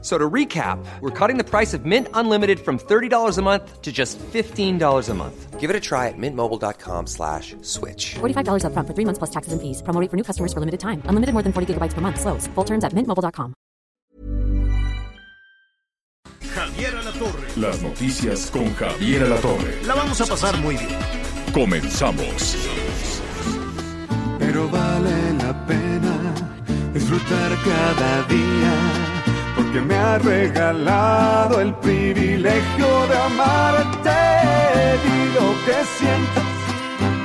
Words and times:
So 0.00 0.16
to 0.16 0.30
recap, 0.30 0.78
we're 1.00 1.10
cutting 1.10 1.38
the 1.38 1.44
price 1.44 1.74
of 1.74 1.84
Mint 1.84 2.06
Unlimited 2.14 2.60
from 2.60 2.78
$30 2.78 3.36
a 3.36 3.42
month 3.42 3.82
to 3.82 3.90
just 3.90 4.16
$15 4.18 5.08
a 5.08 5.14
month. 5.14 5.58
Give 5.58 5.70
it 5.70 5.74
a 5.74 5.80
try 5.80 6.06
at 6.06 6.14
mintmobile.com 6.16 7.08
slash 7.08 7.56
switch. 7.62 8.14
$45 8.20 8.64
up 8.64 8.72
front 8.72 8.86
for 8.86 8.94
three 8.94 9.04
months 9.04 9.18
plus 9.18 9.30
taxes 9.30 9.52
and 9.52 9.60
fees. 9.60 9.82
Promo 9.82 10.00
rate 10.00 10.08
for 10.08 10.16
new 10.16 10.22
customers 10.22 10.52
for 10.52 10.60
limited 10.60 10.78
time. 10.78 11.02
Unlimited 11.06 11.32
more 11.32 11.42
than 11.42 11.52
40 11.52 11.74
gigabytes 11.74 11.94
per 11.94 12.00
month. 12.00 12.20
Slows. 12.20 12.46
Full 12.54 12.64
terms 12.64 12.84
at 12.84 12.92
mintmobile.com. 12.92 13.54
Javier 16.54 16.94
Alatorre. 16.94 17.48
Las 17.56 17.82
noticias 17.82 18.50
con 18.52 18.72
Javier 18.74 19.24
Alatorre. 19.24 19.82
La 19.84 19.94
vamos 19.96 20.20
a 20.20 20.26
pasar 20.26 20.56
muy 20.58 20.76
bien. 20.76 20.98
Comenzamos. 21.52 22.56
Pero 24.38 24.68
vale 24.68 25.32
la 25.34 25.66
pena 25.66 26.34
disfrutar 26.92 27.52
cada 27.64 28.22
día 28.28 29.07
porque 29.58 29.80
me 29.80 29.96
ha 29.96 30.18
regalado 30.18 31.60
el 31.60 31.74
privilegio 31.74 32.88
de 33.10 33.16
amarte. 33.30 34.20
Di 35.04 35.20
lo 35.38 35.48
que 35.66 35.78
sientas, 35.98 36.50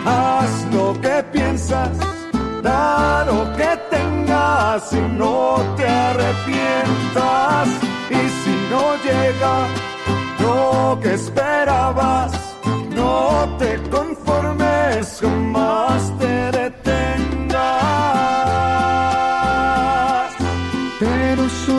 haz 0.06 0.52
lo 0.74 1.00
que 1.00 1.24
piensas, 1.32 1.96
da 2.64 3.24
lo 3.26 3.42
que 3.56 3.72
tengas 3.92 4.92
y 4.94 5.02
no 5.22 5.58
te 5.78 5.88
arrepientas. 5.88 7.68
Y 8.10 8.22
si 8.42 8.56
no 8.72 8.84
llega 9.08 9.56
lo 10.40 11.00
que 11.02 11.14
esperabas, 11.14 12.32
no 12.96 13.56
te 13.60 13.72
conformes, 13.92 15.20
jamás 15.22 16.12
te 16.18 16.53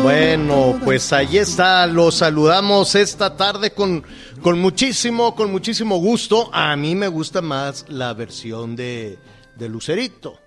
Bueno, 0.04 0.78
pues 0.84 1.14
ahí 1.14 1.38
está, 1.38 1.86
los 1.86 2.16
saludamos 2.16 2.94
esta 2.94 3.38
tarde 3.38 3.72
con, 3.72 4.04
con 4.42 4.60
muchísimo, 4.60 5.34
con 5.34 5.50
muchísimo 5.50 5.96
gusto. 5.96 6.50
A 6.52 6.76
mí 6.76 6.94
me 6.94 7.08
gusta 7.08 7.40
más 7.40 7.86
la 7.88 8.12
versión 8.12 8.76
de, 8.76 9.18
de 9.56 9.68
Lucerito 9.70 10.38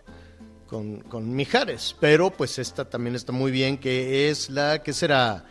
con, 0.68 1.00
con 1.00 1.36
Mijares, 1.36 1.96
pero 2.00 2.30
pues 2.30 2.60
esta 2.60 2.86
también 2.86 3.16
está 3.16 3.32
muy 3.32 3.52
bien, 3.52 3.80
que 3.80 4.30
es 4.30 4.52
la 4.52 4.84
que 4.84 4.94
será 4.94 5.46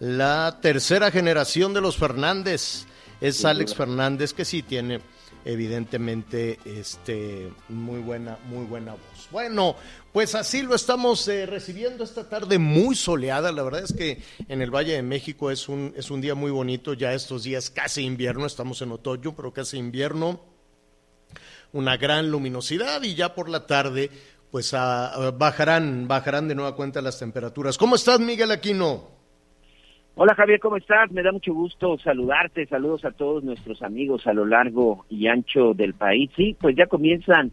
la 0.00 0.58
tercera 0.62 1.10
generación 1.10 1.74
de 1.74 1.82
los 1.82 1.98
Fernández. 1.98 2.86
Es 3.22 3.44
Alex 3.44 3.76
Fernández 3.76 4.32
que 4.32 4.44
sí 4.44 4.64
tiene 4.64 5.00
evidentemente 5.44 6.58
este 6.64 7.52
muy 7.68 8.00
buena 8.00 8.36
muy 8.46 8.64
buena 8.64 8.94
voz. 8.94 9.28
Bueno, 9.30 9.76
pues 10.12 10.34
así 10.34 10.62
lo 10.62 10.74
estamos 10.74 11.28
eh, 11.28 11.46
recibiendo 11.46 12.02
esta 12.02 12.28
tarde 12.28 12.58
muy 12.58 12.96
soleada. 12.96 13.52
La 13.52 13.62
verdad 13.62 13.84
es 13.84 13.92
que 13.92 14.20
en 14.48 14.60
el 14.60 14.74
Valle 14.74 14.94
de 14.94 15.02
México 15.02 15.52
es 15.52 15.68
un 15.68 15.94
es 15.96 16.10
un 16.10 16.20
día 16.20 16.34
muy 16.34 16.50
bonito. 16.50 16.94
Ya 16.94 17.14
estos 17.14 17.44
días 17.44 17.70
casi 17.70 18.02
invierno, 18.02 18.44
estamos 18.44 18.82
en 18.82 18.90
otoño, 18.90 19.36
pero 19.36 19.52
casi 19.52 19.78
invierno. 19.78 20.40
Una 21.72 21.96
gran 21.96 22.28
luminosidad 22.28 23.04
y 23.04 23.14
ya 23.14 23.36
por 23.36 23.48
la 23.48 23.68
tarde 23.68 24.10
pues 24.50 24.74
ah, 24.74 25.32
bajarán 25.38 26.08
bajarán 26.08 26.48
de 26.48 26.56
nueva 26.56 26.74
cuenta 26.74 27.00
las 27.00 27.20
temperaturas. 27.20 27.78
¿Cómo 27.78 27.94
estás, 27.94 28.18
Miguel 28.18 28.50
Aquino? 28.50 29.11
Hola 30.14 30.34
Javier, 30.34 30.60
¿cómo 30.60 30.76
estás? 30.76 31.10
Me 31.10 31.22
da 31.22 31.32
mucho 31.32 31.54
gusto 31.54 31.96
saludarte. 31.96 32.66
Saludos 32.66 33.02
a 33.06 33.12
todos 33.12 33.42
nuestros 33.42 33.82
amigos 33.82 34.26
a 34.26 34.34
lo 34.34 34.44
largo 34.44 35.06
y 35.08 35.26
ancho 35.26 35.72
del 35.72 35.94
país. 35.94 36.30
Sí, 36.36 36.54
pues 36.60 36.76
ya 36.76 36.86
comienzan 36.86 37.50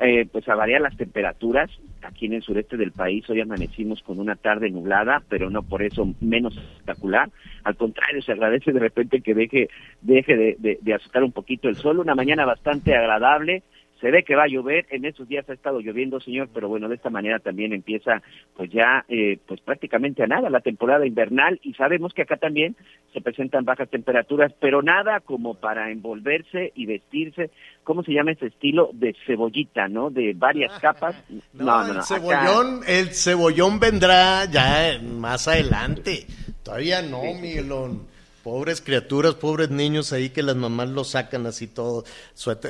eh, 0.00 0.26
pues 0.32 0.48
a 0.48 0.54
variar 0.54 0.80
las 0.80 0.96
temperaturas. 0.96 1.70
Aquí 2.00 2.24
en 2.24 2.32
el 2.32 2.42
sureste 2.42 2.78
del 2.78 2.92
país 2.92 3.28
hoy 3.28 3.42
amanecimos 3.42 4.02
con 4.02 4.20
una 4.20 4.36
tarde 4.36 4.70
nublada, 4.70 5.22
pero 5.28 5.50
no 5.50 5.62
por 5.62 5.82
eso 5.82 6.08
menos 6.22 6.56
espectacular. 6.56 7.28
Al 7.64 7.76
contrario, 7.76 8.22
se 8.22 8.32
agradece 8.32 8.72
de 8.72 8.80
repente 8.80 9.20
que 9.20 9.34
deje, 9.34 9.68
deje 10.00 10.34
de, 10.34 10.56
de, 10.58 10.78
de 10.80 10.94
azotar 10.94 11.22
un 11.22 11.32
poquito 11.32 11.68
el 11.68 11.76
sol. 11.76 11.98
Una 11.98 12.14
mañana 12.14 12.46
bastante 12.46 12.96
agradable 12.96 13.62
se 14.00 14.10
ve 14.10 14.22
que 14.22 14.36
va 14.36 14.44
a 14.44 14.48
llover, 14.48 14.86
en 14.90 15.04
estos 15.04 15.28
días 15.28 15.48
ha 15.48 15.52
estado 15.52 15.80
lloviendo, 15.80 16.20
señor, 16.20 16.48
pero 16.52 16.68
bueno, 16.68 16.88
de 16.88 16.94
esta 16.94 17.10
manera 17.10 17.38
también 17.40 17.72
empieza 17.72 18.22
pues 18.56 18.70
ya 18.70 19.04
eh, 19.08 19.38
pues 19.46 19.60
prácticamente 19.60 20.22
a 20.22 20.26
nada 20.26 20.50
la 20.50 20.60
temporada 20.60 21.06
invernal 21.06 21.58
y 21.62 21.74
sabemos 21.74 22.14
que 22.14 22.22
acá 22.22 22.36
también 22.36 22.76
se 23.12 23.20
presentan 23.20 23.64
bajas 23.64 23.88
temperaturas, 23.88 24.52
pero 24.60 24.82
nada 24.82 25.20
como 25.20 25.54
para 25.54 25.90
envolverse 25.90 26.72
y 26.74 26.86
vestirse, 26.86 27.50
¿cómo 27.82 28.02
se 28.02 28.12
llama 28.12 28.32
ese 28.32 28.46
estilo? 28.46 28.90
De 28.92 29.16
cebollita, 29.26 29.88
¿no? 29.88 30.10
De 30.10 30.34
varias 30.34 30.78
capas. 30.78 31.16
No, 31.52 31.86
el 31.86 32.02
cebollón, 32.02 32.80
el 32.86 33.08
cebollón 33.08 33.80
vendrá 33.80 34.44
ya 34.44 35.00
más 35.02 35.48
adelante. 35.48 36.26
Todavía 36.62 37.02
no, 37.02 37.22
Miguelón. 37.40 38.06
Pobres 38.42 38.80
criaturas, 38.80 39.34
pobres 39.34 39.70
niños 39.70 40.12
ahí 40.12 40.30
que 40.30 40.42
las 40.42 40.56
mamás 40.56 40.88
los 40.88 41.10
sacan 41.10 41.46
así 41.46 41.66
todo. 41.66 42.04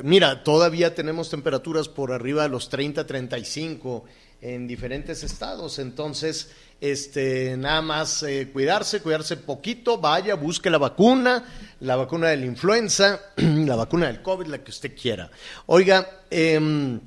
Mira, 0.02 0.42
todavía 0.42 0.94
tenemos 0.94 1.30
temperaturas 1.30 1.88
por 1.88 2.12
arriba 2.12 2.44
de 2.44 2.48
los 2.48 2.68
30, 2.68 3.06
35 3.06 4.04
en 4.40 4.66
diferentes 4.66 5.22
estados. 5.22 5.78
Entonces, 5.78 6.50
este, 6.80 7.56
nada 7.56 7.82
más 7.82 8.22
eh, 8.22 8.50
cuidarse, 8.52 9.00
cuidarse 9.00 9.36
poquito, 9.36 9.98
vaya, 9.98 10.34
busque 10.34 10.70
la 10.70 10.78
vacuna, 10.78 11.44
la 11.80 11.96
vacuna 11.96 12.28
de 12.28 12.36
la 12.38 12.46
influenza, 12.46 13.20
la 13.36 13.76
vacuna 13.76 14.06
del 14.06 14.22
COVID, 14.22 14.46
la 14.46 14.62
que 14.62 14.70
usted 14.70 14.96
quiera. 14.96 15.30
Oiga, 15.66 16.22
eh, 16.30 16.98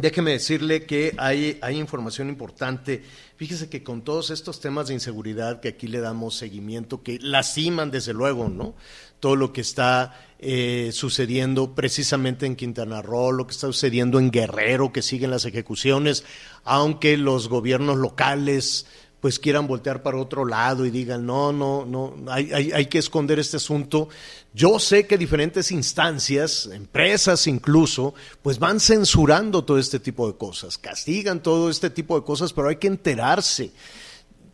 Déjeme 0.00 0.32
decirle 0.32 0.86
que 0.86 1.14
hay, 1.18 1.60
información 1.70 2.28
importante. 2.28 3.04
Fíjese 3.36 3.68
que 3.68 3.84
con 3.84 4.02
todos 4.02 4.30
estos 4.30 4.60
temas 4.60 4.88
de 4.88 4.94
inseguridad 4.94 5.60
que 5.60 5.68
aquí 5.68 5.86
le 5.86 6.00
damos 6.00 6.36
seguimiento, 6.36 7.04
que 7.04 7.20
lastiman 7.20 7.92
desde 7.92 8.12
luego, 8.12 8.48
¿no? 8.48 8.74
Todo 9.20 9.36
lo 9.36 9.52
que 9.52 9.60
está 9.60 10.20
eh, 10.40 10.90
sucediendo 10.92 11.76
precisamente 11.76 12.44
en 12.44 12.56
Quintana 12.56 13.02
Roo, 13.02 13.30
lo 13.30 13.46
que 13.46 13.52
está 13.52 13.68
sucediendo 13.68 14.18
en 14.18 14.32
Guerrero, 14.32 14.92
que 14.92 15.00
siguen 15.00 15.30
las 15.30 15.44
ejecuciones, 15.44 16.24
aunque 16.64 17.16
los 17.16 17.48
gobiernos 17.48 17.96
locales 17.96 18.86
pues 19.24 19.38
quieran 19.38 19.66
voltear 19.66 20.02
para 20.02 20.18
otro 20.18 20.44
lado 20.44 20.84
y 20.84 20.90
digan, 20.90 21.24
no, 21.24 21.50
no, 21.50 21.86
no, 21.86 22.14
hay, 22.30 22.52
hay, 22.52 22.72
hay, 22.72 22.86
que 22.88 22.98
esconder 22.98 23.38
este 23.38 23.56
asunto. 23.56 24.10
Yo 24.52 24.78
sé 24.78 25.06
que 25.06 25.16
diferentes 25.16 25.72
instancias, 25.72 26.68
empresas 26.70 27.46
incluso, 27.46 28.12
pues 28.42 28.58
van 28.58 28.80
censurando 28.80 29.64
todo 29.64 29.78
este 29.78 29.98
tipo 29.98 30.26
de 30.26 30.36
cosas, 30.36 30.76
castigan 30.76 31.42
todo 31.42 31.70
este 31.70 31.88
tipo 31.88 32.20
de 32.20 32.26
cosas, 32.26 32.52
pero 32.52 32.68
hay 32.68 32.76
que 32.76 32.86
enterarse. 32.86 33.72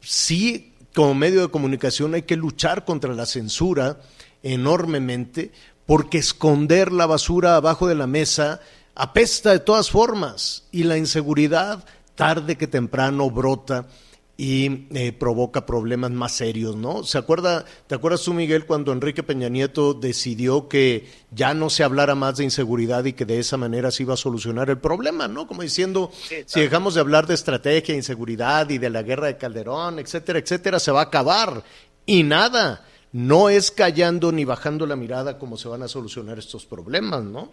Sí, 0.01 0.73
como 0.95 1.17
medio 1.17 1.41
de 1.41 1.49
comunicación 1.49 2.15
hay 2.15 2.23
que 2.23 2.37
luchar 2.37 2.85
contra 2.85 3.13
la 3.13 3.27
censura 3.27 4.01
enormemente, 4.45 5.51
porque 5.85 6.19
esconder 6.19 6.93
la 6.93 7.07
basura 7.07 7.57
abajo 7.57 7.89
de 7.89 7.97
la 7.97 8.07
mesa 8.07 8.61
apesta 8.95 9.51
de 9.51 9.59
todas 9.59 9.91
formas 9.91 10.69
y 10.71 10.85
la 10.85 10.97
inseguridad 10.97 11.85
tarde 12.15 12.57
que 12.57 12.69
temprano 12.69 13.29
brota 13.33 13.89
y 14.43 14.87
eh, 14.95 15.13
provoca 15.13 15.67
problemas 15.67 16.13
más 16.13 16.33
serios, 16.33 16.75
¿no? 16.75 17.05
¿Se 17.05 17.19
acuerda, 17.19 17.67
te 17.87 17.95
acuerdas 17.95 18.23
tú, 18.23 18.33
Miguel, 18.33 18.65
cuando 18.65 18.91
Enrique 18.91 19.23
Peña 19.23 19.51
Nieto 19.51 19.93
decidió 19.93 20.67
que 20.67 21.07
ya 21.31 21.53
no 21.53 21.69
se 21.69 21.85
hablara 21.85 22.15
más 22.15 22.39
de 22.39 22.45
inseguridad 22.45 23.05
y 23.05 23.13
que 23.13 23.27
de 23.27 23.39
esa 23.39 23.59
manera 23.59 23.91
se 23.91 24.03
iba 24.03 24.15
a 24.15 24.17
solucionar 24.17 24.71
el 24.71 24.79
problema, 24.79 25.29
¿no? 25.29 25.47
Como 25.47 25.61
diciendo, 25.61 26.11
sí, 26.15 26.37
si 26.47 26.59
dejamos 26.59 26.95
de 26.95 27.01
hablar 27.01 27.27
de 27.27 27.35
estrategia, 27.35 27.95
inseguridad 27.95 28.71
y 28.71 28.79
de 28.79 28.89
la 28.89 29.03
guerra 29.03 29.27
de 29.27 29.37
Calderón, 29.37 29.99
etcétera, 29.99 30.39
etcétera, 30.39 30.81
se 30.81 30.91
va 30.91 31.01
a 31.01 31.05
acabar. 31.05 31.63
Y 32.07 32.23
nada, 32.23 32.87
no 33.13 33.51
es 33.51 33.71
callando 33.71 34.33
ni 34.33 34.47
bajando 34.47 34.87
la 34.87 34.97
mirada 34.97 35.39
como 35.39 35.59
se 35.59 35.69
van 35.69 35.83
a 35.83 35.89
solucionar 35.89 36.39
estos 36.39 36.65
problemas, 36.65 37.23
¿no? 37.25 37.51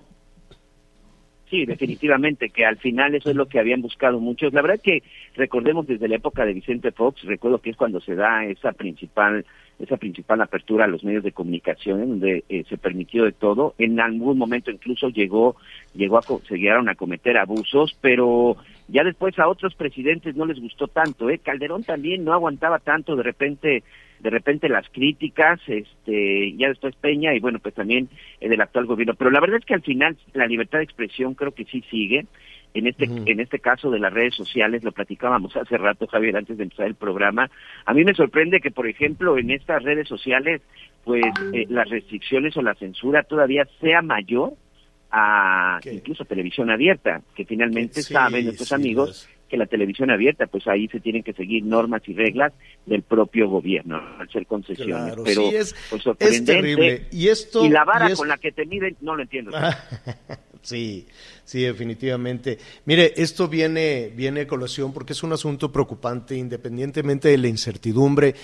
Sí, 1.49 1.65
definitivamente, 1.65 2.49
que 2.49 2.65
al 2.65 2.77
final 2.77 3.15
eso 3.15 3.29
es 3.29 3.35
lo 3.35 3.47
que 3.47 3.59
habían 3.59 3.81
buscado 3.81 4.19
muchos. 4.19 4.51
La 4.51 4.61
verdad 4.61 4.81
que 4.83 5.01
recordemos 5.35 5.88
desde 5.88 6.09
la 6.09 6.17
época 6.17 6.45
de 6.45 6.53
Vicente 6.53 6.91
Fox, 6.91 7.23
recuerdo 7.23 7.59
que 7.59 7.69
es 7.69 7.77
cuando 7.77 8.01
se 8.01 8.15
da 8.15 8.44
esa 8.45 8.73
principal 8.73 9.45
esa 9.79 9.97
principal 9.97 10.41
apertura 10.41 10.85
a 10.85 10.88
los 10.88 11.03
medios 11.03 11.23
de 11.23 11.31
comunicación, 11.31 11.99
donde 11.99 12.44
eh, 12.49 12.63
se 12.67 12.77
permitió 12.77 13.25
de 13.25 13.31
todo. 13.31 13.75
En 13.77 13.99
algún 13.99 14.38
momento 14.38 14.71
incluso 14.71 15.09
llegó, 15.09 15.55
llegó 15.94 16.17
a, 16.17 16.21
se 16.21 16.57
llegaron 16.57 16.89
a 16.89 16.95
cometer 16.95 17.38
abusos, 17.38 17.95
pero 18.01 18.57
ya 18.88 19.03
después 19.03 19.38
a 19.38 19.47
otros 19.47 19.75
presidentes 19.75 20.35
no 20.35 20.45
les 20.45 20.59
gustó 20.59 20.88
tanto. 20.88 21.29
¿eh? 21.29 21.38
Calderón 21.38 21.83
también 21.83 22.23
no 22.23 22.33
aguantaba 22.33 22.79
tanto, 22.79 23.15
de 23.15 23.23
repente 23.23 23.83
de 24.19 24.29
repente 24.29 24.69
las 24.69 24.87
críticas, 24.89 25.59
este, 25.67 26.53
ya 26.57 26.69
después 26.69 26.95
Peña 26.95 27.33
y 27.33 27.39
bueno, 27.39 27.59
pues 27.59 27.75
también 27.75 28.09
el 28.39 28.49
del 28.49 28.61
actual 28.61 28.85
gobierno. 28.85 29.15
Pero 29.15 29.31
la 29.31 29.39
verdad 29.39 29.59
es 29.59 29.65
que 29.65 29.73
al 29.73 29.81
final 29.81 30.17
la 30.33 30.47
libertad 30.47 30.79
de 30.79 30.85
expresión 30.85 31.33
creo 31.35 31.51
que 31.51 31.65
sí 31.65 31.83
sigue. 31.89 32.25
en 32.73 32.87
este 32.87 33.05
en 33.05 33.39
este 33.39 33.59
caso 33.59 33.89
de 33.89 33.99
las 33.99 34.13
redes 34.13 34.35
sociales 34.35 34.83
lo 34.83 34.91
platicábamos 34.91 35.55
hace 35.55 35.77
rato 35.77 36.05
Javier 36.05 36.35
antes 36.35 36.57
de 36.57 36.63
empezar 36.63 36.85
el 36.85 36.95
programa 36.95 37.49
a 37.85 37.93
mí 37.93 38.03
me 38.03 38.13
sorprende 38.13 38.59
que 38.59 38.71
por 38.71 38.87
ejemplo 38.87 39.37
en 39.37 39.51
estas 39.51 39.81
redes 39.83 40.07
sociales 40.07 40.61
pues 41.05 41.23
eh, 41.53 41.65
las 41.69 41.89
restricciones 41.89 42.57
o 42.57 42.61
la 42.61 42.75
censura 42.75 43.23
todavía 43.23 43.65
sea 43.79 44.01
mayor 44.01 44.51
a 45.09 45.79
incluso 45.89 46.25
televisión 46.25 46.69
abierta 46.69 47.21
que 47.35 47.45
finalmente 47.45 48.01
saben 48.01 48.45
nuestros 48.45 48.73
amigos 48.73 49.29
que 49.47 49.57
la 49.57 49.65
televisión 49.65 50.11
abierta, 50.11 50.47
pues 50.47 50.67
ahí 50.67 50.88
se 50.88 50.99
tienen 50.99 51.23
que 51.23 51.33
seguir 51.33 51.63
normas 51.63 52.01
y 52.07 52.13
reglas 52.13 52.53
del 52.85 53.01
propio 53.01 53.49
gobierno 53.49 54.01
al 54.19 54.29
ser 54.29 54.45
concesiones. 54.45 55.15
Pero 55.23 55.49
es, 55.51 55.75
pues, 55.89 56.03
sorprendente. 56.03 57.07
Y, 57.11 57.27
esto, 57.27 57.65
y 57.65 57.69
la 57.69 57.83
vara 57.85 58.13
con 58.15 58.27
la 58.27 58.38
que 58.38 58.51
te 58.51 58.65
miden, 58.65 58.95
no 59.01 59.15
lo 59.15 59.23
entiendo. 59.23 59.51
Sí, 60.67 61.07
sí, 61.45 61.61
definitivamente. 61.61 62.57
Mire, 62.83 63.13
esto 63.15 63.47
viene, 63.47 64.11
viene 64.13 64.41
a 64.41 64.47
colación 64.47 64.91
porque 64.91 65.13
es 65.13 65.23
un 65.23 65.31
asunto 65.31 65.71
preocupante, 65.71 66.35
independientemente 66.35 67.29
de 67.29 67.38
la 67.38 67.47
incertidumbre, 67.47 68.35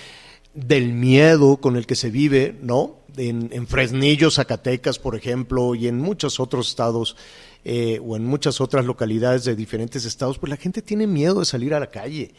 del 0.54 0.94
miedo 0.94 1.58
con 1.58 1.76
el 1.76 1.86
que 1.86 1.96
se 1.96 2.12
vive, 2.12 2.56
¿no? 2.62 3.00
En, 3.18 3.50
en 3.52 3.68
Fresnillo, 3.68 4.32
Zacatecas, 4.32 5.00
por 5.00 5.18
ejemplo, 5.18 5.76
y 5.76 5.88
en 5.88 6.00
muchos 6.00 6.40
otros 6.40 6.70
estados 6.70 7.18
eh, 7.66 8.00
o 8.06 8.16
en 8.16 8.26
muchas 8.26 8.62
otras 8.62 8.86
localidades 8.86 9.46
de 9.46 9.56
diferentes 9.56 10.06
estados, 10.06 10.38
pues 10.38 10.50
la 10.50 10.58
gente 10.58 10.82
tiene 10.82 11.08
miedo 11.08 11.40
de 11.40 11.46
salir 11.46 11.74
a 11.74 11.80
la 11.80 11.90
calle. 11.90 12.34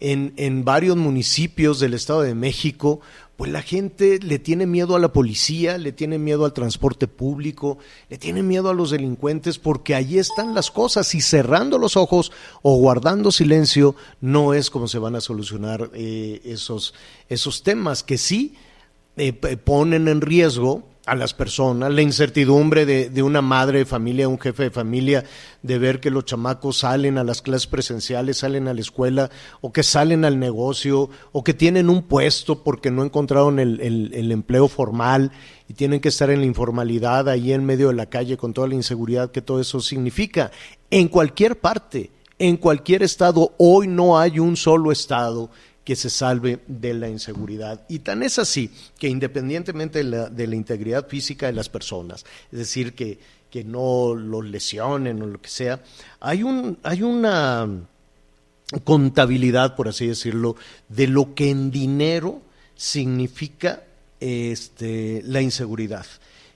En, 0.00 0.32
en 0.36 0.64
varios 0.64 0.96
municipios 0.96 1.78
del 1.78 1.94
Estado 1.94 2.22
de 2.22 2.34
México, 2.34 3.00
pues 3.36 3.50
la 3.50 3.62
gente 3.62 4.18
le 4.20 4.38
tiene 4.38 4.66
miedo 4.66 4.94
a 4.94 5.00
la 5.00 5.12
policía, 5.12 5.78
le 5.78 5.92
tiene 5.92 6.18
miedo 6.18 6.44
al 6.44 6.52
transporte 6.52 7.08
público, 7.08 7.78
le 8.08 8.18
tiene 8.18 8.42
miedo 8.42 8.68
a 8.68 8.74
los 8.74 8.90
delincuentes, 8.90 9.58
porque 9.58 9.94
ahí 9.94 10.18
están 10.18 10.54
las 10.54 10.70
cosas 10.70 11.14
y 11.14 11.20
cerrando 11.20 11.78
los 11.78 11.96
ojos 11.96 12.30
o 12.62 12.76
guardando 12.76 13.32
silencio 13.32 13.96
no 14.20 14.54
es 14.54 14.70
como 14.70 14.86
se 14.86 14.98
van 14.98 15.16
a 15.16 15.20
solucionar 15.20 15.90
eh, 15.94 16.40
esos, 16.44 16.94
esos 17.28 17.62
temas 17.62 18.02
que 18.02 18.18
sí 18.18 18.54
eh, 19.16 19.32
ponen 19.32 20.08
en 20.08 20.20
riesgo 20.20 20.84
a 21.04 21.16
las 21.16 21.34
personas, 21.34 21.92
la 21.92 22.02
incertidumbre 22.02 22.86
de, 22.86 23.10
de, 23.10 23.22
una 23.24 23.42
madre 23.42 23.78
de 23.78 23.84
familia, 23.84 24.28
un 24.28 24.38
jefe 24.38 24.64
de 24.64 24.70
familia, 24.70 25.24
de 25.62 25.78
ver 25.78 25.98
que 25.98 26.10
los 26.10 26.24
chamacos 26.24 26.78
salen 26.78 27.18
a 27.18 27.24
las 27.24 27.42
clases 27.42 27.66
presenciales, 27.66 28.38
salen 28.38 28.68
a 28.68 28.74
la 28.74 28.80
escuela, 28.80 29.30
o 29.60 29.72
que 29.72 29.82
salen 29.82 30.24
al 30.24 30.38
negocio, 30.38 31.10
o 31.32 31.42
que 31.42 31.54
tienen 31.54 31.90
un 31.90 32.02
puesto 32.02 32.62
porque 32.62 32.92
no 32.92 33.02
encontraron 33.02 33.58
el, 33.58 33.80
el, 33.80 34.12
el 34.14 34.30
empleo 34.30 34.68
formal 34.68 35.32
y 35.68 35.74
tienen 35.74 36.00
que 36.00 36.08
estar 36.08 36.30
en 36.30 36.40
la 36.40 36.46
informalidad 36.46 37.28
ahí 37.28 37.52
en 37.52 37.64
medio 37.64 37.88
de 37.88 37.94
la 37.94 38.06
calle 38.06 38.36
con 38.36 38.52
toda 38.52 38.68
la 38.68 38.74
inseguridad 38.74 39.32
que 39.32 39.42
todo 39.42 39.60
eso 39.60 39.80
significa. 39.80 40.52
En 40.90 41.08
cualquier 41.08 41.58
parte, 41.58 42.10
en 42.38 42.56
cualquier 42.56 43.02
estado, 43.02 43.54
hoy 43.58 43.88
no 43.88 44.18
hay 44.18 44.38
un 44.38 44.56
solo 44.56 44.92
estado 44.92 45.50
que 45.84 45.96
se 45.96 46.10
salve 46.10 46.60
de 46.66 46.94
la 46.94 47.08
inseguridad. 47.08 47.84
Y 47.88 48.00
tan 48.00 48.22
es 48.22 48.38
así 48.38 48.70
que 48.98 49.08
independientemente 49.08 49.98
de 49.98 50.04
la, 50.04 50.30
de 50.30 50.46
la 50.46 50.56
integridad 50.56 51.08
física 51.08 51.46
de 51.46 51.52
las 51.52 51.68
personas, 51.68 52.24
es 52.52 52.58
decir, 52.58 52.94
que, 52.94 53.18
que 53.50 53.64
no 53.64 54.14
los 54.14 54.44
lesionen 54.44 55.20
o 55.22 55.26
lo 55.26 55.40
que 55.40 55.48
sea, 55.48 55.82
hay, 56.20 56.42
un, 56.42 56.78
hay 56.82 57.02
una 57.02 57.68
contabilidad, 58.84 59.76
por 59.76 59.88
así 59.88 60.06
decirlo, 60.06 60.56
de 60.88 61.08
lo 61.08 61.34
que 61.34 61.50
en 61.50 61.70
dinero 61.70 62.42
significa 62.76 63.82
este, 64.20 65.22
la 65.24 65.40
inseguridad. 65.40 66.06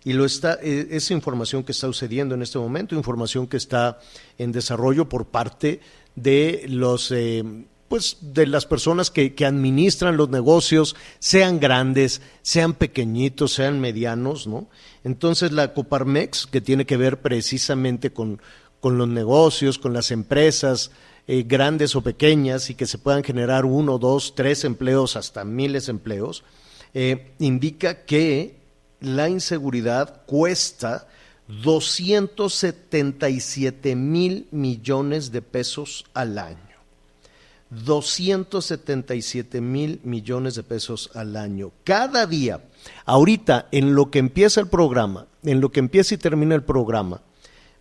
Y 0.04 0.12
lo 0.12 0.24
está, 0.24 0.58
e, 0.62 0.88
esa 0.92 1.14
información 1.14 1.64
que 1.64 1.72
está 1.72 1.88
sucediendo 1.88 2.36
en 2.36 2.42
este 2.42 2.58
momento, 2.58 2.94
información 2.94 3.48
que 3.48 3.56
está 3.56 3.98
en 4.38 4.52
desarrollo 4.52 5.08
por 5.08 5.26
parte 5.26 5.80
de 6.14 6.64
los 6.68 7.10
eh, 7.10 7.42
pues 7.88 8.18
de 8.20 8.46
las 8.46 8.66
personas 8.66 9.10
que, 9.10 9.34
que, 9.34 9.46
administran 9.46 10.16
los 10.16 10.28
negocios, 10.28 10.96
sean 11.18 11.60
grandes, 11.60 12.20
sean 12.42 12.74
pequeñitos, 12.74 13.52
sean 13.52 13.80
medianos, 13.80 14.46
¿no? 14.46 14.68
Entonces 15.04 15.52
la 15.52 15.72
Coparmex, 15.72 16.46
que 16.46 16.60
tiene 16.60 16.86
que 16.86 16.96
ver 16.96 17.20
precisamente 17.20 18.12
con, 18.12 18.40
con 18.80 18.98
los 18.98 19.08
negocios, 19.08 19.78
con 19.78 19.92
las 19.92 20.10
empresas, 20.10 20.90
eh, 21.28 21.44
grandes 21.46 21.94
o 21.96 22.02
pequeñas, 22.02 22.70
y 22.70 22.74
que 22.74 22.86
se 22.86 22.98
puedan 22.98 23.24
generar 23.24 23.64
uno, 23.64 23.98
dos, 23.98 24.34
tres 24.34 24.64
empleos, 24.64 25.16
hasta 25.16 25.44
miles 25.44 25.86
de 25.86 25.92
empleos, 25.92 26.44
eh, 26.94 27.32
indica 27.38 28.04
que 28.04 28.56
la 29.00 29.28
inseguridad 29.28 30.22
cuesta 30.26 31.08
277 31.48 33.94
mil 33.94 34.48
millones 34.50 35.30
de 35.30 35.42
pesos 35.42 36.04
al 36.14 36.38
año. 36.38 36.65
277 37.70 39.60
mil 39.60 40.00
millones 40.04 40.54
de 40.54 40.62
pesos 40.62 41.10
al 41.14 41.36
año. 41.36 41.72
Cada 41.84 42.26
día, 42.26 42.64
ahorita 43.04 43.68
en 43.72 43.94
lo 43.94 44.10
que 44.10 44.18
empieza 44.18 44.60
el 44.60 44.68
programa, 44.68 45.26
en 45.42 45.60
lo 45.60 45.70
que 45.70 45.80
empieza 45.80 46.14
y 46.14 46.18
termina 46.18 46.54
el 46.54 46.62
programa, 46.62 47.20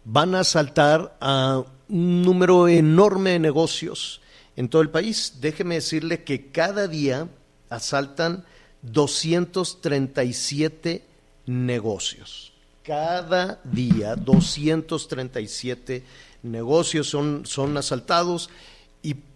van 0.04 0.36
a 0.36 0.44
saltar 0.44 1.16
a 1.22 1.64
un 1.88 2.24
número 2.24 2.68
enorme 2.68 3.30
de 3.32 3.40
negocios 3.40 4.22
en 4.56 4.70
todo 4.70 4.82
el 4.82 4.90
país. 4.90 5.36
Déjeme 5.40 5.76
decirle 5.76 6.24
que 6.24 6.52
cada 6.52 6.88
día 6.88 7.28
asaltan 7.70 8.44
237 8.82 11.06
negocios. 11.46 12.54
Cada 12.84 13.60
día 13.64 14.16
237 14.16 16.04
negocios 16.44 17.10
son, 17.10 17.46
son 17.46 17.78
asaltados 17.78 18.50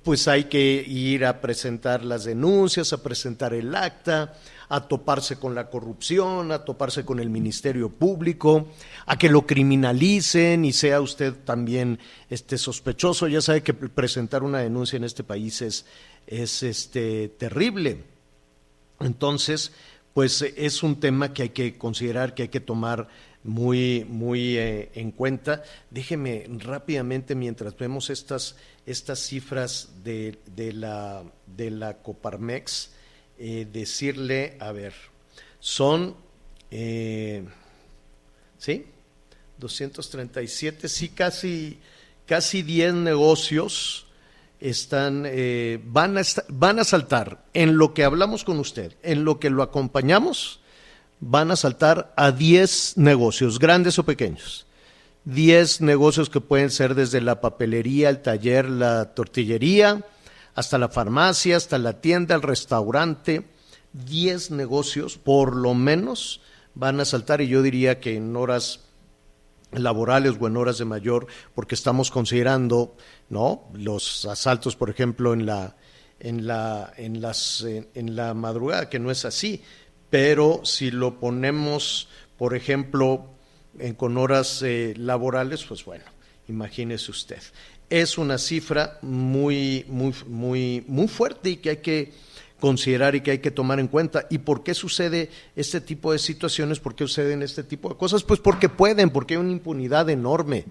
pues 0.10 0.28
hay 0.28 0.46
que 0.46 0.84
ir 0.88 1.24
a 1.24 1.40
presentar 1.40 2.04
las 2.04 2.24
denuncias, 2.24 2.94
a 2.94 3.04
presentar 3.04 3.54
el 3.54 3.76
acta, 3.76 4.34
a 4.68 4.88
toparse 4.88 5.36
con 5.36 5.54
la 5.54 5.70
corrupción, 5.70 6.52
a 6.52 6.66
toparse 6.66 7.06
con 7.06 7.20
el 7.20 7.30
Ministerio 7.30 7.90
Público, 7.90 8.70
a 9.06 9.20
que 9.20 9.30
lo 9.30 9.46
criminalicen 9.46 10.66
y 10.66 10.74
sea 10.74 11.00
usted 11.00 11.36
también 11.46 12.00
este 12.28 12.58
sospechoso. 12.58 13.28
Ya 13.28 13.40
sabe 13.40 13.62
que 13.62 13.76
presentar 13.76 14.42
una 14.42 14.58
denuncia 14.58 14.98
en 14.98 15.04
este 15.04 15.24
país 15.24 15.62
es, 15.62 15.86
es 16.26 16.64
este 16.64 17.30
terrible. 17.30 18.04
Entonces, 19.02 19.74
pues 20.20 20.42
es 20.42 20.84
un 20.84 21.00
tema 21.00 21.32
que 21.34 21.44
hay 21.44 21.50
que 21.52 21.78
considerar, 21.78 22.36
que 22.36 22.42
hay 22.42 22.48
que 22.50 22.60
tomar 22.60 23.08
muy, 23.42 24.06
muy 24.10 24.58
eh, 24.58 24.92
en 24.96 25.12
cuenta. 25.12 25.64
Déjeme 25.92 26.46
rápidamente, 26.58 27.36
mientras 27.36 27.78
vemos 27.78 28.10
estas, 28.10 28.58
estas 28.86 29.20
cifras 29.26 29.88
de, 30.04 30.38
de, 30.46 30.74
la, 30.74 31.24
de 31.48 31.72
la 31.72 32.00
Coparmex, 32.00 32.92
eh, 33.38 33.66
decirle, 33.72 34.58
a 34.60 34.74
ver, 34.74 34.94
son, 35.62 36.18
eh, 36.70 37.46
¿sí? 38.58 38.88
237, 39.58 40.90
sí, 40.90 41.08
casi, 41.08 41.80
casi 42.26 42.62
10 42.62 42.94
negocios 42.94 44.06
están, 44.60 45.24
eh, 45.26 45.82
van, 45.86 46.18
a 46.18 46.22
van 46.50 46.80
a 46.80 46.84
saltar 46.84 47.46
en 47.54 47.78
lo 47.78 47.94
que 47.94 48.04
hablamos 48.04 48.44
con 48.44 48.60
usted, 48.60 48.96
en 49.04 49.24
lo 49.24 49.40
que 49.40 49.50
lo 49.50 49.64
acompañamos, 49.64 50.60
van 51.20 51.52
a 51.52 51.56
saltar 51.56 52.14
a 52.16 52.32
10 52.32 52.98
negocios, 52.98 53.60
grandes 53.60 54.00
o 54.00 54.04
pequeños. 54.04 54.66
10 55.26 55.82
negocios 55.82 56.30
que 56.30 56.42
pueden 56.42 56.72
ser 56.72 56.96
desde 56.96 57.22
la 57.22 57.42
papelería, 57.42 58.10
el 58.10 58.22
taller, 58.22 58.70
la 58.70 59.14
tortillería, 59.14 60.06
hasta 60.56 60.78
la 60.78 60.90
farmacia, 60.90 61.58
hasta 61.58 61.78
la 61.78 62.02
tienda, 62.02 62.36
el 62.36 62.42
restaurante. 62.42 63.46
10 63.94 64.52
negocios, 64.52 65.18
por 65.18 65.56
lo 65.56 65.74
menos, 65.74 66.42
van 66.74 67.00
a 67.00 67.06
saltar 67.06 67.42
y 67.42 67.48
yo 67.48 67.62
diría 67.62 68.00
que 68.00 68.16
en 68.16 68.36
horas 68.36 68.89
laborales 69.72 70.36
o 70.40 70.48
en 70.48 70.58
horas 70.58 70.78
de 70.78 70.86
mayor, 70.86 71.28
porque 71.54 71.76
estamos 71.76 72.12
considerando, 72.12 72.96
¿no? 73.30 73.70
Los 73.74 74.26
asaltos, 74.26 74.76
por 74.76 74.90
ejemplo, 74.90 75.34
en 75.34 75.46
la 75.46 75.76
en 76.20 76.48
la 76.48 76.94
en 76.98 77.22
las 77.22 77.66
en, 77.66 78.16
la 78.16 78.34
madrugada, 78.34 78.90
que 78.90 79.00
no 79.00 79.12
es 79.12 79.26
así, 79.26 79.64
pero 80.10 80.62
si 80.64 80.92
lo 80.92 81.20
ponemos, 81.20 82.10
por 82.38 82.56
ejemplo, 82.56 83.30
en, 83.78 83.96
con 83.96 84.18
horas 84.18 84.62
eh, 84.64 84.94
laborales, 84.98 85.64
pues 85.66 85.86
bueno, 85.86 86.06
imagínese 86.48 87.12
usted. 87.12 87.42
Es 87.90 88.18
una 88.18 88.38
cifra 88.38 89.00
muy, 89.02 89.86
muy, 89.88 90.14
muy, 90.28 90.84
muy 90.88 91.08
fuerte 91.08 91.52
y 91.52 91.58
que 91.58 91.70
hay 91.70 91.78
que 91.78 92.14
considerar 92.60 93.16
y 93.16 93.22
que 93.22 93.32
hay 93.32 93.40
que 93.40 93.52
tomar 93.52 93.80
en 93.80 93.88
cuenta. 93.88 94.28
¿Y 94.30 94.40
por 94.40 94.64
qué 94.64 94.74
sucede 94.74 95.30
este 95.56 95.82
tipo 95.82 96.12
de 96.12 96.20
situaciones? 96.20 96.80
¿Por 96.80 96.96
qué 96.96 97.06
suceden 97.06 97.42
este 97.42 97.64
tipo 97.64 97.90
de 97.90 97.96
cosas? 97.96 98.24
Pues 98.24 98.40
porque 98.40 98.70
pueden, 98.70 99.10
porque 99.10 99.36
hay 99.36 99.40
una 99.40 99.52
impunidad 99.52 100.10
enorme 100.10 100.66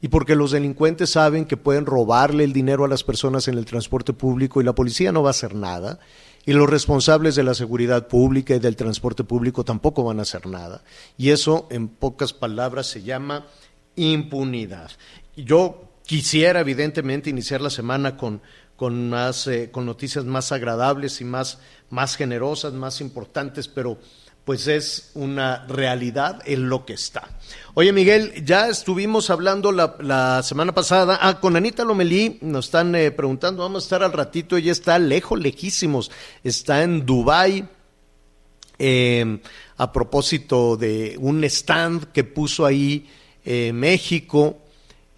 y 0.00 0.08
porque 0.08 0.36
los 0.36 0.52
delincuentes 0.52 1.10
saben 1.10 1.44
que 1.44 1.56
pueden 1.56 1.86
robarle 1.86 2.44
el 2.44 2.52
dinero 2.52 2.84
a 2.84 2.88
las 2.88 3.04
personas 3.04 3.48
en 3.48 3.58
el 3.58 3.64
transporte 3.64 4.12
público 4.12 4.60
y 4.60 4.64
la 4.64 4.74
policía 4.74 5.12
no 5.12 5.22
va 5.22 5.30
a 5.30 5.32
hacer 5.32 5.54
nada 5.54 5.98
y 6.48 6.54
los 6.54 6.70
responsables 6.70 7.34
de 7.34 7.42
la 7.42 7.52
seguridad 7.52 8.08
pública 8.08 8.54
y 8.54 8.58
del 8.58 8.74
transporte 8.74 9.22
público 9.22 9.64
tampoco 9.64 10.02
van 10.04 10.18
a 10.18 10.22
hacer 10.22 10.46
nada. 10.46 10.82
Y 11.18 11.28
eso, 11.28 11.66
en 11.70 11.88
pocas 11.88 12.32
palabras, 12.32 12.86
se 12.86 13.02
llama 13.02 13.46
impunidad. 13.96 14.90
Yo 15.36 15.90
quisiera 16.06 16.60
evidentemente 16.60 17.28
iniciar 17.28 17.60
la 17.60 17.68
semana 17.68 18.16
con, 18.16 18.40
con, 18.78 19.10
más, 19.10 19.46
eh, 19.48 19.70
con 19.70 19.84
noticias 19.84 20.24
más 20.24 20.52
agradables 20.52 21.20
y 21.20 21.24
más, 21.24 21.58
más 21.90 22.16
generosas, 22.16 22.72
más 22.72 23.02
importantes, 23.02 23.66
pero 23.68 23.98
pues 24.44 24.66
es 24.66 25.10
una 25.12 25.66
realidad 25.66 26.40
en 26.46 26.70
lo 26.70 26.86
que 26.86 26.94
está. 26.94 27.28
Oye, 27.74 27.92
Miguel, 27.92 28.32
ya 28.46 28.68
estuvimos 28.68 29.28
hablando 29.28 29.72
la, 29.72 30.42
semana 30.42 30.72
pasada. 30.72 31.18
Ah, 31.20 31.38
con 31.38 31.56
Anita 31.56 31.84
Lomelí 31.84 32.38
nos 32.40 32.66
están 32.66 32.94
eh, 32.94 33.10
preguntando, 33.10 33.64
vamos 33.64 33.82
a 33.82 33.86
estar 33.86 34.02
al 34.02 34.14
ratito, 34.14 34.56
ella 34.56 34.72
está 34.72 34.98
lejos, 34.98 35.38
lejísimos, 35.38 36.10
está 36.42 36.82
en 36.82 37.04
Dubái. 37.04 37.68
Eh, 38.78 39.40
a 39.76 39.92
propósito 39.92 40.76
de 40.76 41.16
un 41.20 41.42
stand 41.44 42.12
que 42.12 42.22
puso 42.22 42.64
ahí 42.64 43.08
eh, 43.44 43.72
México, 43.72 44.58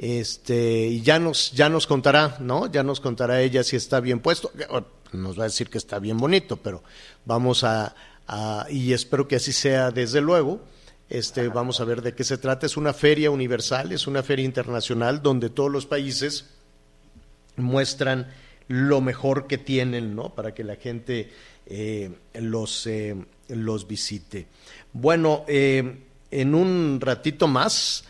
este, 0.03 0.87
y 0.87 1.03
ya 1.03 1.19
nos, 1.19 1.53
ya 1.53 1.69
nos 1.69 1.87
contará, 1.87 2.39
¿no? 2.41 2.73
Ya 2.73 2.83
nos 2.83 3.01
contará 3.01 3.43
ella 3.43 3.63
si 3.63 3.77
está 3.77 4.01
bien 4.01 4.21
puesto. 4.21 4.51
Nos 5.13 5.39
va 5.39 5.43
a 5.43 5.49
decir 5.49 5.69
que 5.69 5.77
está 5.77 5.99
bien 5.99 6.17
bonito, 6.17 6.57
pero 6.57 6.83
vamos 7.27 7.65
a, 7.65 7.95
y 8.71 8.95
espero 8.95 9.29
que 9.29 9.37
así 9.37 9.53
sea 9.53 9.91
desde 9.91 10.23
luego. 10.23 10.63
Este, 11.11 11.49
vamos 11.49 11.81
a 11.81 11.85
ver 11.85 12.01
de 12.01 12.15
qué 12.15 12.25
se 12.25 12.39
trata. 12.39 12.65
Es 12.65 12.79
una 12.79 12.95
feria 12.95 13.31
universal, 13.31 13.93
es 13.93 14.07
una 14.07 14.23
feria 14.23 14.47
internacional 14.47 15.21
donde 15.21 15.51
todos 15.51 15.71
los 15.71 15.85
países 15.85 16.47
muestran 17.57 18.33
lo 18.69 19.03
mejor 19.03 19.49
que 19.49 19.59
tienen, 19.59 20.17
¿no? 20.17 20.35
Para 20.35 20.55
que 20.55 20.65
la 20.65 20.77
gente 20.77 21.31
eh, 21.67 22.11
los, 22.33 22.87
eh, 22.87 23.17
los 23.49 23.87
visite. 23.87 24.47
Bueno, 24.95 25.45
eh, 25.47 25.99
en 26.31 26.55
un 26.55 27.03
ratito 27.03 27.49
más 27.49 28.05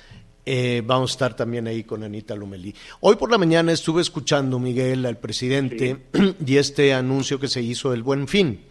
vamos 0.84 1.10
a 1.10 1.14
estar 1.14 1.36
también 1.36 1.66
ahí 1.66 1.84
con 1.84 2.02
Anita 2.02 2.34
Lomelí. 2.34 2.74
Hoy 3.00 3.16
por 3.16 3.30
la 3.30 3.38
mañana 3.38 3.72
estuve 3.72 4.02
escuchando, 4.02 4.58
Miguel, 4.58 5.06
al 5.06 5.18
presidente 5.18 5.96
y 6.46 6.56
este 6.56 6.92
anuncio 6.94 7.38
que 7.38 7.48
se 7.48 7.62
hizo 7.62 7.90
del 7.90 8.02
Buen 8.02 8.26
Fin 8.28 8.70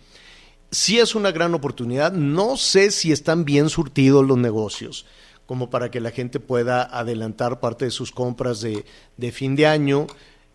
sí 0.71 0.99
es 0.99 1.15
una 1.15 1.31
gran 1.31 1.53
oportunidad. 1.53 2.11
No 2.11 2.57
sé 2.57 2.91
si 2.91 3.11
están 3.11 3.45
bien 3.45 3.69
surtidos 3.69 4.25
los 4.25 4.37
negocios 4.37 5.05
como 5.45 5.71
para 5.71 5.89
que 5.89 5.99
la 5.99 6.11
gente 6.11 6.39
pueda 6.39 6.83
adelantar 6.83 7.59
parte 7.59 7.85
de 7.85 7.91
sus 7.91 8.11
compras 8.11 8.61
de, 8.61 9.31
fin 9.31 9.55
de 9.55 9.65
año. 9.65 10.05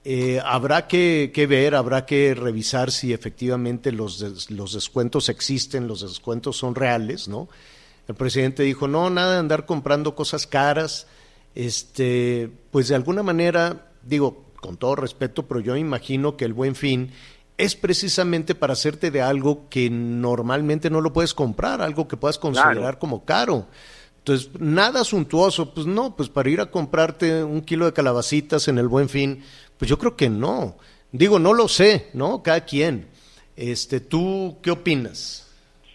Eh, 0.05 0.41
habrá 0.45 0.87
que, 0.87 1.33
ver, 1.49 1.75
habrá 1.75 2.07
que 2.07 2.33
revisar 2.33 2.93
si 2.93 3.13
efectivamente 3.13 3.91
los, 3.91 4.51
los 4.51 4.73
descuentos 4.73 5.29
existen, 5.29 5.89
los 5.89 6.03
descuentos 6.03 6.57
son 6.59 6.77
reales, 6.77 7.27
¿no? 7.27 7.49
El 8.09 8.15
presidente 8.15 8.63
dijo, 8.63 8.89
no, 8.89 9.11
nada 9.11 9.33
de 9.33 9.39
andar 9.39 9.67
comprando 9.67 10.15
cosas 10.15 10.47
caras. 10.47 11.07
Este, 11.55 12.51
pues 12.71 12.89
de 12.89 12.95
alguna 12.95 13.23
manera, 13.23 13.89
digo, 14.03 14.45
con 14.61 14.77
todo 14.77 14.97
respeto, 14.97 15.47
pero 15.47 15.61
yo 15.61 15.77
imagino 15.77 16.37
que 16.37 16.45
el 16.45 16.53
buen 16.53 16.75
fin 16.75 17.13
es 17.57 17.77
precisamente 17.77 18.55
para 18.55 18.73
hacerte 18.73 19.11
de 19.11 19.23
algo 19.23 19.69
que 19.69 19.89
normalmente 19.91 20.91
no 20.91 21.01
lo 21.01 21.13
puedes 21.13 21.35
comprar, 21.35 21.81
algo 21.81 22.09
que 22.09 22.17
puedas 22.17 22.39
considerar 22.39 22.99
como 22.99 23.25
caro. 23.25 23.67
Entonces, 24.19 24.51
nada 24.59 25.05
suntuoso, 25.05 25.75
pues 25.75 25.87
no, 25.87 26.17
pues 26.17 26.29
para 26.29 26.49
ir 26.49 26.61
a 26.61 26.71
comprarte 26.71 27.45
un 27.45 27.61
kilo 27.61 27.85
de 27.85 27.93
calabacitas 27.93 28.69
en 28.69 28.79
el 28.79 28.89
buen 28.89 29.09
fin, 29.09 29.43
pues 29.79 29.89
yo 29.89 29.99
creo 29.99 30.17
que 30.17 30.31
no. 30.31 30.79
Digo, 31.13 31.39
no 31.39 31.53
lo 31.53 31.69
sé, 31.69 32.09
¿no? 32.15 32.43
Cada 32.43 32.65
quien. 32.65 33.07
Este, 33.55 34.01
¿Tú 34.01 34.57
qué 34.63 34.71
opinas? 34.71 35.44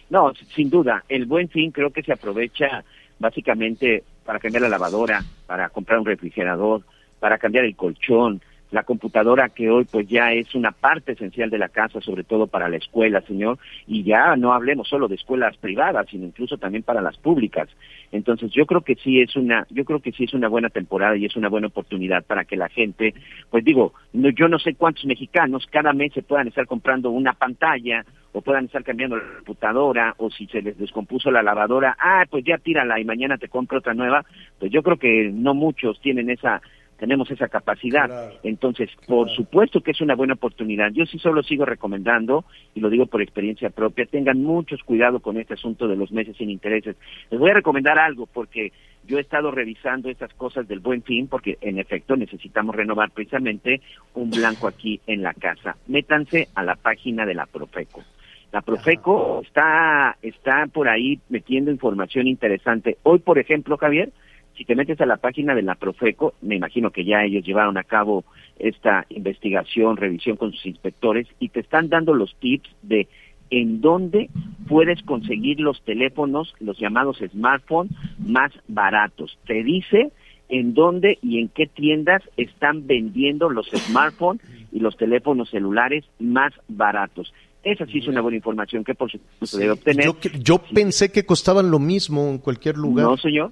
No, 0.09 0.33
sin 0.55 0.69
duda, 0.69 1.03
el 1.07 1.25
buen 1.25 1.49
fin 1.49 1.71
creo 1.71 1.91
que 1.91 2.03
se 2.03 2.13
aprovecha 2.13 2.83
básicamente 3.19 4.03
para 4.25 4.39
cambiar 4.39 4.63
la 4.63 4.69
lavadora, 4.69 5.23
para 5.45 5.69
comprar 5.69 5.99
un 5.99 6.05
refrigerador, 6.05 6.83
para 7.19 7.37
cambiar 7.37 7.65
el 7.65 7.75
colchón, 7.75 8.41
la 8.71 8.83
computadora 8.83 9.49
que 9.49 9.69
hoy 9.69 9.85
pues 9.85 10.07
ya 10.07 10.31
es 10.31 10.53
una 10.53 10.71
parte 10.71 11.13
esencial 11.13 11.49
de 11.49 11.57
la 11.57 11.69
casa, 11.69 12.01
sobre 12.01 12.23
todo 12.23 12.47
para 12.47 12.69
la 12.69 12.77
escuela, 12.77 13.21
señor, 13.21 13.57
y 13.87 14.03
ya 14.03 14.35
no 14.35 14.53
hablemos 14.53 14.87
solo 14.87 15.07
de 15.07 15.15
escuelas 15.15 15.57
privadas, 15.57 16.07
sino 16.09 16.25
incluso 16.25 16.57
también 16.57 16.83
para 16.83 17.01
las 17.01 17.17
públicas. 17.17 17.67
Entonces, 18.11 18.51
yo 18.51 18.65
creo 18.65 18.81
que 18.81 18.95
sí 18.95 19.21
es 19.21 19.35
una 19.35 19.65
yo 19.69 19.85
creo 19.85 19.99
que 19.99 20.11
sí 20.11 20.25
es 20.25 20.33
una 20.33 20.47
buena 20.47 20.69
temporada 20.69 21.17
y 21.17 21.25
es 21.25 21.35
una 21.35 21.49
buena 21.49 21.67
oportunidad 21.67 22.23
para 22.23 22.45
que 22.45 22.57
la 22.57 22.69
gente, 22.69 23.13
pues 23.49 23.63
digo, 23.63 23.93
yo 24.13 24.47
no 24.47 24.59
sé 24.59 24.75
cuántos 24.75 25.05
mexicanos 25.05 25.67
cada 25.71 25.93
mes 25.93 26.13
se 26.13 26.21
puedan 26.21 26.47
estar 26.47 26.65
comprando 26.65 27.09
una 27.09 27.33
pantalla 27.33 28.05
o 28.33 28.41
puedan 28.41 28.65
estar 28.65 28.83
cambiando 28.83 29.17
la 29.17 29.23
computadora 29.37 30.13
o 30.17 30.29
si 30.29 30.45
se 30.47 30.61
les 30.61 30.77
descompuso 30.77 31.31
la 31.31 31.43
lavadora, 31.43 31.97
ah, 31.99 32.25
pues 32.29 32.43
ya 32.43 32.57
tírala 32.57 32.99
y 32.99 33.05
mañana 33.05 33.37
te 33.37 33.49
compro 33.49 33.79
otra 33.79 33.93
nueva. 33.93 34.25
Pues 34.59 34.71
yo 34.71 34.83
creo 34.83 34.97
que 34.97 35.31
no 35.33 35.53
muchos 35.53 35.99
tienen 36.01 36.29
esa 36.29 36.61
tenemos 36.99 37.31
esa 37.31 37.47
capacidad. 37.47 38.33
Entonces, 38.43 38.89
por 39.07 39.29
supuesto 39.29 39.81
que 39.81 39.91
es 39.91 40.01
una 40.01 40.15
buena 40.15 40.33
oportunidad. 40.33 40.91
Yo 40.91 41.05
sí 41.05 41.17
solo 41.17 41.41
sigo 41.41 41.65
recomendando, 41.65 42.43
y 42.75 42.81
lo 42.81 42.89
digo 42.89 43.05
por 43.05 43.21
experiencia 43.21 43.69
propia, 43.69 44.05
tengan 44.05 44.43
muchos 44.43 44.83
cuidado 44.83 45.21
con 45.21 45.37
este 45.37 45.53
asunto 45.53 45.87
de 45.87 45.95
los 45.95 46.11
meses 46.11 46.35
sin 46.37 46.49
intereses. 46.49 46.97
Les 47.31 47.39
voy 47.39 47.51
a 47.51 47.55
recomendar 47.55 47.97
algo, 47.97 48.27
porque 48.27 48.73
yo 49.07 49.17
he 49.17 49.21
estado 49.21 49.49
revisando 49.49 50.09
estas 50.09 50.33
cosas 50.33 50.67
del 50.67 50.81
buen 50.81 51.01
fin, 51.01 51.27
porque 51.27 51.57
en 51.61 51.79
efecto 51.79 52.17
necesitamos 52.17 52.75
renovar 52.75 53.11
precisamente 53.11 53.81
un 54.13 54.29
blanco 54.29 54.67
aquí 54.67 54.99
en 55.07 55.23
la 55.23 55.33
casa. 55.33 55.77
Métanse 55.87 56.49
a 56.53 56.63
la 56.63 56.75
página 56.75 57.25
de 57.25 57.33
la 57.33 57.45
Profeco. 57.45 58.03
La 58.51 58.61
Profeco 58.61 59.41
está, 59.43 60.17
está 60.21 60.65
por 60.67 60.89
ahí 60.89 61.19
metiendo 61.29 61.69
información 61.71 62.27
interesante. 62.27 62.97
Hoy, 63.03 63.19
por 63.19 63.37
ejemplo, 63.37 63.77
Javier, 63.77 64.11
si 64.55 64.65
te 64.65 64.75
metes 64.75 64.99
a 65.01 65.05
la 65.05 65.17
página 65.17 65.53
de 65.53 65.61
la 65.61 65.75
Profeco, 65.75 66.33
me 66.41 66.55
imagino 66.55 66.91
que 66.91 67.05
ya 67.05 67.23
ellos 67.23 67.45
llevaron 67.45 67.77
a 67.77 67.83
cabo 67.83 68.25
esta 68.57 69.05
investigación, 69.09 69.97
revisión 69.97 70.35
con 70.35 70.51
sus 70.51 70.65
inspectores 70.65 71.27
y 71.39 71.49
te 71.49 71.59
están 71.59 71.89
dando 71.89 72.13
los 72.13 72.35
tips 72.35 72.69
de 72.81 73.07
en 73.51 73.81
dónde 73.81 74.29
puedes 74.67 75.01
conseguir 75.03 75.59
los 75.59 75.81
teléfonos, 75.83 76.53
los 76.59 76.77
llamados 76.77 77.19
smartphones 77.31 77.93
más 78.19 78.51
baratos. 78.67 79.37
Te 79.45 79.63
dice 79.63 80.11
en 80.49 80.73
dónde 80.73 81.19
y 81.21 81.39
en 81.39 81.49
qué 81.49 81.67
tiendas 81.67 82.23
están 82.37 82.85
vendiendo 82.87 83.49
los 83.49 83.67
smartphones 83.69 84.41
y 84.71 84.79
los 84.79 84.97
teléfonos 84.97 85.49
celulares 85.49 86.05
más 86.19 86.53
baratos. 86.67 87.33
Esa 87.63 87.85
sí 87.85 87.99
es 87.99 88.07
una 88.07 88.21
buena 88.21 88.37
información 88.37 88.83
que 88.83 88.95
por 88.95 89.11
supuesto 89.11 89.57
debe 89.57 89.71
obtener. 89.71 90.05
Yo, 90.05 90.15
yo 90.39 90.57
pensé 90.59 91.11
que 91.11 91.25
costaban 91.25 91.69
lo 91.69 91.79
mismo 91.79 92.29
en 92.29 92.37
cualquier 92.37 92.77
lugar. 92.77 93.05
No, 93.05 93.17
señor. 93.17 93.51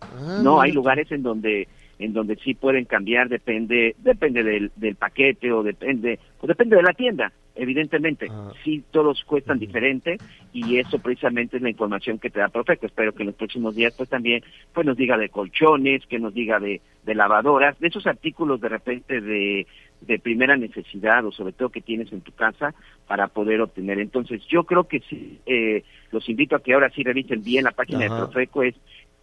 Ah, 0.00 0.40
no, 0.42 0.60
hay 0.60 0.72
lugares 0.72 1.10
en 1.10 1.22
donde 1.22 1.68
en 1.98 2.12
donde 2.12 2.36
sí 2.36 2.54
pueden 2.54 2.84
cambiar 2.84 3.28
depende 3.28 3.96
depende 3.98 4.42
del, 4.42 4.70
del 4.76 4.96
paquete 4.96 5.50
o 5.50 5.62
depende 5.62 6.18
o 6.40 6.46
depende 6.46 6.76
de 6.76 6.82
la 6.82 6.92
tienda 6.92 7.32
evidentemente 7.54 8.26
ah. 8.30 8.52
sí 8.62 8.84
todos 8.90 9.24
cuestan 9.24 9.58
diferente 9.58 10.18
y 10.52 10.76
eso 10.76 10.98
precisamente 10.98 11.56
es 11.56 11.62
la 11.62 11.70
información 11.70 12.18
que 12.18 12.28
te 12.28 12.40
da 12.40 12.48
Profeco 12.48 12.84
espero 12.84 13.14
que 13.14 13.22
en 13.22 13.28
los 13.28 13.36
próximos 13.36 13.74
días 13.74 13.94
pues 13.96 14.10
también 14.10 14.44
pues 14.74 14.86
nos 14.86 14.96
diga 14.96 15.16
de 15.16 15.30
colchones 15.30 16.04
que 16.06 16.18
nos 16.18 16.34
diga 16.34 16.60
de, 16.60 16.82
de 17.04 17.14
lavadoras 17.14 17.78
de 17.78 17.88
esos 17.88 18.06
artículos 18.06 18.60
de 18.60 18.68
repente 18.68 19.20
de 19.22 19.66
de 20.00 20.18
primera 20.18 20.56
necesidad 20.56 21.24
o 21.24 21.32
sobre 21.32 21.52
todo 21.52 21.70
que 21.70 21.80
tienes 21.80 22.12
en 22.12 22.20
tu 22.20 22.32
casa 22.32 22.74
para 23.06 23.28
poder 23.28 23.60
obtener 23.60 23.98
entonces 23.98 24.42
yo 24.48 24.64
creo 24.64 24.84
que 24.84 25.00
sí 25.08 25.38
eh, 25.46 25.84
los 26.12 26.28
invito 26.28 26.56
a 26.56 26.62
que 26.62 26.74
ahora 26.74 26.90
sí 26.90 27.02
revisen 27.02 27.42
bien 27.42 27.64
la 27.64 27.72
página 27.72 28.00
de 28.00 28.08
Profeco 28.08 28.62
es 28.62 28.74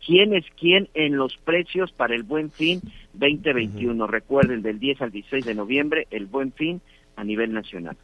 quién 0.06 0.34
es 0.34 0.46
quién 0.60 0.89
en 0.94 1.18
los 1.18 1.38
precios 1.38 1.92
para 1.92 2.15
el 2.15 2.24
Buen 2.24 2.51
Fin 2.51 2.82
2021. 3.13 4.06
Recuerden, 4.08 4.62
del 4.62 4.80
10 4.80 5.01
al 5.01 5.12
16 5.12 5.46
de 5.46 5.56
noviembre, 5.56 6.08
el 6.12 6.25
Buen 6.25 6.51
Fin 6.51 6.82
a 7.15 7.24
nivel 7.24 7.53
nacional. 7.53 7.96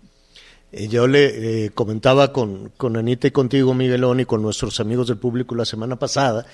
Eh, 0.72 0.88
yo 0.88 1.08
le 1.08 1.66
eh, 1.66 1.70
comentaba 1.72 2.32
con, 2.32 2.70
con 2.78 2.96
Anita 2.96 3.28
y 3.28 3.32
contigo, 3.32 3.74
Miguelón, 3.74 4.20
y 4.20 4.26
con 4.26 4.42
nuestros 4.42 4.80
amigos 4.80 5.08
del 5.08 5.18
público 5.18 5.56
la 5.56 5.66
semana 5.66 5.98
pasada, 5.98 6.46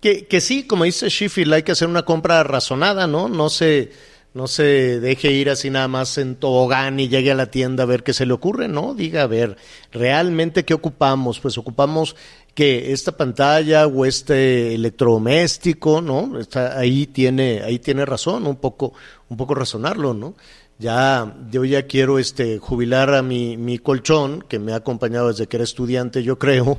que, 0.00 0.26
que 0.26 0.40
sí, 0.40 0.66
como 0.66 0.84
dice 0.84 1.08
Sheffield, 1.08 1.54
hay 1.54 1.62
que 1.62 1.72
hacer 1.72 1.88
una 1.88 2.02
compra 2.02 2.42
razonada, 2.42 3.06
¿no? 3.06 3.28
No 3.28 3.48
se, 3.48 3.90
no 4.34 4.46
se 4.46 5.00
deje 5.00 5.30
ir 5.30 5.50
así 5.50 5.68
nada 5.68 5.88
más 5.88 6.16
en 6.16 6.36
tobogán 6.36 6.98
y 7.00 7.08
llegue 7.08 7.30
a 7.30 7.34
la 7.34 7.50
tienda 7.50 7.82
a 7.82 7.86
ver 7.86 8.02
qué 8.02 8.14
se 8.14 8.24
le 8.24 8.32
ocurre, 8.32 8.66
¿no? 8.66 8.94
Diga, 8.94 9.22
a 9.22 9.26
ver, 9.26 9.56
realmente 9.90 10.64
qué 10.64 10.72
ocupamos? 10.72 11.38
Pues 11.38 11.58
ocupamos 11.58 12.16
que 12.54 12.92
esta 12.92 13.12
pantalla 13.16 13.86
o 13.86 14.04
este 14.06 14.74
electrodoméstico, 14.74 16.00
¿no? 16.00 16.38
Está, 16.38 16.78
ahí 16.78 17.06
tiene, 17.06 17.62
ahí 17.62 17.78
tiene 17.78 18.06
razón, 18.06 18.46
un 18.46 18.56
poco, 18.56 18.94
un 19.28 19.36
poco 19.36 19.54
razonarlo, 19.54 20.14
¿no? 20.14 20.34
Ya, 20.78 21.36
yo 21.50 21.64
ya 21.64 21.86
quiero 21.86 22.18
este 22.18 22.58
jubilar 22.58 23.14
a 23.14 23.22
mi, 23.22 23.56
mi 23.56 23.78
colchón, 23.78 24.44
que 24.48 24.58
me 24.58 24.72
ha 24.72 24.76
acompañado 24.76 25.28
desde 25.28 25.46
que 25.46 25.58
era 25.58 25.64
estudiante, 25.64 26.22
yo 26.22 26.38
creo. 26.38 26.78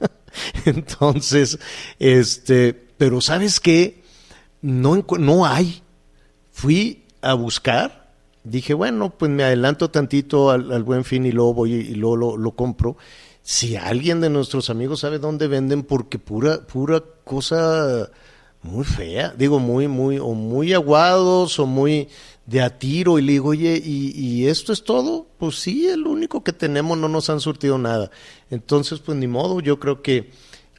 Entonces, 0.66 1.58
este, 1.98 2.74
pero 2.98 3.20
¿sabes 3.20 3.60
qué? 3.60 4.02
No, 4.60 5.04
no 5.18 5.46
hay. 5.46 5.82
Fui 6.60 7.04
a 7.22 7.32
buscar, 7.32 8.12
dije, 8.44 8.74
bueno, 8.74 9.14
pues 9.16 9.30
me 9.30 9.44
adelanto 9.44 9.88
tantito 9.88 10.50
al, 10.50 10.82
buen 10.82 11.04
fin 11.04 11.24
y 11.24 11.32
luego 11.32 11.54
voy 11.54 11.72
y 11.72 11.94
luego 11.94 12.36
lo, 12.36 12.50
compro 12.50 12.98
si 13.40 13.76
alguien 13.76 14.20
de 14.20 14.28
nuestros 14.28 14.68
amigos 14.68 15.00
sabe 15.00 15.18
dónde 15.18 15.48
venden, 15.48 15.84
porque 15.84 16.18
pura, 16.18 16.60
pura 16.66 17.02
cosa 17.24 18.10
muy 18.60 18.84
fea, 18.84 19.32
digo, 19.38 19.58
muy, 19.58 19.88
muy, 19.88 20.18
o 20.18 20.34
muy 20.34 20.74
aguados, 20.74 21.58
o 21.58 21.64
muy 21.64 22.08
de 22.44 22.60
a 22.60 22.78
tiro, 22.78 23.18
y 23.18 23.22
le 23.22 23.32
digo, 23.32 23.48
oye, 23.48 23.80
¿y, 23.82 24.12
¿y, 24.14 24.46
esto 24.46 24.74
es 24.74 24.84
todo? 24.84 25.28
Pues 25.38 25.58
sí, 25.58 25.88
el 25.88 26.06
único 26.06 26.44
que 26.44 26.52
tenemos 26.52 26.98
no 26.98 27.08
nos 27.08 27.30
han 27.30 27.40
surtido 27.40 27.78
nada. 27.78 28.10
Entonces, 28.50 28.98
pues 28.98 29.16
ni 29.16 29.28
modo, 29.28 29.60
yo 29.60 29.80
creo 29.80 30.02
que 30.02 30.30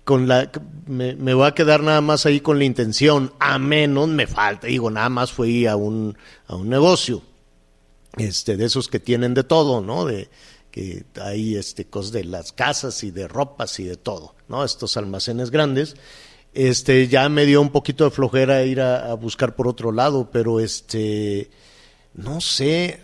con 0.03 0.27
la 0.27 0.51
me, 0.87 1.15
me 1.15 1.33
voy 1.33 1.47
a 1.47 1.53
quedar 1.53 1.83
nada 1.83 2.01
más 2.01 2.25
ahí 2.25 2.39
con 2.41 2.57
la 2.57 2.65
intención, 2.65 3.33
a 3.39 3.59
menos 3.59 4.07
me 4.07 4.27
falta, 4.27 4.67
digo, 4.67 4.89
nada 4.89 5.09
más 5.09 5.31
fui 5.31 5.67
a 5.67 5.75
un, 5.75 6.17
a 6.47 6.55
un 6.55 6.69
negocio, 6.69 7.21
este, 8.17 8.57
de 8.57 8.65
esos 8.65 8.87
que 8.87 8.99
tienen 8.99 9.33
de 9.33 9.43
todo, 9.43 9.81
¿no? 9.81 10.05
De, 10.05 10.29
que 10.71 11.03
hay 11.21 11.57
este 11.57 11.85
cosas 11.85 12.13
de 12.13 12.23
las 12.23 12.53
casas 12.53 13.03
y 13.03 13.11
de 13.11 13.27
ropas 13.27 13.79
y 13.79 13.83
de 13.83 13.97
todo, 13.97 14.35
¿no? 14.47 14.63
Estos 14.63 14.95
almacenes 14.95 15.51
grandes. 15.51 15.95
Este 16.53 17.07
ya 17.07 17.27
me 17.29 17.45
dio 17.45 17.61
un 17.61 17.71
poquito 17.71 18.05
de 18.05 18.11
flojera 18.11 18.63
ir 18.63 18.81
a, 18.81 19.11
a 19.11 19.13
buscar 19.15 19.55
por 19.55 19.67
otro 19.67 19.91
lado, 19.91 20.29
pero 20.31 20.59
este 20.59 21.49
no 22.13 22.41
sé, 22.41 22.99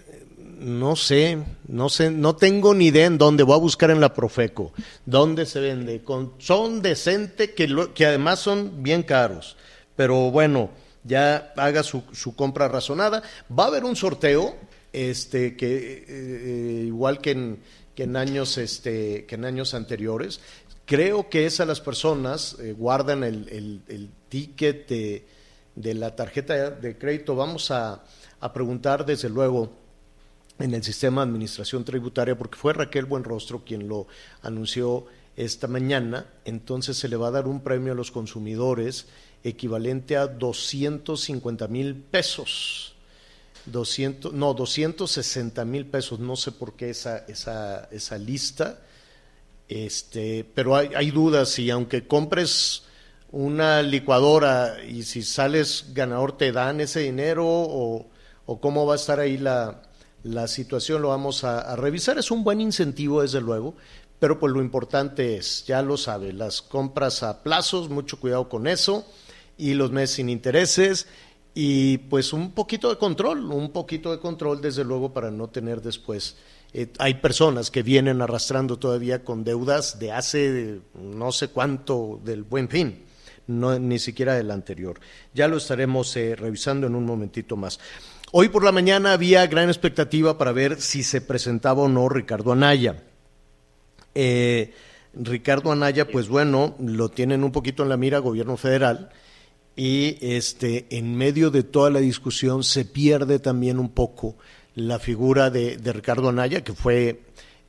no 0.59 0.95
sé, 0.95 1.37
no 1.67 1.89
sé, 1.89 2.11
no 2.11 2.35
tengo 2.35 2.73
ni 2.73 2.87
idea 2.87 3.05
en 3.05 3.17
dónde. 3.17 3.43
Voy 3.43 3.55
a 3.55 3.59
buscar 3.59 3.91
en 3.91 4.01
la 4.01 4.13
Profeco, 4.13 4.73
dónde 5.05 5.45
se 5.45 5.59
vende. 5.59 6.01
Con, 6.01 6.33
son 6.37 6.81
decente 6.81 7.53
que, 7.53 7.67
lo, 7.67 7.93
que 7.93 8.05
además 8.05 8.39
son 8.39 8.83
bien 8.83 9.03
caros. 9.03 9.57
Pero 9.95 10.31
bueno, 10.31 10.69
ya 11.03 11.53
haga 11.57 11.83
su, 11.83 12.03
su 12.11 12.35
compra 12.35 12.67
razonada. 12.67 13.23
Va 13.57 13.65
a 13.65 13.67
haber 13.67 13.83
un 13.83 13.95
sorteo 13.95 14.55
este 14.93 15.55
que 15.55 16.05
eh, 16.07 16.83
igual 16.85 17.19
que 17.21 17.31
en, 17.31 17.59
que 17.93 18.03
en 18.03 18.15
años 18.15 18.57
este 18.57 19.25
que 19.25 19.35
en 19.35 19.45
años 19.45 19.73
anteriores 19.73 20.39
creo 20.85 21.29
que 21.29 21.45
es 21.45 21.59
a 21.59 21.65
las 21.65 21.81
personas 21.81 22.55
eh, 22.59 22.73
guardan 22.73 23.23
el, 23.23 24.09
ticket 24.29 24.87
de, 24.87 25.27
de, 25.75 25.93
la 25.93 26.15
tarjeta 26.15 26.71
de 26.71 26.97
crédito 26.97 27.35
vamos 27.35 27.69
a, 27.71 28.03
preguntar 28.53 29.05
desde 29.05 29.29
luego 29.29 29.71
en 30.59 30.73
el 30.73 30.83
sistema 30.83 31.21
de 31.21 31.29
administración 31.29 31.83
tributaria 31.83 32.37
porque 32.37 32.57
fue 32.57 32.73
Raquel 32.73 33.05
Buenrostro 33.05 33.63
quien 33.63 33.87
lo 33.87 34.07
anunció 34.41 35.05
esta 35.35 35.67
mañana 35.67 36.25
entonces 36.45 36.97
se 36.97 37.07
le 37.07 37.15
va 37.15 37.27
a 37.27 37.31
dar 37.31 37.47
un 37.47 37.61
premio 37.61 37.93
a 37.93 37.95
los 37.95 38.11
consumidores 38.11 39.05
equivalente 39.43 40.17
a 40.17 40.27
250 40.27 41.67
mil 41.67 41.95
pesos. 41.95 42.93
200, 43.65 44.33
no, 44.33 44.53
260 44.53 45.65
mil 45.65 45.85
pesos, 45.85 46.19
no 46.19 46.37
sé 46.37 46.53
por 46.53 46.75
qué 46.75 46.89
esa, 46.89 47.25
esa, 47.27 47.89
esa 47.91 48.17
lista, 48.17 48.79
este, 49.67 50.45
pero 50.55 50.77
hay, 50.77 51.11
dudas 51.11 51.59
y 51.59 51.69
aunque 51.69 52.07
compres 52.07 52.83
una 53.29 53.81
licuadora 53.81 54.77
y 54.87 55.03
si 55.03 55.21
sales 55.21 55.87
ganador 55.93 56.37
te 56.37 56.53
dan 56.53 56.79
ese 56.79 57.01
dinero 57.01 57.45
o, 57.45 58.07
o 58.45 58.61
cómo 58.61 58.85
va 58.85 58.93
a 58.93 58.95
estar 58.95 59.19
ahí 59.19 59.37
la, 59.37 59.81
la 60.27 60.47
situación, 60.47 61.01
lo 61.01 61.09
vamos 61.09 61.43
a, 61.43 61.75
revisar. 61.75 62.17
Es 62.17 62.31
un 62.31 62.43
buen 62.43 62.61
incentivo, 62.61 63.21
desde 63.21 63.41
luego, 63.41 63.75
pero 64.19 64.39
pues 64.39 64.53
lo 64.53 64.61
importante 64.61 65.37
es, 65.37 65.65
ya 65.65 65.81
lo 65.81 65.97
sabe, 65.97 66.33
las 66.33 66.61
compras 66.61 67.23
a 67.23 67.43
plazos, 67.43 67.89
mucho 67.89 68.19
cuidado 68.19 68.49
con 68.49 68.67
eso, 68.67 69.05
y 69.57 69.73
los 69.73 69.91
meses 69.91 70.17
sin 70.17 70.29
intereses, 70.29 71.07
y 71.53 71.97
pues 71.97 72.33
un 72.33 72.51
poquito 72.51 72.89
de 72.89 72.97
control, 72.97 73.51
un 73.51 73.71
poquito 73.71 74.11
de 74.11 74.19
control 74.19 74.61
desde 74.61 74.83
luego 74.83 75.13
para 75.13 75.31
no 75.31 75.47
tener 75.49 75.81
después. 75.81 76.35
Eh, 76.73 76.91
hay 76.99 77.15
personas 77.15 77.71
que 77.71 77.81
vienen 77.81 78.21
arrastrando 78.21 78.77
todavía 78.77 79.23
con 79.23 79.43
deudas 79.43 79.99
de 79.99 80.11
hace 80.11 80.81
no 80.93 81.31
sé 81.31 81.47
cuánto 81.47 82.19
del 82.23 82.43
buen 82.43 82.69
fin, 82.69 83.05
no, 83.47 83.79
ni 83.79 83.99
siquiera 83.99 84.35
del 84.35 84.51
anterior. 84.51 84.99
Ya 85.33 85.47
lo 85.47 85.57
estaremos 85.57 86.15
eh, 86.17 86.35
revisando 86.35 86.87
en 86.87 86.95
un 86.95 87.05
momentito 87.05 87.55
más. 87.55 87.79
Hoy 88.33 88.49
por 88.49 88.65
la 88.65 88.73
mañana 88.73 89.13
había 89.13 89.47
gran 89.47 89.69
expectativa 89.69 90.37
para 90.37 90.51
ver 90.51 90.81
si 90.81 91.01
se 91.01 91.21
presentaba 91.21 91.83
o 91.83 91.87
no 91.87 92.09
Ricardo 92.09 92.51
Anaya. 92.51 93.01
Eh, 94.15 94.73
Ricardo 95.13 95.71
Anaya, 95.71 96.09
pues 96.09 96.27
bueno, 96.27 96.75
lo 96.77 97.07
tienen 97.07 97.45
un 97.45 97.53
poquito 97.53 97.83
en 97.83 97.89
la 97.89 97.95
mira 97.95 98.19
gobierno 98.19 98.57
federal 98.57 99.11
y 99.77 100.17
este, 100.19 100.87
en 100.89 101.15
medio 101.15 101.51
de 101.51 101.63
toda 101.63 101.89
la 101.89 101.99
discusión 101.99 102.65
se 102.65 102.83
pierde 102.83 103.39
también 103.39 103.79
un 103.79 103.89
poco 103.89 104.35
la 104.75 104.99
figura 104.99 105.49
de, 105.49 105.77
Ricardo 105.81 106.27
Anaya, 106.27 106.65
que 106.65 106.73
fue 106.73 107.21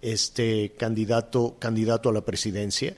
este 0.02 0.72
candidato, 0.76 1.56
candidato 1.60 2.08
a 2.08 2.12
la 2.12 2.24
presidencia, 2.24 2.96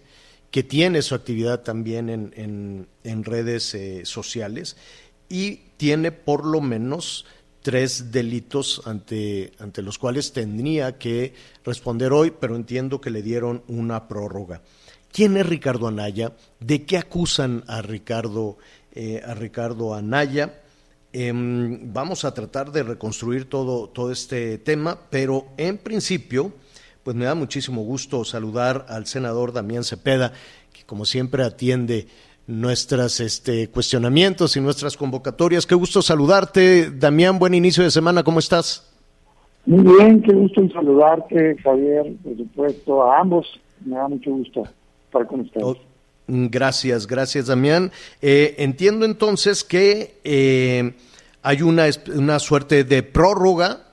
que 0.51 0.63
tiene 0.63 1.03
su 1.03 1.15
actividad 1.15 1.61
también 1.61 2.09
en, 2.09 2.33
en, 2.37 2.89
en 3.05 3.23
redes 3.23 3.75
eh, 3.75 4.07
sociales 4.07 4.79
y 5.29 5.61
tiene 5.77 6.11
por 6.11 6.47
lo 6.47 6.63
menos 6.63 7.27
tres 7.63 8.11
delitos 8.11 8.83
ante, 8.85 9.53
ante 9.59 9.83
los 9.83 9.99
cuales 9.99 10.33
tendría 10.33 10.99
que 10.99 11.35
responder 11.65 12.13
hoy, 12.13 12.33
pero 12.39 12.57
entiendo 12.57 13.01
que 13.01 13.11
le 13.11 13.23
dieron 13.23 13.63
una 13.69 14.09
prórroga. 14.09 14.63
¿Quién 15.13 15.37
es 15.37 15.47
Ricardo 15.47 15.89
Anaya? 15.89 16.33
¿De 16.61 16.85
qué 16.85 16.97
acusan 16.97 17.65
a 17.67 17.83
Ricardo 17.83 18.59
eh, 18.93 19.23
a 19.25 19.35
Ricardo 19.35 19.95
Anaya. 19.95 20.63
Eh, 21.13 21.33
vamos 21.33 22.25
a 22.25 22.35
tratar 22.35 22.73
de 22.73 22.83
reconstruir 22.83 23.49
todo, 23.49 23.89
todo 23.89 24.11
este 24.11 24.59
tema, 24.59 24.99
pero 25.11 25.47
en 25.57 25.79
principio, 25.79 26.53
pues 27.05 27.15
me 27.17 27.25
da 27.25 27.37
muchísimo 27.37 27.83
gusto 27.83 28.25
saludar 28.25 28.87
al 28.89 29.07
senador 29.07 29.53
Damián 29.53 29.85
Cepeda, 29.85 30.33
que 30.73 30.85
como 30.87 31.05
siempre 31.05 31.45
atiende 31.45 32.09
nuestros 32.47 33.21
este, 33.21 33.69
cuestionamientos 33.69 34.57
y 34.57 34.61
nuestras 34.61 34.97
convocatorias. 34.97 35.67
Qué 35.67 35.75
gusto 35.75 36.03
saludarte, 36.03 36.91
Damián. 36.91 37.39
Buen 37.39 37.55
inicio 37.55 37.85
de 37.85 37.91
semana, 37.91 38.23
¿cómo 38.23 38.39
estás? 38.39 38.91
Muy 39.67 39.97
bien, 39.97 40.23
qué 40.23 40.33
gusto 40.33 40.61
en 40.61 40.73
saludarte, 40.73 41.57
Javier, 41.63 42.13
por 42.25 42.37
supuesto, 42.37 43.03
a 43.03 43.21
ambos. 43.21 43.47
Me 43.85 43.97
da 43.97 44.09
mucho 44.09 44.31
gusto 44.31 44.65
estar 45.07 45.27
con 45.27 45.41
ustedes. 45.41 45.65
Oh. 45.65 45.77
Gracias, 46.33 47.07
gracias 47.09 47.49
Damián. 47.49 47.91
Eh, 48.23 48.55
entiendo 48.59 49.05
entonces 49.05 49.65
que 49.65 50.15
eh, 50.23 50.93
hay 51.43 51.63
una, 51.63 51.87
una 52.15 52.39
suerte 52.39 52.85
de 52.85 53.03
prórroga 53.03 53.90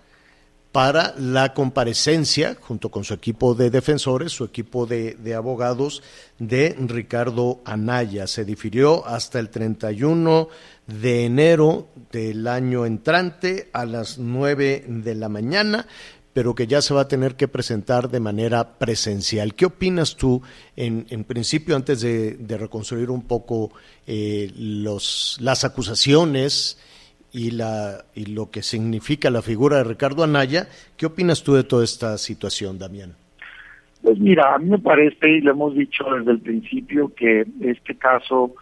para 0.77 1.15
la 1.17 1.55
comparecencia, 1.55 2.55
junto 2.61 2.91
con 2.91 3.03
su 3.03 3.15
equipo 3.15 3.55
de 3.55 3.71
defensores, 3.71 4.31
su 4.31 4.43
equipo 4.43 4.85
de, 4.85 5.33
abogados, 5.35 6.03
de 6.37 6.75
Ricardo 6.79 7.61
Anaya. 7.65 8.27
Se 8.27 8.45
difirió 8.45 9.03
hasta 9.07 9.39
el 9.39 9.49
31 9.49 10.49
de 10.85 11.25
enero 11.25 11.87
del 12.11 12.47
año 12.47 12.85
entrante 12.85 13.71
a 13.73 13.85
las 13.85 14.19
9 14.19 14.85
de 14.87 15.15
la 15.15 15.29
mañana 15.29 15.87
pero 16.31 16.53
que 16.53 16.67
ya 16.67 16.83
se 16.83 16.93
va 16.93 17.01
a 17.01 17.07
tener 17.07 17.35
que 17.35 17.47
presentar 17.47 18.11
de 18.11 18.19
manera 18.19 18.77
presencial. 18.77 19.55
¿Qué 19.55 19.65
opinas 19.65 20.15
tú, 20.15 20.43
en, 20.75 21.23
principio, 21.23 21.75
antes 21.75 22.01
de, 22.01 22.37
reconstruir 22.47 23.09
un 23.09 23.23
poco 23.23 23.71
eh, 24.05 24.51
las 24.55 25.63
acusaciones 25.63 26.77
y, 27.31 27.51
la, 27.51 28.05
y 28.15 28.27
lo 28.27 28.49
que 28.49 28.61
significa 28.61 29.29
la 29.29 29.41
figura 29.41 29.77
de 29.77 29.83
Ricardo 29.83 30.23
Anaya, 30.23 30.67
qué 30.95 31.05
opinas 31.05 31.43
tú 31.43 31.53
de 31.53 31.63
toda 31.63 31.83
esta 31.83 32.17
situación, 32.17 32.79
Damián? 32.79 33.13
Pues 34.01 34.19
mira, 34.19 34.55
a 34.55 34.59
mí 34.59 34.69
me 34.69 34.79
parece, 34.79 35.29
y 35.29 35.41
lo 35.41 35.51
hemos 35.51 35.75
dicho 35.75 36.05
desde 36.17 36.31
el 36.31 36.39
principio, 36.39 37.13
que 37.13 37.45
este 37.61 37.95
caso, 37.95 38.53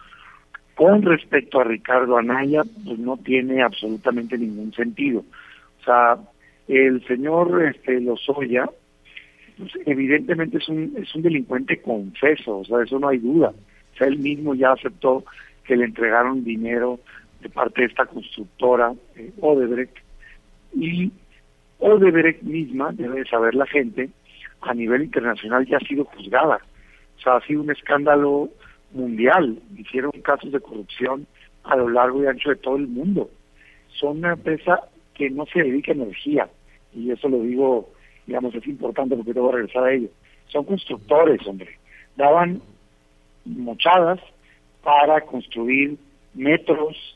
con 0.74 1.02
respecto 1.02 1.60
a 1.60 1.64
Ricardo 1.64 2.16
Anaya, 2.16 2.62
pues 2.84 2.98
no 2.98 3.16
tiene 3.18 3.62
absolutamente 3.62 4.36
ningún 4.36 4.72
sentido. 4.72 5.24
O 5.80 5.84
sea, 5.84 6.18
el 6.68 7.06
señor 7.06 7.64
este, 7.64 8.00
Lozoya, 8.00 8.68
pues, 9.56 9.72
evidentemente 9.86 10.58
es 10.58 10.68
un, 10.68 10.94
es 11.00 11.14
un 11.14 11.22
delincuente 11.22 11.80
confeso, 11.80 12.58
o 12.58 12.64
sea, 12.64 12.82
eso 12.82 12.98
no 12.98 13.08
hay 13.08 13.18
duda. 13.18 13.52
O 13.94 13.96
sea, 13.96 14.08
él 14.08 14.18
mismo 14.18 14.54
ya 14.54 14.72
aceptó 14.72 15.24
que 15.64 15.76
le 15.76 15.84
entregaron 15.84 16.44
dinero 16.44 17.00
de 17.40 17.48
parte 17.48 17.82
de 17.82 17.88
esta 17.88 18.06
constructora, 18.06 18.94
eh, 19.16 19.32
Odebrecht, 19.40 19.96
y 20.74 21.10
Odebrecht 21.78 22.42
misma, 22.42 22.92
debe 22.92 23.24
saber 23.26 23.54
la 23.54 23.66
gente, 23.66 24.10
a 24.60 24.74
nivel 24.74 25.02
internacional 25.02 25.66
ya 25.66 25.76
ha 25.76 25.80
sido 25.80 26.04
juzgada. 26.04 26.60
O 27.18 27.20
sea, 27.20 27.36
ha 27.36 27.46
sido 27.46 27.62
un 27.62 27.70
escándalo 27.70 28.48
mundial. 28.92 29.58
Hicieron 29.76 30.12
casos 30.22 30.52
de 30.52 30.60
corrupción 30.60 31.26
a 31.64 31.76
lo 31.76 31.88
largo 31.88 32.22
y 32.22 32.26
ancho 32.26 32.50
de 32.50 32.56
todo 32.56 32.76
el 32.76 32.88
mundo. 32.88 33.30
Son 33.88 34.18
una 34.18 34.32
empresa 34.32 34.80
que 35.14 35.30
no 35.30 35.46
se 35.46 35.62
dedica 35.62 35.92
a 35.92 35.94
energía, 35.94 36.48
y 36.94 37.10
eso 37.10 37.28
lo 37.28 37.40
digo, 37.40 37.90
digamos, 38.26 38.54
es 38.54 38.66
importante 38.66 39.16
porque 39.16 39.32
tengo 39.32 39.50
que 39.50 39.56
regresar 39.56 39.84
a 39.84 39.92
ello. 39.92 40.08
Son 40.48 40.64
constructores, 40.64 41.46
hombre. 41.46 41.78
Daban 42.16 42.60
mochadas 43.44 44.20
para 44.82 45.20
construir 45.22 45.96
metros, 46.34 47.15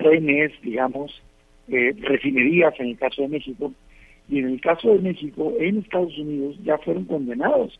trenes, 0.00 0.52
digamos, 0.62 1.22
eh, 1.68 1.94
refinerías 2.00 2.74
en 2.80 2.88
el 2.88 2.98
caso 2.98 3.22
de 3.22 3.28
México, 3.28 3.72
y 4.28 4.38
en 4.38 4.46
el 4.46 4.60
caso 4.60 4.92
de 4.92 5.00
México, 5.00 5.52
en 5.58 5.78
Estados 5.78 6.16
Unidos 6.18 6.56
ya 6.62 6.78
fueron 6.78 7.04
condenados. 7.04 7.78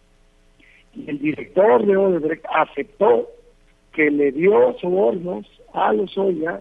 Y 0.94 1.08
el 1.08 1.18
director 1.18 1.86
de 1.86 1.96
Odebrecht 1.96 2.44
aceptó 2.52 3.28
que 3.92 4.10
le 4.10 4.32
dio 4.32 4.76
sobornos 4.80 5.46
a 5.72 5.92
Lozoya 5.92 6.60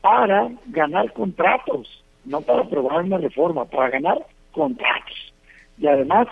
para 0.00 0.50
ganar 0.66 1.12
contratos, 1.12 2.04
no 2.24 2.40
para 2.40 2.62
aprobar 2.62 3.02
una 3.02 3.18
reforma, 3.18 3.64
para 3.64 3.90
ganar 3.90 4.24
contratos. 4.52 5.34
Y 5.78 5.86
además 5.86 6.28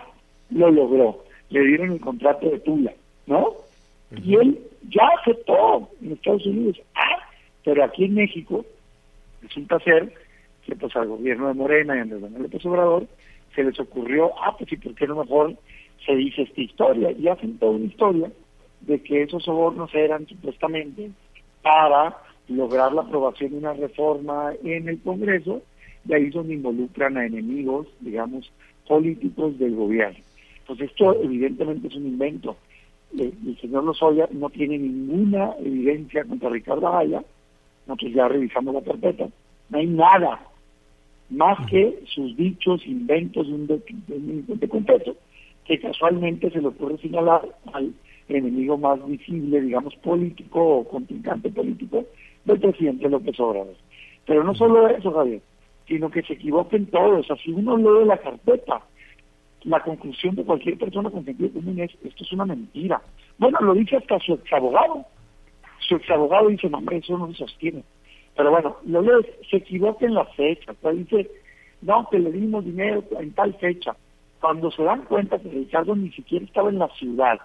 lo 0.51 0.71
logró. 0.71 1.25
Le 1.51 1.61
dieron 1.61 1.93
el 1.93 2.01
contrato 2.01 2.49
de 2.49 2.61
Tula, 2.61 2.93
¿no? 3.27 3.55
Y 4.23 4.37
él 4.37 4.61
ya 4.89 5.09
aceptó 5.21 5.89
en 6.01 6.13
Estados 6.13 6.47
Unidos. 6.47 6.81
Ah, 6.95 7.26
pero 7.67 7.83
aquí 7.83 8.05
en 8.05 8.15
México 8.15 8.65
resulta 9.43 9.81
ser 9.81 10.15
que 10.65 10.77
pues 10.77 10.95
al 10.95 11.09
gobierno 11.09 11.49
de 11.49 11.55
Morena 11.55 11.97
y 11.97 11.99
Andrés 11.99 12.23
Manuel 12.23 12.45
López 12.45 12.65
Obrador 12.65 13.09
se 13.57 13.65
les 13.65 13.81
ocurrió, 13.81 14.31
ah, 14.41 14.55
pues 14.57 14.71
sí, 14.71 14.77
¿por 14.77 14.95
qué 14.95 15.09
no 15.09 15.17
mejor 15.17 15.57
se 16.07 16.15
dice 16.15 16.43
esta 16.43 16.61
historia? 16.61 17.11
Y 17.11 17.27
hacen 17.27 17.59
toda 17.59 17.73
una 17.73 17.87
historia 17.87 18.31
de 18.83 19.03
que 19.03 19.23
esos 19.23 19.43
sobornos 19.43 19.93
eran 19.97 20.29
supuestamente 20.29 21.11
para 21.61 22.17
lograr 22.47 22.93
la 22.93 23.03
aprobación 23.03 23.51
de 23.51 23.59
una 23.59 23.73
reforma 23.73 24.53
en 24.63 24.89
el 24.89 25.01
Congreso, 25.01 25.61
y 26.09 26.15
ahí 26.15 26.27
es 26.27 26.35
donde 26.35 26.55
involucran 26.55 27.17
a 27.17 27.27
enemigos, 27.27 27.89
digamos, 27.99 28.49
políticos 28.87 29.59
del 29.59 29.75
gobierno. 29.75 30.21
Pues 30.69 30.81
esto 30.83 31.21
evidentemente 31.21 31.89
es 31.89 31.97
un 31.97 32.07
invento. 32.07 32.57
El 33.19 33.59
señor 33.61 33.83
Lozoya 33.83 34.29
no 34.31 34.51
tiene 34.51 34.79
ninguna 34.79 35.51
evidencia 35.59 36.23
contra 36.25 36.49
Ricardo 36.49 36.93
Valla, 36.93 37.25
nosotros 37.87 38.13
ya 38.13 38.29
revisamos 38.29 38.75
la 38.75 38.83
carpeta, 38.83 39.29
no 39.69 39.79
hay 39.79 39.87
nada 39.87 40.41
más 41.31 41.59
que 41.69 42.03
sus 42.07 42.37
dichos, 42.37 42.87
inventos 42.87 43.47
de 43.47 43.55
un 43.55 43.67
delincuente 44.07 44.69
completo, 44.69 45.17
que 45.65 45.81
casualmente 45.81 46.51
se 46.51 46.61
le 46.61 46.69
ocurre 46.69 46.99
señalar 46.99 47.43
al 47.73 47.93
enemigo 48.29 48.79
más 48.79 49.05
visible, 49.07 49.61
digamos, 49.61 49.95
político 49.97 50.79
o 50.79 50.89
contrincante 50.89 51.51
político 51.51 52.05
del 52.45 52.61
presidente 52.61 53.09
López 53.09 53.39
Obrador. 53.41 53.75
Pero 54.25 54.45
no 54.45 54.55
solo 54.55 54.89
eso, 54.89 55.13
Javier, 55.13 55.41
sino 55.87 56.11
que 56.11 56.23
se 56.23 56.35
equivoquen 56.35 56.87
todos. 56.87 57.31
Así 57.31 57.51
uno 57.51 57.77
lee 57.77 58.07
la 58.07 58.19
carpeta, 58.19 58.83
la 59.65 59.83
conclusión 59.83 60.35
de 60.37 60.45
cualquier 60.45 60.79
persona 60.79 61.11
con 61.11 61.25
sentido 61.25 61.53
común 61.53 61.81
es, 61.81 61.91
esto 62.05 62.25
es 62.25 62.33
una 62.33 62.45
mentira. 62.45 63.01
Bueno, 63.39 63.59
lo 63.61 63.75
dice 63.75 63.97
hasta 63.97 64.19
su 64.21 64.35
ex 64.35 64.53
abogado. 64.53 65.05
Su 65.89 65.97
ex 65.97 66.11
abogado 66.11 66.49
dice, 66.49 66.69
no, 66.69 66.79
hombre, 66.79 66.99
eso 66.99 67.17
no 67.17 67.29
se 67.29 67.39
sostiene. 67.39 67.83
Pero 68.37 68.51
bueno, 68.51 68.77
lees, 68.85 69.27
se 69.51 69.59
equivoca 69.59 70.05
en 70.05 70.15
la 70.15 70.25
fecha. 70.27 70.75
dice, 70.93 71.31
no, 71.83 72.09
que 72.11 72.19
le 72.19 72.33
dimos 72.33 72.65
dinero 72.65 73.03
en 73.19 73.33
tal 73.33 73.55
fecha. 73.55 73.97
Cuando 74.41 74.71
se 74.71 74.83
dan 74.83 75.05
cuenta 75.05 75.39
que 75.39 75.49
Ricardo 75.49 75.97
ni 75.97 76.11
siquiera 76.11 76.45
estaba 76.45 76.69
en 76.69 76.79
la 76.79 76.89
ciudad, 76.89 77.39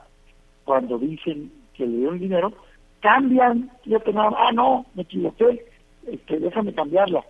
cuando 0.65 0.97
dicen 0.97 1.51
que 1.73 1.85
le 1.85 1.97
dieron 1.97 2.19
dinero, 2.19 2.51
cambian, 2.99 3.71
yo 3.85 3.99
tengo, 4.01 4.21
ah, 4.21 4.51
no, 4.53 4.85
me 4.93 5.03
equivoqué, 5.03 5.65
este, 6.07 6.39
déjame 6.39 6.73
cambiarla. 6.73 7.23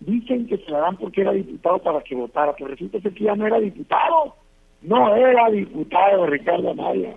Dicen 0.00 0.46
que 0.46 0.58
se 0.58 0.70
la 0.70 0.80
dan 0.80 0.96
porque 0.96 1.22
era 1.22 1.32
diputado 1.32 1.78
para 1.78 2.00
que 2.02 2.14
votara, 2.14 2.54
pero 2.54 2.70
resulta 2.70 2.98
que 3.00 3.24
ya 3.24 3.34
no 3.34 3.46
era 3.46 3.58
diputado, 3.60 4.34
no 4.82 5.14
era 5.14 5.48
diputado 5.50 6.26
Ricardo 6.26 6.70
Amaya 6.70 7.16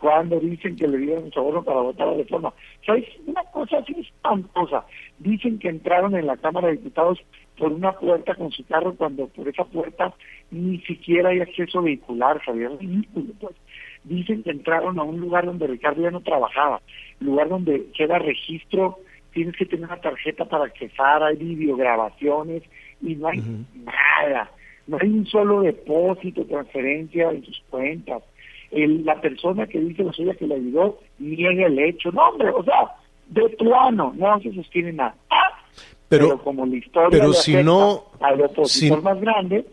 cuando 0.00 0.40
dicen 0.40 0.76
que 0.76 0.88
le 0.88 0.98
dieron 0.98 1.30
soborno 1.30 1.62
para 1.62 1.80
votar 1.80 2.08
la 2.08 2.14
reforma. 2.14 2.52
¿Sabes? 2.86 3.04
Una 3.26 3.44
cosa 3.44 3.78
así 3.78 3.94
espantosa. 4.00 4.86
Dicen 5.18 5.58
que 5.58 5.68
entraron 5.68 6.16
en 6.16 6.26
la 6.26 6.38
Cámara 6.38 6.68
de 6.68 6.76
Diputados 6.76 7.18
por 7.58 7.70
una 7.70 7.92
puerta 7.92 8.34
con 8.34 8.50
su 8.50 8.64
carro 8.64 8.94
cuando 8.96 9.28
por 9.28 9.46
esa 9.46 9.64
puerta 9.64 10.14
ni 10.50 10.78
siquiera 10.80 11.28
hay 11.28 11.40
acceso 11.40 11.82
vehicular, 11.82 12.40
Javier, 12.40 12.72
ridículo, 12.80 13.26
pues. 13.38 13.54
Dicen 14.02 14.42
que 14.42 14.50
entraron 14.50 14.98
a 14.98 15.02
un 15.02 15.20
lugar 15.20 15.44
donde 15.44 15.66
Ricardo 15.66 16.00
ya 16.00 16.10
no 16.10 16.22
trabajaba, 16.22 16.80
lugar 17.20 17.50
donde 17.50 17.88
queda 17.94 18.18
registro, 18.18 18.98
tienes 19.34 19.54
que 19.56 19.66
tener 19.66 19.84
una 19.84 20.00
tarjeta 20.00 20.46
para 20.46 20.64
accesar, 20.64 21.22
hay 21.22 21.36
videograbaciones 21.36 22.62
y 23.02 23.14
no 23.16 23.28
hay 23.28 23.42
nada. 23.84 24.50
No 24.86 24.96
hay 24.98 25.08
un 25.08 25.26
solo 25.26 25.60
depósito, 25.60 26.46
transferencia 26.46 27.30
en 27.30 27.44
sus 27.44 27.62
cuentas 27.68 28.22
el, 28.70 29.04
la 29.04 29.20
persona 29.20 29.66
que 29.66 29.80
dice 29.80 30.04
la 30.04 30.12
suya 30.12 30.34
que 30.34 30.46
le 30.46 30.56
ayudó 30.56 30.98
niega 31.18 31.66
el 31.66 31.78
hecho. 31.78 32.12
No, 32.12 32.28
hombre, 32.28 32.50
o 32.50 32.62
sea, 32.64 32.96
de 33.28 33.48
plano, 33.50 34.12
no 34.16 34.40
se 34.40 34.52
sostiene 34.54 34.92
nada. 34.92 35.14
Pero, 36.08 36.42
como 36.42 36.66
la 36.66 36.76
historia 36.76 37.08
pero 37.10 37.32
si 37.32 37.54
no, 37.62 38.06
al 38.20 38.40
opositor 38.40 39.00
más 39.00 39.20
grande, 39.20 39.64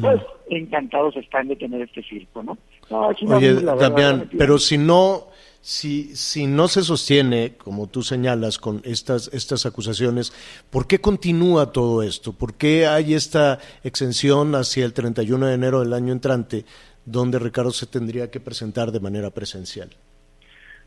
pues 0.00 0.20
encantados 0.48 1.16
están 1.16 1.46
de 1.46 1.54
tener 1.54 1.82
este 1.82 2.02
circo, 2.02 2.42
¿no? 2.42 2.58
no 2.90 3.10
es 3.10 3.22
una 3.22 3.36
Oye, 3.36 3.54
Damián, 3.54 4.28
pero 4.36 4.58
si 4.58 4.78
no, 4.78 5.28
si, 5.60 6.16
si 6.16 6.46
no 6.46 6.66
se 6.66 6.82
sostiene, 6.82 7.54
como 7.56 7.86
tú 7.86 8.02
señalas, 8.02 8.58
con 8.58 8.82
estas, 8.84 9.30
estas 9.32 9.64
acusaciones, 9.64 10.32
¿por 10.70 10.88
qué 10.88 11.00
continúa 11.00 11.70
todo 11.70 12.02
esto? 12.02 12.32
¿Por 12.32 12.54
qué 12.54 12.88
hay 12.88 13.14
esta 13.14 13.58
exención 13.84 14.56
hacia 14.56 14.84
el 14.84 14.92
31 14.92 15.46
de 15.46 15.54
enero 15.54 15.80
del 15.80 15.92
año 15.92 16.12
entrante 16.12 16.64
donde 17.10 17.38
Ricardo 17.38 17.72
se 17.72 17.86
tendría 17.86 18.30
que 18.30 18.40
presentar 18.40 18.92
de 18.92 19.00
manera 19.00 19.30
presencial? 19.30 19.90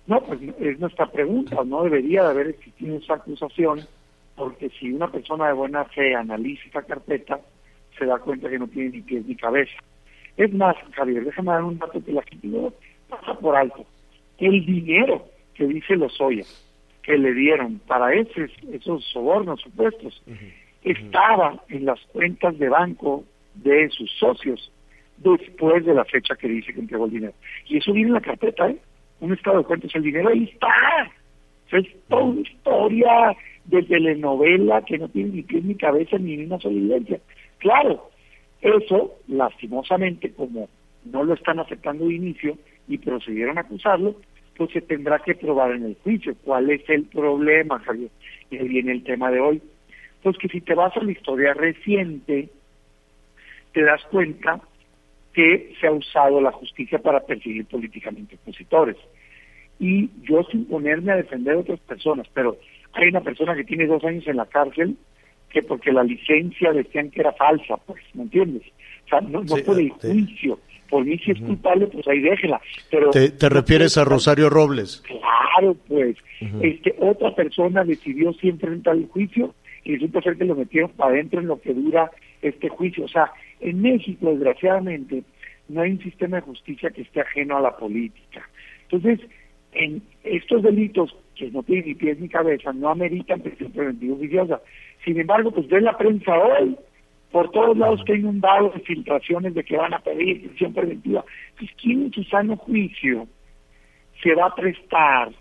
No, 0.08 0.22
pues 0.22 0.40
es 0.60 0.80
nuestra 0.80 1.12
pregunta, 1.12 1.64
no 1.66 1.84
debería 1.84 2.24
de 2.24 2.30
haber 2.30 2.48
existido 2.48 2.98
esa 2.98 3.16
acusación, 3.16 3.82
porque 4.36 4.70
si 4.70 4.92
una 4.92 5.12
persona 5.12 5.48
de 5.48 5.54
buena 5.54 5.86
fe 5.86 6.16
analiza 6.16 6.64
esta 6.66 6.82
carpeta, 6.84 7.40
se 7.98 8.06
da 8.06 8.20
cuenta 8.20 8.50
que 8.50 8.60
no 8.60 8.68
tiene 8.68 8.90
ni 8.90 9.02
pies 9.02 9.26
ni 9.26 9.36
cabeza. 9.36 9.74
Es 10.36 10.52
más, 10.54 10.76
Javier, 10.94 11.24
déjame 11.24 11.52
dar 11.52 11.64
un 11.64 11.78
dato 11.78 12.04
que 12.04 12.12
la 12.12 12.24
gente 12.24 12.48
no 12.48 12.74
pasa 13.10 13.34
por 13.40 13.56
alto. 13.56 13.86
El 14.38 14.66
dinero 14.66 15.26
que 15.54 15.68
dice 15.68 15.96
Lozoya, 15.96 16.44
que 17.04 17.18
le 17.18 17.34
dieron 17.34 17.80
para 17.80 18.14
esos, 18.14 18.50
esos 18.72 19.06
sobornos 19.12 19.62
supuestos, 19.62 20.22
estaba 20.84 21.62
en 21.70 21.86
las 21.86 22.00
cuentas 22.08 22.58
de 22.58 22.70
banco 22.70 23.24
de 23.56 23.90
sus 23.90 24.12
socios 24.18 24.72
después 25.18 25.86
de 25.86 25.94
la 25.94 26.06
fecha 26.06 26.36
que 26.36 26.48
dice 26.48 26.74
que 26.74 26.80
entregó 26.80 27.06
el 27.06 27.12
dinero. 27.12 27.34
Y 27.68 27.78
eso 27.78 27.94
viene 27.94 28.10
en 28.10 28.16
la 28.16 28.22
carpeta, 28.22 28.70
¿eh? 28.70 28.78
Un 29.20 29.34
estado 29.34 29.60
de 29.60 29.64
cuentas, 29.64 29.94
el 29.96 30.04
dinero 30.04 30.30
ahí 30.30 30.44
está. 30.52 30.68
es 31.72 31.88
toda 32.08 32.24
una 32.24 32.42
historia 32.42 33.36
de 33.66 33.84
telenovela 33.84 34.82
que 34.82 34.98
no 34.98 35.08
tiene 35.08 35.30
ni 35.30 35.42
pies 35.44 35.64
ni 35.64 35.76
cabeza 35.76 36.18
ni 36.18 36.44
una 36.44 36.60
sola 36.60 36.76
evidencia. 36.76 37.20
Claro, 37.60 38.10
eso, 38.62 39.16
lastimosamente, 39.28 40.32
como 40.34 40.68
no 41.06 41.24
lo 41.24 41.34
están 41.34 41.60
aceptando 41.60 42.06
de 42.08 42.16
inicio 42.16 42.58
y 42.88 42.98
procedieron 42.98 43.58
a 43.58 43.62
acusarlo, 43.62 44.16
pues 44.58 44.72
se 44.72 44.82
tendrá 44.82 45.20
que 45.20 45.36
probar 45.36 45.72
en 45.72 45.86
el 45.86 45.98
juicio. 46.04 46.36
¿Cuál 46.44 46.70
es 46.70 46.88
el 46.90 47.04
problema, 47.06 47.80
Javier? 47.80 48.10
Y 48.50 48.58
ahí 48.58 48.68
viene 48.68 48.92
el 48.92 49.04
tema 49.04 49.32
de 49.32 49.40
hoy. 49.40 49.62
Pues 50.22 50.38
que 50.38 50.48
si 50.48 50.62
te 50.62 50.76
vas 50.76 50.96
a 50.96 51.04
la 51.04 51.12
historia 51.12 51.54
reciente, 51.54 52.50
te 53.74 53.82
das 53.84 54.04
cuenta 54.06 54.62
que 55.34 55.74
se 55.80 55.88
ha 55.88 55.92
usado 55.92 56.40
la 56.40 56.52
justicia 56.52 57.00
para 57.00 57.22
perseguir 57.22 57.66
políticamente 57.66 58.36
opositores. 58.36 58.98
Y 59.80 60.10
yo 60.22 60.44
sin 60.44 60.66
ponerme 60.66 61.12
a 61.12 61.18
defender 61.18 61.56
a 61.56 61.60
otras 61.60 61.80
personas, 61.82 62.28
pero 62.34 62.58
hay 62.94 63.10
una 63.10 63.22
persona 63.22 63.56
que 63.56 63.64
tiene 63.64 63.88
dos 63.88 64.04
años 64.04 64.28
en 64.28 64.38
la 64.38 64.46
cárcel 64.46 64.96
que 65.50 65.62
porque 65.62 65.92
la 65.92 66.04
licencia 66.04 66.72
decían 66.74 67.12
que 67.12 67.22
era 67.22 67.32
falsa, 67.34 67.78
pues, 67.86 68.02
¿me 68.16 68.24
entiendes? 68.24 68.64
O 69.06 69.10
sea, 69.10 69.22
no, 69.22 69.44
no 69.44 69.56
por 69.64 69.80
el 69.80 69.90
juicio. 69.92 70.60
Por 70.90 71.06
mí 71.06 71.18
si 71.20 71.32
es 71.32 71.40
culpable, 71.40 71.88
pues 71.88 72.08
ahí 72.08 72.20
déjela. 72.20 72.62
Pero 72.92 73.10
¿Te, 73.10 73.50
refieres 73.50 73.98
a 73.98 74.04
Rosario 74.04 74.50
Robles? 74.50 75.04
Claro, 75.08 75.76
pues. 75.88 76.18
este 76.62 76.96
Otra 77.00 77.34
persona 77.34 77.84
decidió 77.84 78.34
siempre 78.34 78.72
entrar 78.72 78.96
al 78.96 79.08
juicio 79.08 79.56
y 79.84 79.94
resulta 79.94 80.22
ser 80.22 80.38
que 80.38 80.46
lo 80.46 80.56
metieron 80.56 80.92
para 80.92 81.12
adentro 81.12 81.40
en 81.40 81.48
lo 81.48 81.60
que 81.60 81.74
dura 81.74 82.12
este 82.44 82.70
juicio. 82.70 83.06
O 83.06 83.08
sea, 83.08 83.32
en 83.60 83.82
México, 83.82 84.30
desgraciadamente, 84.30 85.24
no 85.70 85.82
hay 85.82 85.92
un 85.92 86.02
sistema 86.02 86.38
de 86.38 86.44
justicia 86.44 86.92
que 86.92 87.02
esté 87.02 87.22
ajeno 87.22 87.58
a 87.58 87.62
la 87.62 87.78
política. 87.78 88.48
Entonces, 88.84 89.20
en 89.72 90.04
estos 90.24 90.62
delitos 90.62 91.16
que 91.36 91.50
no 91.50 91.64
tienen 91.64 91.88
ni 91.88 91.96
pies 91.96 92.20
ni 92.20 92.30
cabeza, 92.30 92.74
no 92.74 92.90
ameritan 92.90 93.42
prisión 93.42 93.72
preventiva 93.72 94.16
oficiosa. 94.16 94.62
Sin 95.04 95.20
embargo, 95.20 95.52
pues 95.52 95.68
ve 95.68 95.82
la 95.82 95.98
prensa 95.98 96.38
hoy, 96.38 96.78
por 97.32 97.50
todos 97.52 97.76
lados 97.76 98.04
que 98.06 98.14
hay 98.14 98.20
inundado 98.20 98.70
de 98.70 98.80
filtraciones 98.82 99.56
de 99.56 99.64
que 99.64 99.78
van 99.78 99.94
a 99.94 100.00
pedir 100.00 100.48
prisión 100.48 100.74
preventiva. 100.74 101.26
Entonces, 101.52 101.76
¿quién 101.82 102.04
en 102.04 102.14
su 102.14 102.24
sano 102.26 102.58
juicio 102.58 103.28
se 104.22 104.36
va 104.36 104.48
a 104.48 104.56
prestar 104.56 105.32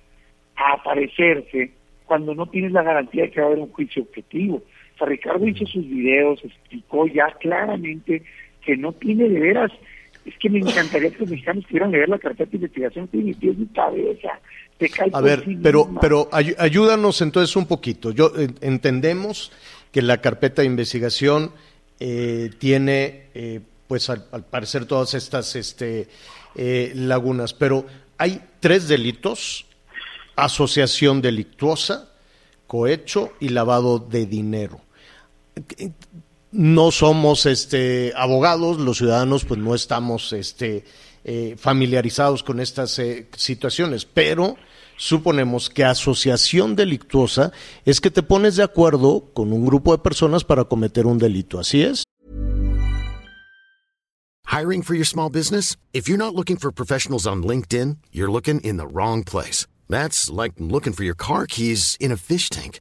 a 0.57 0.73
aparecerse 0.73 1.73
cuando 2.07 2.35
no 2.35 2.47
tienes 2.47 2.73
la 2.73 2.83
garantía 2.83 3.25
de 3.25 3.31
que 3.31 3.41
va 3.41 3.47
a 3.47 3.51
haber 3.51 3.63
un 3.63 3.73
juicio 3.73 4.03
objetivo? 4.03 4.63
Ricardo 5.07 5.47
hizo 5.47 5.67
sus 5.67 5.89
videos, 5.89 6.45
explicó 6.45 7.07
ya 7.07 7.33
claramente 7.41 8.23
que 8.65 8.77
no 8.77 8.93
tiene 8.93 9.29
de 9.29 9.41
veras, 9.41 9.73
es 10.25 10.35
que 10.39 10.49
me 10.49 10.61
encantaría 10.61 11.11
que 11.11 11.19
los 11.19 11.31
mexicanos 11.31 11.65
pudieran 11.65 11.91
leer 11.91 12.09
la 12.09 12.19
carpeta 12.19 12.51
de 12.51 12.57
investigación, 12.57 13.09
tiene 13.09 13.27
ni 13.27 13.35
pies 13.35 13.59
ni 13.59 13.67
cabeza. 13.67 14.41
A 15.13 15.21
ver, 15.21 15.45
pero, 15.63 15.89
pero 16.01 16.29
ayúdanos 16.33 17.21
entonces 17.21 17.55
un 17.57 17.67
poquito. 17.67 18.11
Yo 18.11 18.33
eh, 18.37 18.49
entendemos 18.61 19.53
que 19.93 20.03
la 20.03 20.21
carpeta 20.21 20.63
de 20.63 20.67
investigación 20.67 21.53
eh, 22.01 22.51
tiene, 22.59 23.27
eh, 23.35 23.61
pues 23.87 24.11
al, 24.11 24.25
parecer 24.51 24.87
todas 24.87 25.15
estas 25.15 25.55
este, 25.55 26.09
lagunas, 26.57 27.55
pero 27.55 27.87
hay 28.19 28.41
tres 28.61 28.89
delitos: 28.89 29.67
asociación 30.35 31.23
delictuosa, 31.23 32.11
cohecho 32.67 33.33
y 33.39 33.51
lavado 33.51 33.99
de 33.99 34.27
dinero. 34.27 34.81
No 36.51 36.91
somos 36.91 37.47
este, 37.47 38.13
abogados, 38.15 38.79
los 38.79 38.99
ciudadanos 38.99 39.45
pues 39.45 39.59
no 39.59 39.75
estamos 39.75 40.33
este, 40.33 40.85
eh, 41.25 41.57
familiarizados 41.59 42.43
con 42.43 42.61
estas 42.61 42.99
eh, 42.99 43.29
situaciones, 43.37 44.05
pero 44.05 44.57
suponemos 44.97 45.71
que 45.71 45.85
asociación 45.85 46.77
delictuosa 46.77 47.53
es 47.85 48.01
que 48.01 48.11
te 48.11 48.23
pones 48.23 48.57
de 48.57 48.63
acuerdo 48.63 49.31
con 49.33 49.53
un 49.53 49.65
grupo 49.65 49.93
de 49.93 50.03
personas 50.03 50.45
para 50.45 50.65
cometer 50.65 51.07
un 51.07 51.19
delito. 51.19 51.59
¿Así 51.59 51.83
es? 51.83 52.05
Hiring 54.53 54.83
for 54.83 54.95
your 54.95 55.07
small 55.07 55.31
business? 55.31 55.77
If 55.95 56.09
you're 56.09 56.19
not 56.19 56.35
looking 56.35 56.59
for 56.59 56.71
professionals 56.71 57.27
on 57.27 57.43
LinkedIn, 57.43 57.97
you're 58.13 58.31
looking 58.31 58.61
in 58.61 58.77
the 58.77 58.87
wrong 58.87 59.25
place. 59.25 59.67
That's 59.89 60.29
like 60.29 60.53
looking 60.59 60.93
for 60.93 61.05
your 61.05 61.17
car 61.17 61.47
keys 61.47 61.97
in 61.99 62.13
a 62.13 62.17
fish 62.17 62.51
tank. 62.51 62.81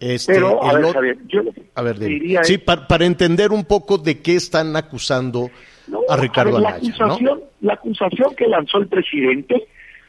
Este, 0.00 0.34
Pero, 0.34 0.62
a 0.62 0.72
ver, 0.78 0.92
Javier, 0.92 1.18
yo 1.26 1.40
A 1.74 1.82
ver, 1.82 1.98
diría 1.98 2.44
sí, 2.44 2.54
es- 2.54 2.60
pa- 2.60 2.86
para 2.86 3.04
entender 3.04 3.50
un 3.50 3.64
poco 3.64 3.98
de 3.98 4.20
qué 4.20 4.36
están 4.36 4.76
acusando 4.76 5.50
No, 5.88 6.00
a 6.08 6.16
Ricardo 6.16 6.52
ver, 6.54 6.62
la 6.62 6.68
Anaya, 6.70 6.94
¿no? 6.98 7.04
acusación, 7.06 7.40
La 7.60 7.72
acusación 7.74 8.34
que 8.36 8.46
lanzó 8.46 8.78
el 8.78 8.86
presidente, 8.86 9.54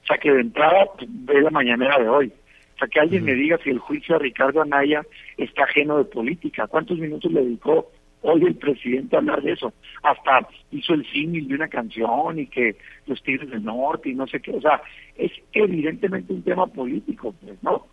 o 0.03 0.05
sea, 0.05 0.17
que 0.19 0.31
de 0.31 0.41
entrada 0.41 0.85
ve 1.07 1.41
la 1.41 1.49
mañanera 1.49 1.97
de 1.97 2.07
hoy. 2.07 2.27
O 2.75 2.77
sea, 2.77 2.87
que 2.87 2.99
alguien 2.99 3.25
me 3.25 3.33
diga 3.33 3.57
si 3.63 3.71
el 3.71 3.79
juicio 3.79 4.15
a 4.15 4.19
Ricardo 4.19 4.61
Anaya 4.61 5.01
está 5.37 5.63
ajeno 5.63 5.97
de 5.97 6.05
política. 6.05 6.67
¿Cuántos 6.67 6.97
minutos 6.99 7.31
le 7.31 7.41
dedicó 7.43 7.91
hoy 8.21 8.43
el 8.43 8.55
presidente 8.55 9.15
a 9.15 9.19
hablar 9.19 9.41
de 9.41 9.53
eso? 9.53 9.73
Hasta 10.03 10.47
hizo 10.71 10.93
el 10.93 11.05
símil 11.11 11.47
de 11.47 11.55
una 11.55 11.67
canción 11.67 12.37
y 12.39 12.45
que 12.47 12.75
los 13.07 13.21
Tigres 13.23 13.49
del 13.49 13.65
Norte 13.65 14.09
y 14.09 14.13
no 14.13 14.27
sé 14.27 14.39
qué. 14.39 14.51
O 14.51 14.61
sea, 14.61 14.81
es 15.17 15.31
evidentemente 15.51 16.31
un 16.31 16.43
tema 16.43 16.67
político, 16.67 17.33
pues, 17.43 17.61
¿no? 17.63 17.87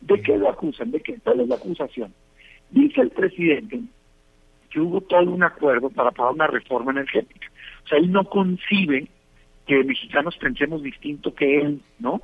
¿De 0.00 0.20
qué 0.22 0.36
lo 0.36 0.48
acusan? 0.48 0.90
¿De 0.90 1.00
qué? 1.00 1.18
¿Cuál 1.22 1.40
es 1.40 1.48
la 1.48 1.56
acusación? 1.56 2.12
Dice 2.70 3.00
el 3.00 3.10
presidente 3.10 3.80
que 4.70 4.80
hubo 4.80 5.00
todo 5.00 5.30
un 5.30 5.42
acuerdo 5.42 5.90
para 5.90 6.10
pagar 6.12 6.32
una 6.32 6.46
reforma 6.46 6.92
energética. 6.92 7.50
O 7.84 7.88
sea, 7.88 7.98
él 7.98 8.10
no 8.10 8.24
concibe 8.24 9.08
que 9.66 9.84
mexicanos 9.84 10.36
pensemos 10.36 10.82
distinto 10.82 11.34
que 11.34 11.60
él, 11.60 11.80
¿no? 11.98 12.22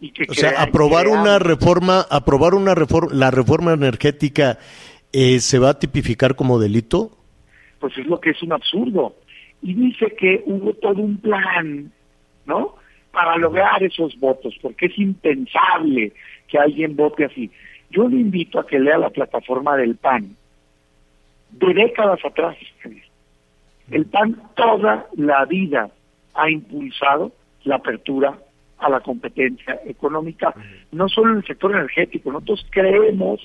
Y 0.00 0.12
que 0.12 0.26
O 0.28 0.34
sea, 0.34 0.62
aprobar 0.62 1.08
una 1.08 1.38
reforma, 1.38 2.02
aprobar 2.08 2.54
una 2.54 2.74
reforma, 2.74 3.12
la 3.12 3.30
reforma 3.30 3.72
energética 3.72 4.58
eh, 5.12 5.40
se 5.40 5.58
va 5.58 5.70
a 5.70 5.78
tipificar 5.78 6.36
como 6.36 6.58
delito. 6.58 7.10
pues 7.80 7.96
es 7.98 8.06
lo 8.06 8.20
que 8.20 8.30
es 8.30 8.42
un 8.42 8.52
absurdo. 8.52 9.16
Y 9.60 9.74
dice 9.74 10.14
que 10.16 10.42
hubo 10.46 10.72
todo 10.74 11.02
un 11.02 11.18
plan, 11.18 11.92
¿no? 12.46 12.76
Para 13.10 13.36
lograr 13.36 13.82
esos 13.82 14.16
votos, 14.20 14.54
porque 14.62 14.86
es 14.86 14.96
impensable 14.98 16.12
que 16.48 16.58
alguien 16.58 16.96
vote 16.96 17.26
así. 17.26 17.50
Yo 17.90 18.08
le 18.08 18.16
invito 18.16 18.58
a 18.58 18.66
que 18.66 18.78
lea 18.78 18.98
la 18.98 19.10
plataforma 19.10 19.76
del 19.76 19.96
PAN, 19.96 20.36
de 21.50 21.74
décadas 21.74 22.24
atrás. 22.24 22.56
El 23.90 24.06
PAN 24.06 24.42
toda 24.54 25.06
la 25.16 25.44
vida 25.44 25.90
ha 26.34 26.50
impulsado 26.50 27.32
la 27.64 27.76
apertura 27.76 28.38
a 28.78 28.88
la 28.88 29.00
competencia 29.00 29.80
económica, 29.86 30.54
no 30.92 31.08
solo 31.08 31.32
en 31.32 31.38
el 31.38 31.46
sector 31.46 31.72
energético, 31.72 32.30
nosotros 32.30 32.66
creemos 32.70 33.40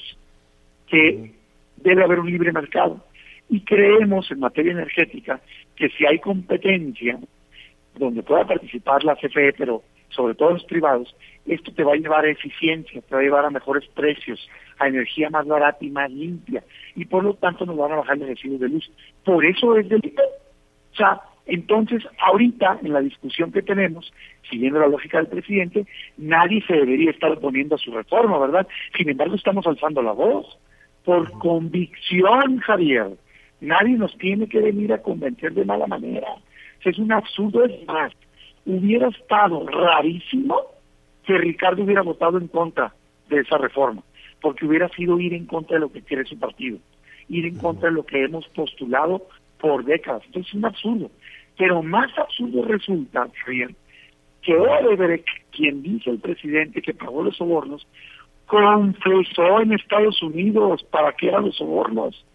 que 0.88 1.34
debe 1.78 2.04
haber 2.04 2.20
un 2.20 2.30
libre 2.30 2.52
mercado 2.52 3.04
y 3.50 3.62
creemos 3.62 4.30
en 4.32 4.40
materia 4.40 4.74
energética 4.74 5.42
que 5.76 5.90
si 5.90 6.06
hay 6.06 6.20
competencia 6.20 7.18
donde 7.98 8.24
pueda 8.24 8.46
participar 8.46 9.04
la 9.04 9.16
CFE, 9.16 9.54
pero 9.58 9.82
sobre 10.16 10.36
todo 10.36 10.52
los 10.52 10.64
privados, 10.66 11.16
esto 11.46 11.74
te 11.74 11.84
va 11.84 11.94
a 11.94 11.98
llevar 11.98 12.26
a 12.26 12.32
eficiencia, 12.32 13.02
te 13.02 13.16
va 13.16 13.22
a 13.22 13.24
llevar 13.24 13.46
a 13.46 13.50
mejores 13.50 13.86
precios, 13.90 14.40
a 14.80 14.88
energía 14.88 15.30
más 15.30 15.46
barata 15.46 15.80
y 15.82 15.90
más 15.90 16.12
limpia, 16.12 16.64
y 16.96 17.06
por 17.06 17.24
lo 17.24 17.34
tanto 17.36 17.66
nos 17.66 17.78
van 17.78 17.92
a 17.92 17.98
bajar 17.98 18.18
los 18.18 18.30
residuos 18.30 18.62
de 18.62 18.70
luz. 18.70 18.92
Por 19.24 19.46
eso 19.46 19.78
es 19.78 19.90
delito. 19.90 20.22
O 20.92 20.96
sea, 20.96 21.22
entonces, 21.46 22.04
ahorita, 22.20 22.80
en 22.84 22.94
la 22.94 23.02
discusión 23.02 23.52
que 23.52 23.62
tenemos, 23.62 24.12
siguiendo 24.50 24.80
la 24.80 24.88
lógica 24.88 25.18
del 25.18 25.28
presidente, 25.28 25.86
nadie 26.18 26.64
se 26.66 26.74
debería 26.74 27.12
estar 27.12 27.32
oponiendo 27.32 27.76
a 27.76 27.80
su 27.80 27.92
reforma, 27.92 28.38
¿verdad? 28.40 28.68
Sin 28.96 29.10
embargo, 29.10 29.36
estamos 29.36 29.68
alzando 29.68 30.02
la 30.02 30.14
voz. 30.14 30.58
Por 31.04 31.30
convicción, 31.40 32.60
Javier. 32.60 33.18
Nadie 33.60 33.98
nos 33.98 34.18
tiene 34.18 34.48
que 34.48 34.62
venir 34.62 34.94
a 34.94 35.02
convencer 35.02 35.54
de 35.54 35.66
mala 35.66 35.86
manera. 35.86 36.28
O 36.32 36.82
sea, 36.82 36.92
es 36.92 36.98
un 36.98 37.12
absurdo, 37.12 37.66
es 37.66 37.86
más. 37.88 38.14
Hubiera 38.66 39.10
estado 39.10 39.66
rarísimo 39.68 40.58
que 41.26 41.38
Ricardo 41.38 41.84
hubiera 41.84 42.02
votado 42.02 42.38
en 42.38 42.48
contra 42.48 42.94
de 43.30 43.40
esa 43.40 43.58
reforma, 43.58 44.04
porque 44.42 44.66
hubiera 44.66 44.90
sido 44.90 45.20
ir 45.20 45.34
en 45.34 45.46
contra 45.46 45.76
de 45.76 45.82
lo 45.82 45.92
que 45.92 46.02
quiere 46.02 46.26
su 46.26 46.38
partido, 46.38 46.78
ir 47.30 47.46
en 47.46 47.58
contra 47.58 47.90
de 47.90 47.96
lo 47.96 48.06
que 48.06 48.24
hemos 48.24 48.48
postulado 48.50 49.28
por 49.60 49.84
décadas. 49.86 50.24
Entonces 50.26 50.50
es 50.50 50.56
un 50.56 50.66
absurdo. 50.66 51.12
Pero 51.58 51.84
más 51.84 52.18
absurdo 52.18 52.64
resulta, 52.64 53.28
Javier, 53.46 53.76
que 54.42 54.56
Odebrecht, 54.56 55.28
quien 55.52 55.82
dice 55.82 56.10
el 56.10 56.20
presidente 56.20 56.82
que 56.82 56.94
pagó 56.94 57.24
los 57.24 57.38
sobornos, 57.38 57.88
confesó 58.46 59.62
en 59.62 59.74
Estados 59.74 60.22
Unidos 60.22 60.84
para 60.92 61.14
qué 61.14 61.28
eran 61.28 61.46
los 61.46 61.56
sobornos. 61.56 62.26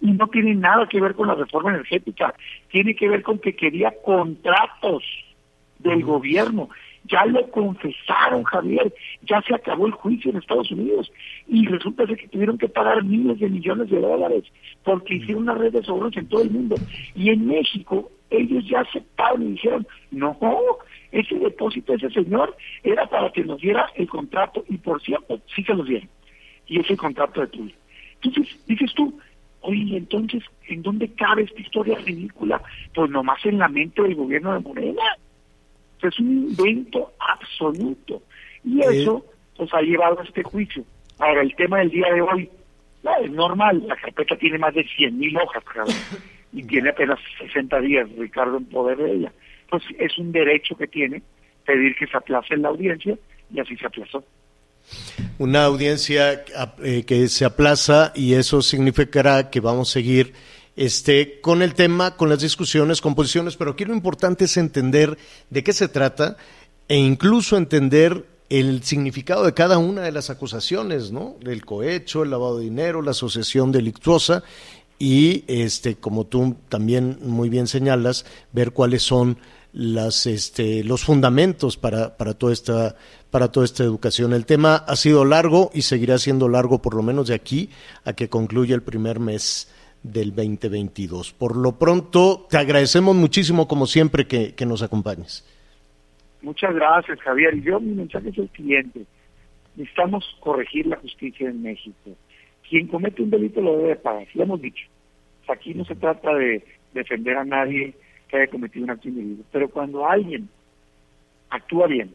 Y 0.00 0.10
no 0.12 0.26
tiene 0.26 0.54
nada 0.54 0.88
que 0.88 1.00
ver 1.00 1.14
con 1.14 1.28
la 1.28 1.34
reforma 1.34 1.70
energética, 1.70 2.34
tiene 2.70 2.96
que 2.96 3.08
ver 3.08 3.22
con 3.22 3.38
que 3.38 3.54
quería 3.54 3.92
contratos 4.04 5.04
del 5.82 6.02
gobierno. 6.02 6.68
Ya 7.04 7.24
lo 7.26 7.50
confesaron, 7.50 8.44
Javier, 8.44 8.94
ya 9.22 9.42
se 9.42 9.54
acabó 9.54 9.86
el 9.86 9.92
juicio 9.92 10.30
en 10.30 10.36
Estados 10.36 10.70
Unidos 10.70 11.12
y 11.48 11.66
resulta 11.66 12.06
que 12.06 12.28
tuvieron 12.28 12.58
que 12.58 12.68
pagar 12.68 13.02
miles 13.02 13.40
de 13.40 13.50
millones 13.50 13.90
de 13.90 14.00
dólares 14.00 14.44
porque 14.84 15.16
hicieron 15.16 15.42
una 15.42 15.54
red 15.54 15.72
de 15.72 15.82
sobornos 15.82 16.16
en 16.16 16.28
todo 16.28 16.42
el 16.42 16.50
mundo. 16.50 16.76
Y 17.16 17.30
en 17.30 17.46
México 17.46 18.10
ellos 18.30 18.64
ya 18.68 18.80
aceptaron 18.80 19.42
y 19.42 19.52
dijeron, 19.52 19.86
no, 20.12 20.38
ese 21.10 21.34
depósito 21.36 21.92
de 21.92 22.06
ese 22.06 22.22
señor 22.22 22.56
era 22.82 23.06
para 23.06 23.30
que 23.32 23.44
nos 23.44 23.60
diera 23.60 23.90
el 23.96 24.08
contrato 24.08 24.64
y 24.68 24.78
por 24.78 25.02
cierto, 25.02 25.40
sí 25.54 25.62
se 25.64 25.74
los 25.74 25.86
dieron. 25.86 26.08
Y 26.66 26.78
es 26.78 26.88
el 26.88 26.96
contrato 26.96 27.40
de 27.40 27.48
tuyo. 27.48 27.74
Entonces, 28.22 28.56
dices 28.66 28.94
tú, 28.94 29.18
oye, 29.62 29.96
entonces, 29.96 30.42
¿en 30.68 30.82
dónde 30.82 31.08
cabe 31.12 31.42
esta 31.42 31.60
historia 31.60 31.98
ridícula? 31.98 32.62
Pues 32.94 33.10
nomás 33.10 33.44
en 33.44 33.58
la 33.58 33.68
mente 33.68 34.02
del 34.02 34.14
gobierno 34.14 34.52
de 34.54 34.60
Morena. 34.60 35.02
Sea, 36.02 36.10
es 36.10 36.20
un 36.20 36.48
invento 36.48 37.12
absoluto. 37.18 38.22
Y 38.64 38.80
eso, 38.80 39.24
pues, 39.56 39.72
ha 39.72 39.80
llevado 39.80 40.20
a 40.20 40.24
este 40.24 40.42
juicio. 40.42 40.84
Ahora, 41.18 41.40
el 41.40 41.54
tema 41.56 41.78
del 41.78 41.90
día 41.90 42.12
de 42.12 42.20
hoy, 42.20 42.50
es 43.24 43.30
normal, 43.30 43.82
la 43.86 43.96
carpeta 43.96 44.36
tiene 44.36 44.58
más 44.58 44.74
de 44.74 44.84
100 44.84 45.18
mil 45.18 45.36
hojas, 45.36 45.64
cabrón, 45.64 45.94
y 46.52 46.62
tiene 46.64 46.90
apenas 46.90 47.18
60 47.38 47.80
días 47.80 48.08
Ricardo 48.16 48.58
en 48.58 48.64
poder 48.66 48.98
de 48.98 49.12
ella. 49.12 49.32
Pues 49.68 49.82
es 49.98 50.16
un 50.18 50.32
derecho 50.32 50.76
que 50.76 50.86
tiene 50.86 51.22
pedir 51.64 51.94
que 51.96 52.06
se 52.06 52.16
aplace 52.16 52.54
en 52.54 52.62
la 52.62 52.68
audiencia, 52.68 53.16
y 53.52 53.60
así 53.60 53.76
se 53.76 53.86
aplazó. 53.86 54.24
Una 55.38 55.64
audiencia 55.64 56.44
eh, 56.82 57.04
que 57.04 57.28
se 57.28 57.44
aplaza 57.44 58.12
y 58.16 58.34
eso 58.34 58.62
significará 58.62 59.50
que 59.50 59.60
vamos 59.60 59.90
a 59.90 59.92
seguir 59.92 60.32
este, 60.76 61.40
con 61.40 61.62
el 61.62 61.74
tema, 61.74 62.16
con 62.16 62.28
las 62.28 62.40
discusiones, 62.40 63.00
con 63.00 63.14
posiciones, 63.14 63.56
pero 63.56 63.72
aquí 63.72 63.84
lo 63.84 63.94
importante 63.94 64.44
es 64.44 64.56
entender 64.56 65.18
de 65.50 65.62
qué 65.62 65.72
se 65.72 65.88
trata 65.88 66.36
e 66.88 66.96
incluso 66.96 67.56
entender 67.56 68.26
el 68.48 68.82
significado 68.82 69.44
de 69.44 69.54
cada 69.54 69.78
una 69.78 70.02
de 70.02 70.12
las 70.12 70.28
acusaciones, 70.28 71.10
¿no? 71.10 71.36
El 71.42 71.64
cohecho, 71.64 72.22
el 72.22 72.30
lavado 72.30 72.58
de 72.58 72.64
dinero, 72.64 73.00
la 73.00 73.12
asociación 73.12 73.72
delictuosa 73.72 74.42
y, 74.98 75.44
este, 75.46 75.96
como 75.96 76.26
tú 76.26 76.56
también 76.68 77.18
muy 77.22 77.48
bien 77.48 77.66
señalas, 77.66 78.26
ver 78.52 78.72
cuáles 78.72 79.02
son 79.02 79.38
las, 79.72 80.26
este, 80.26 80.84
los 80.84 81.02
fundamentos 81.02 81.78
para, 81.78 82.16
para 82.16 82.34
toda 82.34 82.52
esta 82.52 82.96
para 83.32 83.50
toda 83.50 83.64
esta 83.64 83.82
educación. 83.82 84.34
El 84.34 84.44
tema 84.44 84.76
ha 84.76 84.94
sido 84.94 85.24
largo 85.24 85.70
y 85.72 85.82
seguirá 85.82 86.18
siendo 86.18 86.50
largo 86.50 86.82
por 86.82 86.94
lo 86.94 87.02
menos 87.02 87.28
de 87.28 87.34
aquí 87.34 87.70
a 88.04 88.12
que 88.12 88.28
concluya 88.28 88.74
el 88.74 88.82
primer 88.82 89.20
mes 89.20 89.68
del 90.02 90.34
2022. 90.34 91.32
Por 91.32 91.56
lo 91.56 91.78
pronto, 91.78 92.46
te 92.50 92.56
agradecemos 92.56 93.14
muchísimo, 93.14 93.68
como 93.68 93.86
siempre, 93.86 94.26
que, 94.26 94.54
nos 94.66 94.82
acompañes. 94.82 95.46
Muchas 96.40 96.74
gracias, 96.74 97.20
Javier. 97.20 97.54
Y 97.54 97.62
yo 97.62 97.80
mi 97.80 97.94
mensaje 97.94 98.30
es 98.30 98.38
el 98.38 98.50
siguiente. 98.50 99.04
Necesitamos 99.76 100.24
corregir 100.40 100.86
la 100.86 100.96
justicia 100.96 101.48
en 101.48 101.62
México. 101.62 102.10
quien 102.68 102.88
comete 102.88 103.22
un 103.22 103.30
delito 103.30 103.60
lo 103.60 103.78
debe 103.78 103.96
pagar, 103.96 104.26
lo 104.34 104.42
hemos 104.42 104.60
dicho. 104.60 104.86
Aquí 105.48 105.74
no 105.74 105.84
se 105.84 105.94
trata 105.94 106.34
de 106.34 106.64
defender 106.94 107.36
a 107.36 107.44
nadie 107.44 107.94
que 108.28 108.36
haya 108.36 108.50
cometido 108.50 108.84
un 108.84 108.90
acto 108.90 109.08
indebido, 109.08 109.44
pero 109.52 109.68
cuando 109.68 110.06
alguien 110.08 110.48
actúa 111.50 111.86
bien 111.86 112.14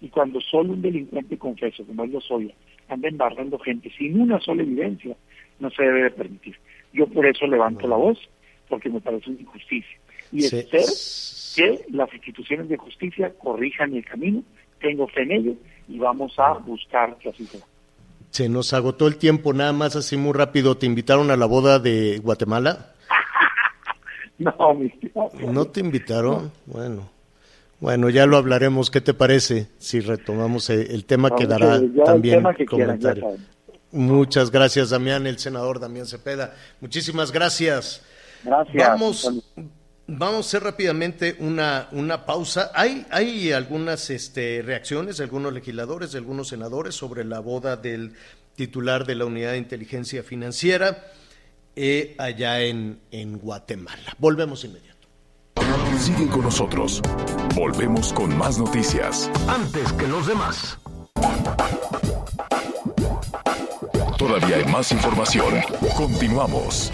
y 0.00 0.08
cuando 0.08 0.40
solo 0.40 0.72
un 0.72 0.82
delincuente 0.82 1.38
confeso, 1.38 1.84
como 1.86 2.04
es 2.04 2.10
lo 2.10 2.20
soy, 2.20 2.52
anda 2.88 3.08
embarrando 3.08 3.58
gente 3.58 3.90
sin 3.96 4.20
una 4.20 4.40
sola 4.40 4.62
evidencia, 4.62 5.16
no 5.60 5.70
se 5.70 5.82
debe 5.82 6.02
de 6.04 6.10
permitir. 6.10 6.56
Yo 6.94 7.06
por 7.08 7.26
eso 7.26 7.46
levanto 7.46 7.86
la 7.88 7.96
voz, 7.96 8.18
porque 8.68 8.88
me 8.88 9.00
parece 9.00 9.28
una 9.30 9.40
injusticia. 9.40 9.98
Y 10.32 10.44
espero 10.44 10.86
que 11.54 11.84
las 11.90 12.12
instituciones 12.14 12.68
de 12.68 12.76
justicia 12.76 13.32
corrijan 13.38 13.94
el 13.94 14.04
camino, 14.04 14.42
tengo 14.80 15.06
fe 15.08 15.22
en 15.22 15.32
ello 15.32 15.54
y 15.88 15.98
vamos 15.98 16.32
a 16.38 16.54
buscar 16.54 17.16
que 17.18 17.28
así 17.28 17.44
sea. 17.46 17.60
Se 18.30 18.48
nos 18.48 18.72
agotó 18.72 19.06
el 19.06 19.16
tiempo, 19.16 19.52
nada 19.52 19.72
más 19.72 19.94
así 19.96 20.16
muy 20.16 20.32
rápido. 20.32 20.76
¿Te 20.76 20.86
invitaron 20.86 21.30
a 21.30 21.36
la 21.36 21.46
boda 21.46 21.78
de 21.78 22.20
Guatemala? 22.22 22.94
no, 24.38 24.74
mi 24.74 24.92
¿No 25.52 25.66
te 25.66 25.80
invitaron? 25.80 26.50
Bueno. 26.66 27.10
Bueno, 27.80 28.08
ya 28.08 28.26
lo 28.26 28.36
hablaremos. 28.36 28.90
¿Qué 28.90 29.00
te 29.00 29.14
parece 29.14 29.68
si 29.78 30.00
retomamos 30.00 30.70
el 30.70 31.04
tema 31.04 31.34
que 31.36 31.46
dará 31.46 31.80
también 32.04 32.42
comentario? 32.66 33.36
Muchas 33.94 34.50
gracias, 34.50 34.90
Damián, 34.90 35.24
el 35.28 35.38
senador 35.38 35.78
Damián 35.78 36.06
Cepeda. 36.06 36.52
Muchísimas 36.80 37.30
gracias. 37.30 38.02
Gracias. 38.42 38.88
Vamos, 38.88 39.42
vamos 40.08 40.34
a 40.34 40.48
hacer 40.48 40.64
rápidamente 40.64 41.36
una, 41.38 41.88
una 41.92 42.26
pausa. 42.26 42.72
Hay, 42.74 43.06
hay 43.12 43.52
algunas 43.52 44.10
este, 44.10 44.62
reacciones 44.62 45.18
de 45.18 45.24
algunos 45.24 45.52
legisladores, 45.52 46.10
de 46.10 46.18
algunos 46.18 46.48
senadores 46.48 46.96
sobre 46.96 47.24
la 47.24 47.38
boda 47.38 47.76
del 47.76 48.14
titular 48.56 49.06
de 49.06 49.14
la 49.14 49.26
Unidad 49.26 49.52
de 49.52 49.58
Inteligencia 49.58 50.24
Financiera 50.24 51.12
eh, 51.76 52.16
allá 52.18 52.62
en, 52.62 52.98
en 53.12 53.38
Guatemala. 53.38 54.16
Volvemos 54.18 54.64
inmediato. 54.64 55.06
Siguen 56.00 56.26
con 56.26 56.42
nosotros. 56.42 57.00
Volvemos 57.54 58.12
con 58.12 58.36
más 58.36 58.58
noticias. 58.58 59.30
Antes 59.46 59.92
que 59.92 60.08
los 60.08 60.26
demás. 60.26 60.78
Todavía 64.26 64.56
hay 64.56 64.64
más 64.64 64.90
información. 64.90 65.60
Continuamos. 65.94 66.90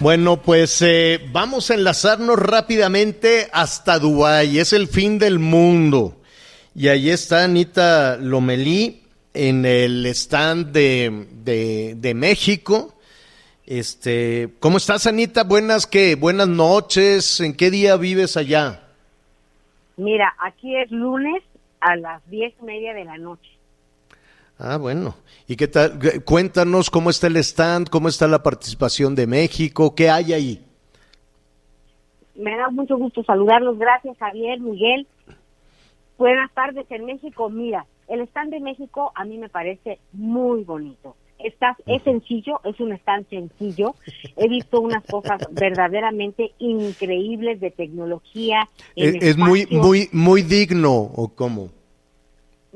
Bueno, 0.00 0.42
pues 0.42 0.82
eh, 0.82 1.20
vamos 1.30 1.70
a 1.70 1.74
enlazarnos 1.74 2.36
rápidamente 2.36 3.46
hasta 3.52 4.00
Dubái. 4.00 4.58
Es 4.58 4.72
el 4.72 4.88
fin 4.88 5.20
del 5.20 5.38
mundo. 5.38 6.16
Y 6.74 6.88
ahí 6.88 7.10
está 7.10 7.44
Anita 7.44 8.16
Lomelí 8.16 9.04
en 9.32 9.64
el 9.64 10.06
stand 10.06 10.72
de, 10.72 11.28
de, 11.44 11.94
de 11.96 12.14
México. 12.14 12.98
Este, 13.64 14.54
¿cómo 14.58 14.78
estás, 14.78 15.06
Anita? 15.06 15.44
Buenas, 15.44 15.86
¿qué? 15.86 16.16
Buenas 16.16 16.48
noches. 16.48 17.38
¿En 17.38 17.54
qué 17.54 17.70
día 17.70 17.96
vives 17.96 18.36
allá? 18.36 18.88
Mira, 19.98 20.34
aquí 20.40 20.76
es 20.76 20.90
lunes 20.90 21.44
a 21.78 21.94
las 21.94 22.28
diez 22.28 22.52
y 22.60 22.64
media 22.64 22.92
de 22.92 23.04
la 23.04 23.18
noche. 23.18 23.55
Ah, 24.58 24.78
bueno. 24.78 25.14
¿Y 25.46 25.56
qué 25.56 25.68
tal? 25.68 25.98
Cuéntanos 26.24 26.90
cómo 26.90 27.10
está 27.10 27.26
el 27.26 27.36
stand, 27.36 27.88
cómo 27.88 28.08
está 28.08 28.26
la 28.26 28.42
participación 28.42 29.14
de 29.14 29.26
México, 29.26 29.94
qué 29.94 30.10
hay 30.10 30.32
ahí. 30.32 30.64
Me 32.34 32.56
da 32.56 32.68
mucho 32.70 32.96
gusto 32.96 33.22
saludarlos. 33.24 33.78
Gracias, 33.78 34.16
Javier, 34.18 34.60
Miguel. 34.60 35.06
Buenas 36.18 36.52
tardes 36.52 36.86
en 36.90 37.04
México. 37.04 37.50
Mira, 37.50 37.86
el 38.08 38.20
stand 38.22 38.50
de 38.50 38.60
México 38.60 39.12
a 39.14 39.24
mí 39.24 39.38
me 39.38 39.48
parece 39.48 39.98
muy 40.12 40.64
bonito 40.64 41.16
Estás, 41.38 41.76
es 41.86 42.02
sencillo, 42.02 42.60
es 42.64 42.80
un 42.80 42.92
stand 42.92 43.28
sencillo. 43.28 43.94
He 44.36 44.48
visto 44.48 44.80
unas 44.80 45.04
cosas 45.04 45.40
verdaderamente 45.52 46.52
increíbles 46.58 47.60
de 47.60 47.70
tecnología. 47.70 48.68
es, 48.94 49.36
muy, 49.36 49.66
muy, 49.70 50.08
muy 50.12 50.42
digno, 50.42 50.94
¿o 50.94 51.32
cómo? 51.34 51.70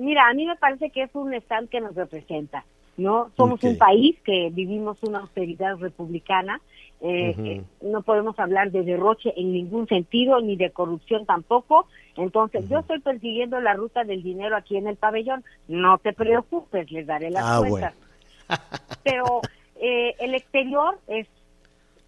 Mira, 0.01 0.29
a 0.29 0.35
mí 0.35 0.47
me 0.47 0.57
parece 0.57 0.91
que 0.91 1.03
es 1.03 1.15
un 1.15 1.35
stand 1.35 1.69
que 1.69 1.81
nos 1.81 1.95
representa, 1.95 2.65
¿no? 2.97 3.31
Somos 3.37 3.63
un 3.65 3.77
país 3.77 4.17
que 4.25 4.49
vivimos 4.51 4.97
una 5.03 5.21
austeridad 5.21 5.77
republicana. 5.77 6.61
Eh, 7.03 7.35
eh, 7.37 7.63
no 7.83 8.01
podemos 8.01 8.39
hablar 8.39 8.71
de 8.71 8.83
derroche 8.83 9.33
en 9.37 9.53
ningún 9.53 9.87
sentido, 9.89 10.41
ni 10.41 10.57
de 10.57 10.71
corrupción 10.71 11.27
tampoco. 11.27 11.87
Entonces, 12.17 12.67
yo 12.69 12.79
estoy 12.79 13.01
persiguiendo 13.01 13.61
la 13.61 13.75
ruta 13.75 14.05
del 14.05 14.23
dinero 14.23 14.57
aquí 14.57 14.79
en 14.79 14.87
el 14.87 14.97
pabellón. 14.97 15.45
No 15.69 15.99
te 15.99 16.15
preocupes, 16.15 16.91
les 16.91 17.07
daré 17.07 17.31
las 17.31 17.45
ah, 17.45 17.59
cuentas. 17.61 17.95
Pero 19.05 19.43
eh, 19.81 20.15
el 20.19 20.35
exterior 20.35 20.99
es, 21.09 21.29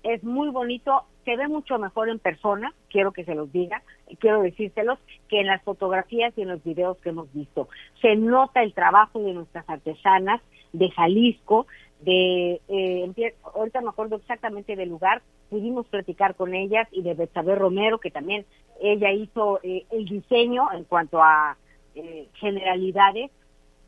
es 0.03 0.25
muy 0.25 0.49
bonito, 0.49 1.05
se 1.27 1.37
ve 1.37 1.47
mucho 1.47 1.79
mejor 1.79 2.09
en 2.09 2.19
persona, 2.19 2.73
quiero 2.89 3.13
que 3.13 3.25
se 3.25 3.35
los 3.35 3.53
diga, 3.53 3.83
quiero 4.19 4.43
decírselos, 4.43 4.99
que 5.29 5.41
en 5.41 5.47
las 5.47 5.63
fotografías 5.63 6.33
y 6.37 6.43
en 6.43 6.49
los 6.49 6.63
videos 6.63 6.99
que 6.99 7.11
hemos 7.11 7.33
visto. 7.33 7.69
Se 8.01 8.17
nota 8.17 8.63
el 8.63 8.75
trabajo 8.75 9.21
de 9.21 9.33
nuestras 9.33 9.69
artesanas 9.69 10.41
de 10.73 10.91
Jalisco, 10.91 11.67
de, 12.01 12.61
eh, 12.69 13.35
ahorita 13.55 13.81
me 13.81 13.91
acuerdo 13.91 14.17
exactamente 14.17 14.77
del 14.77 14.89
lugar, 14.89 15.23
pudimos 15.51 15.87
platicar 15.87 16.35
con 16.35 16.55
ellas 16.55 16.89
y 16.91 17.03
de 17.03 17.15
Betsabe 17.15 17.55
Romero, 17.55 17.99
que 17.99 18.11
también 18.11 18.45
ella 18.81 19.13
hizo 19.13 19.61
eh, 19.63 19.85
el 19.91 20.07
diseño 20.07 20.73
en 20.73 20.85
cuanto 20.85 21.23
a 21.23 21.57
eh, 21.95 22.29
generalidades, 22.35 23.31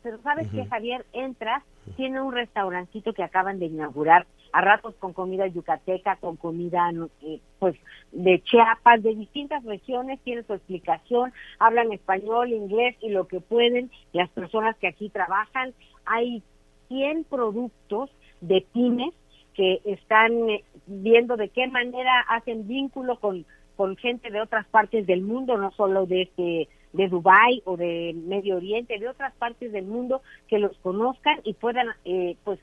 pero 0.03 0.21
sabes 0.21 0.47
que 0.49 0.65
Javier, 0.65 1.05
entras 1.13 1.63
tiene 1.97 2.21
un 2.21 2.33
restaurancito 2.33 3.13
que 3.13 3.23
acaban 3.23 3.57
de 3.59 3.65
inaugurar 3.65 4.27
a 4.55 4.61
ratos 4.61 4.95
con 4.99 5.11
comida 5.11 5.47
yucateca, 5.47 6.15
con 6.15 6.37
comida 6.37 6.89
eh, 7.23 7.41
pues 7.59 7.75
de 8.13 8.41
Chiapas, 8.41 9.03
de 9.03 9.13
distintas 9.13 9.61
regiones, 9.65 10.17
tiene 10.23 10.43
su 10.43 10.53
explicación, 10.53 11.33
hablan 11.59 11.91
español, 11.91 12.53
inglés 12.53 12.95
y 13.01 13.09
lo 13.09 13.27
que 13.27 13.41
pueden 13.41 13.91
las 14.13 14.29
personas 14.29 14.77
que 14.77 14.87
aquí 14.87 15.09
trabajan. 15.09 15.73
Hay 16.05 16.41
100 16.87 17.25
productos 17.25 18.09
de 18.39 18.65
pymes 18.71 19.13
que 19.55 19.81
están 19.83 20.31
eh, 20.49 20.63
viendo 20.87 21.35
de 21.35 21.49
qué 21.49 21.67
manera 21.67 22.21
hacen 22.29 22.65
vínculo 22.65 23.19
con, 23.19 23.45
con 23.75 23.97
gente 23.97 24.31
de 24.31 24.39
otras 24.39 24.65
partes 24.67 25.05
del 25.05 25.21
mundo, 25.21 25.57
no 25.57 25.71
solo 25.71 26.05
de 26.05 26.21
este 26.21 26.69
de 26.93 27.09
Dubái 27.09 27.61
o 27.65 27.75
de 27.75 28.15
Medio 28.15 28.55
Oriente, 28.55 28.97
de 28.99 29.09
otras 29.09 29.33
partes 29.35 29.73
del 29.73 29.83
mundo 29.83 30.21
que 30.47 30.59
los 30.59 30.77
conozcan 30.77 31.41
y 31.43 31.53
puedan 31.53 31.87
eh, 32.05 32.37
pues 32.45 32.57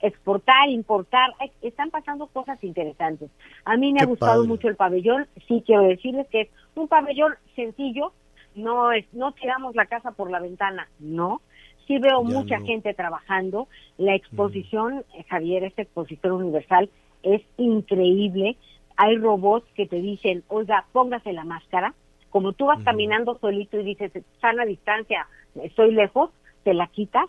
exportar, 0.00 0.68
importar, 0.68 1.30
están 1.62 1.90
pasando 1.90 2.26
cosas 2.26 2.62
interesantes. 2.62 3.30
A 3.64 3.76
mí 3.76 3.92
me 3.92 4.00
ha 4.00 4.06
gustado 4.06 4.44
mucho 4.44 4.68
el 4.68 4.76
pabellón, 4.76 5.26
sí 5.48 5.62
quiero 5.64 5.82
decirles 5.82 6.26
que 6.28 6.42
es 6.42 6.48
un 6.74 6.88
pabellón 6.88 7.34
sencillo, 7.54 8.12
no 8.54 8.92
es 8.92 9.06
no 9.12 9.32
tiramos 9.32 9.74
la 9.74 9.86
casa 9.86 10.12
por 10.12 10.30
la 10.30 10.40
ventana, 10.40 10.88
no. 10.98 11.40
Sí 11.86 11.98
veo 11.98 12.24
mucha 12.24 12.58
gente 12.60 12.94
trabajando, 12.94 13.68
la 13.96 14.14
exposición, 14.14 15.04
eh, 15.14 15.24
Javier, 15.28 15.62
esta 15.62 15.82
exposición 15.82 16.32
universal 16.32 16.90
es 17.22 17.42
increíble. 17.58 18.56
Hay 18.96 19.16
robots 19.18 19.68
que 19.74 19.86
te 19.86 20.00
dicen, 20.00 20.42
"Oiga, 20.48 20.86
póngase 20.92 21.32
la 21.32 21.44
máscara." 21.44 21.94
Como 22.30 22.52
tú 22.52 22.66
vas 22.66 22.82
caminando 22.82 23.38
solito 23.38 23.78
y 23.78 23.84
dices, 23.84 24.12
sana 24.40 24.64
distancia, 24.64 25.26
estoy 25.62 25.92
lejos, 25.92 26.30
te 26.64 26.74
la 26.74 26.88
quitas 26.88 27.26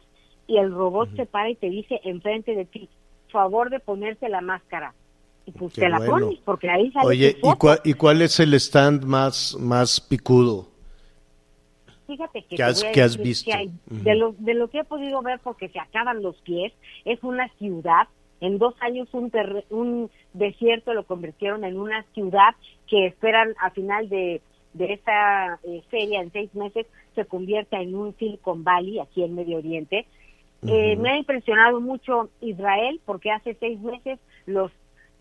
y 0.47 0.57
el 0.57 0.71
robot 0.71 1.15
se 1.15 1.25
para 1.25 1.49
y 1.49 1.55
te 1.55 1.69
dice 1.69 1.99
enfrente 2.03 2.55
de 2.55 2.65
ti, 2.65 2.89
favor 3.31 3.69
de 3.69 3.79
ponerse 3.79 4.29
la 4.29 4.41
máscara. 4.41 4.93
Y 5.45 5.51
pues 5.51 5.73
te 5.73 5.87
la 5.87 5.99
pones, 5.99 6.39
porque 6.43 6.69
ahí 6.69 6.91
sale 6.91 7.07
Oye, 7.07 7.37
¿y 7.41 7.55
cuál, 7.55 7.79
¿y 7.85 7.93
cuál 7.93 8.21
es 8.21 8.39
el 8.39 8.53
stand 8.55 9.05
más, 9.05 9.55
más 9.59 10.01
picudo? 10.01 10.67
Fíjate 12.05 12.43
que, 12.43 12.55
¿Qué 12.55 12.63
has, 13.01 13.17
visto? 13.17 13.51
de, 13.85 14.15
lo, 14.15 14.33
de 14.39 14.53
lo 14.53 14.69
que 14.69 14.79
he 14.79 14.83
podido 14.83 15.21
ver, 15.21 15.39
porque 15.41 15.69
se 15.69 15.79
acaban 15.79 16.21
los 16.21 16.35
pies, 16.41 16.73
es 17.05 17.21
una 17.23 17.47
ciudad 17.59 18.07
en 18.39 18.57
dos 18.59 18.75
años 18.81 19.07
un, 19.13 19.31
un 19.69 20.11
desierto 20.33 20.93
lo 20.93 21.05
convirtieron 21.05 21.63
en 21.63 21.79
una 21.79 22.03
ciudad 22.13 22.55
que 22.87 23.07
esperan 23.07 23.55
a 23.59 23.71
final 23.71 24.09
de 24.09 24.41
de 24.77 24.93
esta 24.93 25.59
eh, 25.63 25.81
feria 25.89 26.21
en 26.21 26.31
seis 26.31 26.53
meses 26.53 26.85
se 27.15 27.25
convierta 27.25 27.81
en 27.81 27.95
un 27.95 28.15
Silicon 28.17 28.63
Valley 28.63 28.99
aquí 28.99 29.23
en 29.23 29.35
Medio 29.35 29.57
Oriente. 29.57 30.05
Eh, 30.65 30.95
me 30.97 31.11
ha 31.11 31.17
impresionado 31.17 31.79
mucho 31.79 32.29
Israel 32.41 32.99
porque 33.05 33.31
hace 33.31 33.55
seis 33.59 33.79
meses 33.79 34.19
los 34.45 34.71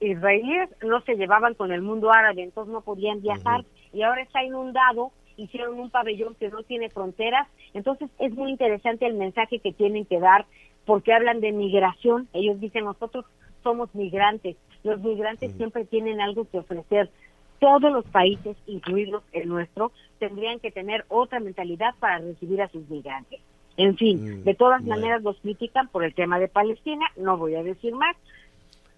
israelíes 0.00 0.70
no 0.82 1.00
se 1.02 1.16
llevaban 1.16 1.54
con 1.54 1.72
el 1.72 1.82
mundo 1.82 2.10
árabe, 2.10 2.42
entonces 2.42 2.72
no 2.72 2.80
podían 2.80 3.20
viajar 3.20 3.64
y 3.92 4.02
ahora 4.02 4.22
está 4.22 4.42
inundado, 4.42 5.12
hicieron 5.36 5.78
un 5.78 5.90
pabellón 5.90 6.34
que 6.36 6.48
no 6.48 6.62
tiene 6.62 6.88
fronteras, 6.88 7.46
entonces 7.74 8.10
es 8.18 8.32
muy 8.32 8.50
interesante 8.50 9.06
el 9.06 9.14
mensaje 9.14 9.58
que 9.58 9.72
tienen 9.72 10.06
que 10.06 10.20
dar 10.20 10.46
porque 10.86 11.12
hablan 11.12 11.40
de 11.40 11.52
migración, 11.52 12.28
ellos 12.32 12.60
dicen 12.60 12.84
nosotros 12.84 13.24
somos 13.62 13.94
migrantes, 13.94 14.56
los 14.84 15.00
migrantes 15.00 15.52
siempre 15.56 15.84
tienen 15.84 16.20
algo 16.20 16.48
que 16.48 16.58
ofrecer, 16.58 17.10
todos 17.58 17.90
los 17.92 18.04
países, 18.06 18.56
incluidos 18.66 19.22
el 19.32 19.48
nuestro, 19.48 19.92
tendrían 20.18 20.60
que 20.60 20.70
tener 20.70 21.04
otra 21.08 21.40
mentalidad 21.40 21.94
para 21.98 22.18
recibir 22.18 22.60
a 22.62 22.68
sus 22.68 22.88
migrantes. 22.88 23.40
En 23.76 23.96
fin, 23.96 24.40
mm, 24.40 24.44
de 24.44 24.54
todas 24.54 24.82
maneras 24.82 25.22
los 25.22 25.36
critican 25.40 25.88
por 25.88 26.04
el 26.04 26.14
tema 26.14 26.38
de 26.38 26.48
Palestina, 26.48 27.06
no 27.16 27.36
voy 27.36 27.54
a 27.56 27.62
decir 27.62 27.94
más, 27.94 28.16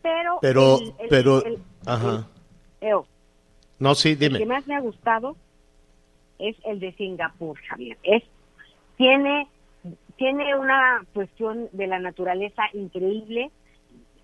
pero... 0.02 0.38
Pero, 0.40 0.78
pero, 1.10 1.42
ajá. 1.84 2.28
no, 3.78 3.94
sí, 3.94 4.14
dime. 4.14 4.38
El 4.38 4.44
que 4.44 4.46
más 4.46 4.66
me 4.66 4.76
ha 4.76 4.80
gustado 4.80 5.36
es 6.38 6.56
el 6.64 6.78
de 6.78 6.92
Singapur, 6.92 7.58
Javier. 7.68 7.98
Es, 8.04 8.22
tiene, 8.96 9.48
tiene 10.16 10.56
una 10.56 11.04
cuestión 11.12 11.68
de 11.72 11.86
la 11.88 11.98
naturaleza 11.98 12.62
increíble, 12.72 13.50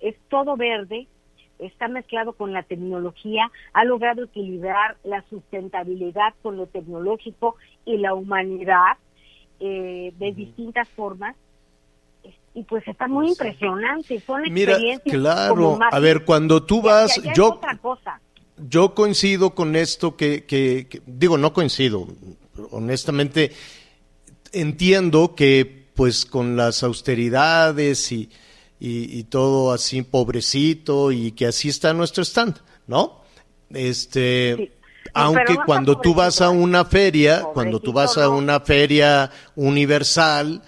es 0.00 0.14
todo 0.28 0.56
verde, 0.56 1.08
está 1.58 1.88
mezclado 1.88 2.32
con 2.34 2.52
la 2.52 2.62
tecnología, 2.62 3.50
ha 3.72 3.84
logrado 3.84 4.24
equilibrar 4.24 4.96
la 5.02 5.22
sustentabilidad 5.30 6.34
con 6.42 6.56
lo 6.56 6.66
tecnológico 6.66 7.56
y 7.84 7.98
la 7.98 8.14
humanidad 8.14 8.98
eh, 9.60 10.12
de 10.18 10.32
distintas 10.32 10.88
formas. 10.90 11.36
Y 12.56 12.62
pues 12.62 12.86
está 12.86 13.08
muy 13.08 13.28
impresionante, 13.28 14.20
son 14.20 14.44
experiencias. 14.46 15.00
Claro, 15.02 15.78
a 15.90 15.98
ver, 15.98 16.24
cuando 16.24 16.62
tú 16.62 16.80
vas, 16.80 17.20
yo, 17.34 17.60
yo 18.68 18.94
coincido 18.94 19.56
con 19.56 19.74
esto 19.74 20.16
que, 20.16 20.44
que, 20.44 21.02
digo, 21.04 21.36
no 21.36 21.52
coincido, 21.52 22.06
honestamente 22.70 23.50
entiendo 24.54 25.34
que 25.34 25.84
pues 25.94 26.24
con 26.24 26.56
las 26.56 26.82
austeridades 26.82 28.10
y, 28.12 28.30
y, 28.80 29.24
todo 29.24 29.72
así 29.72 30.02
pobrecito 30.02 31.12
y 31.12 31.32
que 31.32 31.46
así 31.46 31.68
está 31.68 31.92
nuestro 31.94 32.22
stand, 32.22 32.56
¿no? 32.86 33.22
Este, 33.70 34.72
aunque 35.12 35.56
cuando 35.66 36.00
tú 36.00 36.14
vas 36.14 36.40
a 36.40 36.50
una 36.50 36.84
feria, 36.84 37.42
cuando 37.52 37.80
tú 37.80 37.92
vas 37.92 38.16
a 38.16 38.28
una 38.28 38.60
feria 38.60 39.30
universal, 39.54 40.62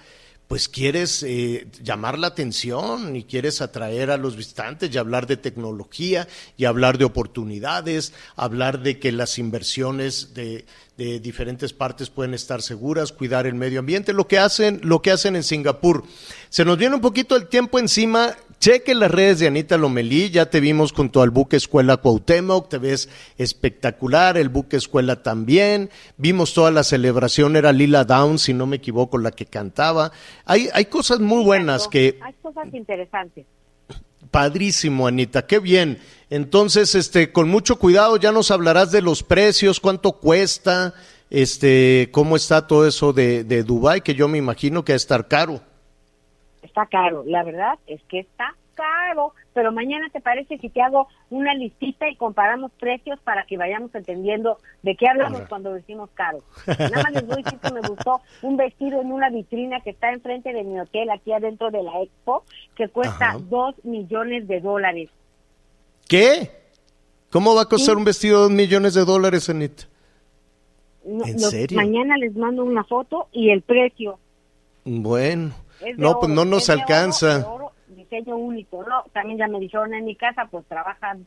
pues 0.47 0.69
quieres 0.69 1.23
eh, 1.23 1.67
llamar 1.83 2.17
la 2.17 2.27
atención 2.27 3.15
y 3.17 3.23
quieres 3.23 3.61
atraer 3.61 4.11
a 4.11 4.17
los 4.17 4.37
visitantes 4.37 4.89
y 4.93 4.97
hablar 4.97 5.27
de 5.27 5.35
tecnología 5.35 6.27
y 6.55 6.63
hablar 6.63 6.97
de 6.97 7.03
oportunidades, 7.03 8.13
hablar 8.37 8.81
de 8.81 8.97
que 8.97 9.11
las 9.11 9.39
inversiones 9.39 10.33
de, 10.33 10.65
de 10.97 11.19
diferentes 11.19 11.73
partes 11.73 12.09
pueden 12.09 12.33
estar 12.33 12.61
seguras, 12.61 13.11
cuidar 13.11 13.45
el 13.45 13.55
medio 13.55 13.79
ambiente, 13.79 14.13
lo 14.13 14.27
que 14.27 14.39
hacen, 14.39 14.79
lo 14.83 15.01
que 15.01 15.11
hacen 15.11 15.35
en 15.35 15.43
Singapur. 15.43 16.05
Se 16.49 16.63
nos 16.63 16.77
viene 16.77 16.95
un 16.95 17.01
poquito 17.01 17.35
el 17.35 17.47
tiempo 17.47 17.77
encima. 17.77 18.35
Cheque 18.59 18.95
las 18.95 19.11
redes 19.11 19.39
de 19.39 19.47
Anita 19.47 19.77
Lomelí, 19.77 20.31
ya 20.31 20.49
te 20.49 20.59
vimos 20.59 20.91
junto 20.91 21.21
al 21.21 21.29
buque 21.29 21.57
Escuela 21.57 21.97
Cuauhtémoc, 21.97 22.69
te 22.69 22.79
ves 22.79 23.07
espectacular, 23.37 24.35
el 24.35 24.49
buque 24.49 24.77
Escuela 24.77 25.21
también, 25.21 25.91
vimos 26.17 26.55
toda 26.55 26.71
la 26.71 26.83
celebración, 26.83 27.55
era 27.55 27.71
Lila 27.71 28.03
Down, 28.03 28.39
si 28.39 28.55
no 28.55 28.65
me 28.65 28.77
equivoco, 28.77 29.19
la 29.19 29.31
que 29.31 29.45
cantaba. 29.45 30.11
Hay, 30.45 30.69
hay 30.73 30.85
cosas 30.85 31.19
muy 31.19 31.43
buenas 31.43 31.87
que... 31.87 32.19
Hay 32.23 32.33
cosas 32.41 32.73
interesantes. 32.73 33.45
Padrísimo, 34.31 35.07
Anita, 35.07 35.45
qué 35.45 35.59
bien. 35.59 35.99
Entonces, 36.31 36.95
este, 36.95 37.31
con 37.31 37.49
mucho 37.49 37.77
cuidado, 37.77 38.17
ya 38.17 38.31
nos 38.31 38.49
hablarás 38.49 38.91
de 38.91 39.03
los 39.03 39.21
precios, 39.21 39.79
cuánto 39.79 40.13
cuesta, 40.13 40.95
este, 41.29 42.09
cómo 42.11 42.35
está 42.35 42.65
todo 42.65 42.87
eso 42.87 43.13
de, 43.13 43.43
de 43.43 43.63
Dubai, 43.63 44.01
que 44.01 44.15
yo 44.15 44.27
me 44.27 44.39
imagino 44.39 44.83
que 44.83 44.93
va 44.93 44.95
a 44.95 44.97
estar 44.97 45.27
caro 45.27 45.61
está 46.67 46.85
caro. 46.85 47.23
La 47.25 47.43
verdad 47.43 47.79
es 47.87 48.01
que 48.03 48.19
está 48.19 48.53
caro. 48.77 49.33
Pero 49.53 49.71
mañana 49.71 50.07
te 50.13 50.21
parece 50.21 50.59
si 50.59 50.69
te 50.69 50.81
hago 50.81 51.07
una 51.31 51.53
listita 51.55 52.07
y 52.07 52.15
comparamos 52.15 52.71
precios 52.79 53.19
para 53.21 53.43
que 53.45 53.57
vayamos 53.57 53.93
entendiendo 53.93 54.59
de 54.83 54.95
qué 54.95 55.07
hablamos 55.07 55.41
cuando 55.49 55.73
decimos 55.73 56.09
caro. 56.13 56.43
Nada 56.67 57.03
más 57.03 57.11
les 57.11 57.25
voy 57.25 57.41
a 57.41 57.43
decir 57.43 57.59
que 57.59 57.73
me 57.73 57.81
gustó 57.81 58.21
un 58.43 58.55
vestido 58.55 59.01
en 59.01 59.11
una 59.11 59.29
vitrina 59.29 59.81
que 59.81 59.89
está 59.89 60.13
enfrente 60.13 60.53
de 60.53 60.63
mi 60.63 60.79
hotel 60.79 61.09
aquí 61.09 61.33
adentro 61.33 61.71
de 61.71 61.81
la 61.81 62.03
expo 62.03 62.43
que 62.75 62.87
cuesta 62.87 63.37
dos 63.49 63.73
millones 63.83 64.47
de 64.47 64.61
dólares. 64.61 65.09
¿Qué? 66.07 66.51
¿Cómo 67.31 67.55
va 67.55 67.63
a 67.63 67.65
costar 67.65 67.97
un 67.97 68.05
vestido 68.05 68.37
de 68.37 68.43
dos 68.43 68.51
millones 68.51 68.93
de 68.93 69.03
dólares, 69.03 69.49
Anita? 69.49 69.83
¿En 71.03 71.39
serio? 71.39 71.77
Mañana 71.77 72.15
les 72.17 72.35
mando 72.35 72.63
una 72.63 72.83
foto 72.83 73.27
y 73.31 73.49
el 73.49 73.63
precio. 73.63 74.19
Bueno 74.85 75.66
no, 75.97 76.19
pues 76.19 76.31
no 76.31 76.45
nos 76.45 76.69
alcanza. 76.69 77.45
diseño 77.87 78.37
único, 78.37 78.83
no, 78.83 79.03
también 79.13 79.37
ya 79.37 79.47
me 79.47 79.59
dijeron 79.59 79.93
en 79.93 80.05
mi 80.05 80.15
casa, 80.15 80.47
pues 80.49 80.65
trabajan 80.67 81.25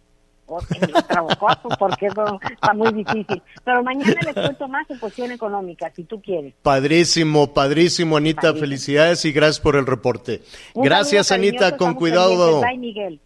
porque 1.78 2.06
eso 2.06 2.40
está 2.50 2.74
muy 2.74 2.92
difícil. 2.92 3.42
Pero 3.64 3.82
mañana 3.82 4.20
les 4.24 4.34
cuento 4.34 4.68
más 4.68 4.88
en 4.90 4.98
cuestión 4.98 5.30
económica, 5.30 5.92
si 5.94 6.04
tú 6.04 6.20
quieres. 6.20 6.54
Padrísimo, 6.62 7.54
padrísimo, 7.54 8.16
Anita. 8.16 8.54
Felicidades 8.54 9.24
y 9.24 9.32
gracias 9.32 9.60
por 9.60 9.76
el 9.76 9.86
reporte. 9.86 10.42
gracias, 10.74 11.30
Anita. 11.32 11.76
Con 11.76 11.94
cuidado. 11.94 12.60
Bye, 12.60 12.78
Miguel. 12.78 13.20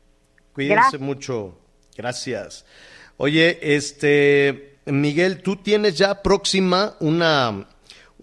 Cuídense 0.53 0.99
mucho. 0.99 1.59
Gracias. 1.97 2.66
Oye, 3.16 3.59
este, 3.62 4.79
Miguel, 4.87 5.43
tú 5.43 5.57
tienes 5.57 5.97
ya 5.97 6.22
próxima 6.22 6.95
una 7.01 7.66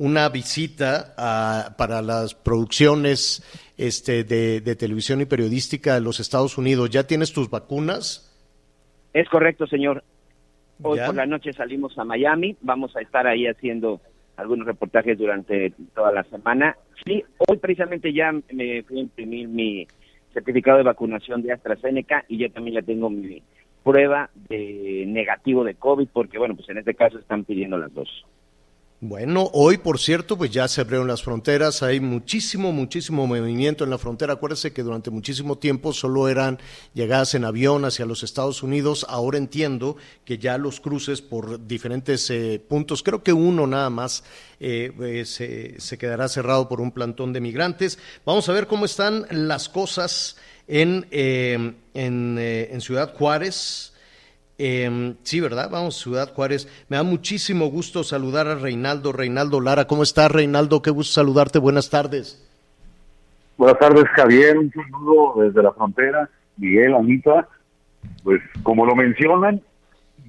una 0.01 0.29
visita 0.29 1.13
para 1.77 2.01
las 2.01 2.33
producciones 2.33 3.43
este, 3.77 4.23
de, 4.23 4.75
televisión 4.75 5.21
y 5.21 5.25
periodística 5.25 5.93
de 5.93 6.01
los 6.01 6.19
Estados 6.19 6.57
Unidos. 6.57 6.89
¿Ya 6.89 7.05
tienes 7.05 7.31
tus 7.33 7.51
vacunas? 7.51 8.27
Es 9.13 9.29
correcto, 9.29 9.67
señor. 9.67 10.03
Hoy 10.81 10.97
por 11.05 11.13
la 11.13 11.27
noche 11.27 11.53
salimos 11.53 11.95
a 11.99 12.03
Miami. 12.03 12.57
Vamos 12.61 12.95
a 12.95 13.01
estar 13.01 13.27
ahí 13.27 13.45
haciendo 13.45 14.01
algunos 14.37 14.65
reportajes 14.65 15.19
durante 15.19 15.71
toda 15.93 16.11
la 16.11 16.23
semana. 16.23 16.75
Sí, 17.05 17.23
hoy 17.47 17.57
precisamente 17.57 18.11
ya 18.11 18.31
me 18.31 18.81
fui 18.81 18.97
a 18.97 19.01
imprimir 19.01 19.49
mi 19.49 19.87
certificado 20.33 20.79
de 20.79 20.83
vacunación 20.83 21.43
de 21.43 21.53
AstraZeneca 21.53 22.25
y 22.27 22.39
yo 22.39 22.51
también 22.51 22.77
ya 22.77 22.81
tengo 22.81 23.11
mi 23.11 23.43
prueba 23.83 24.31
de 24.49 25.03
negativo 25.05 25.63
de 25.63 25.75
COVID 25.75 26.07
porque, 26.11 26.39
bueno, 26.39 26.55
pues 26.55 26.67
en 26.69 26.79
este 26.79 26.95
caso 26.95 27.19
están 27.19 27.43
pidiendo 27.43 27.77
las 27.77 27.93
dos. 27.93 28.25
Bueno, 29.03 29.49
hoy, 29.53 29.77
por 29.77 29.97
cierto, 29.97 30.37
pues 30.37 30.51
ya 30.51 30.67
se 30.67 30.79
abrieron 30.79 31.07
las 31.07 31.23
fronteras, 31.23 31.81
hay 31.81 31.99
muchísimo, 31.99 32.71
muchísimo 32.71 33.25
movimiento 33.25 33.83
en 33.83 33.89
la 33.89 33.97
frontera. 33.97 34.33
Acuérdese 34.33 34.73
que 34.73 34.83
durante 34.83 35.09
muchísimo 35.09 35.57
tiempo 35.57 35.91
solo 35.91 36.29
eran 36.29 36.59
llegadas 36.93 37.33
en 37.33 37.43
avión 37.43 37.83
hacia 37.83 38.05
los 38.05 38.21
Estados 38.21 38.61
Unidos. 38.61 39.07
Ahora 39.09 39.39
entiendo 39.39 39.97
que 40.23 40.37
ya 40.37 40.59
los 40.59 40.79
cruces 40.79 41.23
por 41.23 41.65
diferentes 41.65 42.29
eh, 42.29 42.63
puntos, 42.69 43.01
creo 43.01 43.23
que 43.23 43.33
uno 43.33 43.65
nada 43.65 43.89
más 43.89 44.23
eh, 44.59 44.91
eh, 45.01 45.79
se, 45.79 45.97
quedará 45.97 46.29
cerrado 46.29 46.69
por 46.69 46.79
un 46.79 46.91
plantón 46.91 47.33
de 47.33 47.41
migrantes. 47.41 47.97
Vamos 48.23 48.49
a 48.49 48.53
ver 48.53 48.67
cómo 48.67 48.85
están 48.85 49.25
las 49.31 49.67
cosas 49.67 50.37
en, 50.67 51.07
en, 51.09 51.75
en 51.95 52.81
Ciudad 52.81 53.15
Juárez. 53.15 53.90
Eh, 54.63 55.15
sí, 55.23 55.39
¿verdad? 55.39 55.71
Vamos, 55.71 55.97
Ciudad 55.97 56.31
Juárez. 56.35 56.67
Me 56.87 56.95
da 56.95 57.01
muchísimo 57.01 57.65
gusto 57.71 58.03
saludar 58.03 58.45
a 58.45 58.53
Reinaldo. 58.53 59.11
Reinaldo 59.11 59.59
Lara, 59.59 59.87
¿cómo 59.87 60.03
estás, 60.03 60.29
Reinaldo? 60.31 60.83
Qué 60.83 60.91
gusto 60.91 61.13
saludarte. 61.13 61.57
Buenas 61.57 61.89
tardes. 61.89 62.47
Buenas 63.57 63.79
tardes, 63.79 64.03
Javier. 64.09 64.59
Un 64.59 64.71
saludo 64.71 65.41
desde 65.41 65.63
la 65.63 65.71
frontera. 65.71 66.29
Miguel, 66.57 66.93
Anita. 66.93 67.47
Pues, 68.23 68.39
como 68.61 68.85
lo 68.85 68.95
mencionan, 68.95 69.63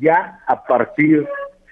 ya 0.00 0.40
a 0.46 0.64
partir 0.64 1.28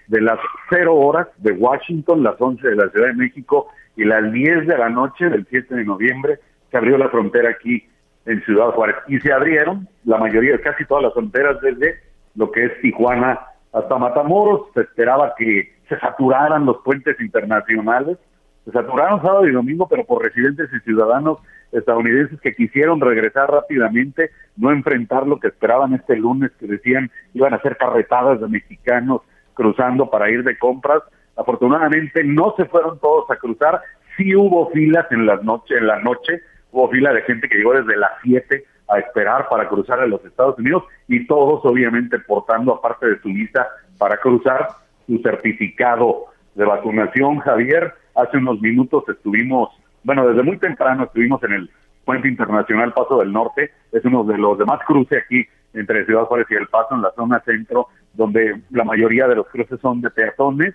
de 0.08 0.20
las 0.20 0.38
cero 0.68 0.96
horas 0.96 1.28
de 1.38 1.52
Washington, 1.52 2.22
las 2.22 2.38
11 2.38 2.68
de 2.68 2.76
la 2.76 2.90
Ciudad 2.90 3.06
de 3.06 3.14
México 3.14 3.68
y 3.96 4.04
las 4.04 4.30
10 4.30 4.66
de 4.66 4.76
la 4.76 4.90
noche 4.90 5.30
del 5.30 5.46
7 5.48 5.76
de 5.76 5.84
noviembre, 5.86 6.40
se 6.70 6.76
abrió 6.76 6.98
la 6.98 7.08
frontera 7.08 7.48
aquí 7.48 7.88
en 8.26 8.44
Ciudad 8.44 8.72
Juárez. 8.72 8.96
Y 9.08 9.18
se 9.20 9.32
abrieron 9.32 9.88
la 10.04 10.18
mayoría, 10.18 10.60
casi 10.60 10.84
todas 10.84 11.04
las 11.04 11.14
fronteras 11.14 11.58
desde 11.62 12.09
lo 12.34 12.50
que 12.50 12.66
es 12.66 12.80
Tijuana 12.80 13.40
hasta 13.72 13.98
Matamoros. 13.98 14.62
Se 14.74 14.82
esperaba 14.82 15.34
que 15.36 15.72
se 15.88 15.98
saturaran 15.98 16.66
los 16.66 16.78
puentes 16.78 17.20
internacionales. 17.20 18.18
Se 18.64 18.72
saturaron 18.72 19.22
sábado 19.22 19.46
y 19.46 19.52
domingo, 19.52 19.88
pero 19.88 20.04
por 20.04 20.22
residentes 20.22 20.68
y 20.72 20.80
ciudadanos 20.80 21.38
estadounidenses 21.72 22.40
que 22.40 22.54
quisieron 22.54 23.00
regresar 23.00 23.50
rápidamente, 23.50 24.30
no 24.56 24.72
enfrentar 24.72 25.26
lo 25.26 25.38
que 25.38 25.48
esperaban 25.48 25.94
este 25.94 26.16
lunes, 26.16 26.50
que 26.58 26.66
decían 26.66 27.10
iban 27.32 27.54
a 27.54 27.62
ser 27.62 27.76
carretadas 27.76 28.40
de 28.40 28.48
mexicanos 28.48 29.22
cruzando 29.54 30.10
para 30.10 30.30
ir 30.30 30.42
de 30.42 30.58
compras. 30.58 31.02
Afortunadamente 31.36 32.24
no 32.24 32.54
se 32.56 32.64
fueron 32.66 32.98
todos 32.98 33.30
a 33.30 33.36
cruzar, 33.36 33.80
sí 34.16 34.34
hubo 34.34 34.70
filas 34.70 35.06
en 35.10 35.26
la 35.26 35.36
noche, 35.36 35.76
en 35.78 35.86
la 35.86 36.00
noche, 36.00 36.42
hubo 36.72 36.88
fila 36.90 37.12
de 37.12 37.22
gente 37.22 37.48
que 37.48 37.56
llegó 37.56 37.72
desde 37.72 37.96
las 37.96 38.12
7 38.22 38.64
a 38.90 38.98
esperar 38.98 39.48
para 39.48 39.68
cruzar 39.68 40.00
a 40.00 40.06
los 40.06 40.24
Estados 40.24 40.58
Unidos 40.58 40.84
y 41.08 41.26
todos 41.26 41.64
obviamente 41.64 42.18
portando 42.18 42.74
aparte 42.74 43.06
de 43.06 43.18
su 43.20 43.28
visa 43.28 43.66
para 43.98 44.16
cruzar 44.18 44.68
su 45.06 45.18
certificado 45.18 46.26
de 46.54 46.64
vacunación. 46.64 47.38
Javier, 47.38 47.94
hace 48.14 48.36
unos 48.36 48.60
minutos 48.60 49.04
estuvimos, 49.08 49.70
bueno, 50.04 50.26
desde 50.28 50.42
muy 50.42 50.58
temprano 50.58 51.04
estuvimos 51.04 51.42
en 51.44 51.52
el 51.52 51.70
Puente 52.04 52.28
Internacional 52.28 52.92
Paso 52.92 53.18
del 53.18 53.32
Norte, 53.32 53.70
es 53.92 54.04
uno 54.04 54.24
de 54.24 54.38
los 54.38 54.58
demás 54.58 54.80
cruces 54.86 55.22
aquí 55.24 55.46
entre 55.74 56.04
Ciudad 56.04 56.24
Juárez 56.24 56.46
y 56.50 56.54
El 56.54 56.66
Paso, 56.66 56.94
en 56.94 57.02
la 57.02 57.12
zona 57.12 57.40
centro, 57.44 57.88
donde 58.14 58.60
la 58.70 58.84
mayoría 58.84 59.28
de 59.28 59.36
los 59.36 59.46
cruces 59.48 59.78
son 59.80 60.00
de 60.00 60.10
peatones. 60.10 60.74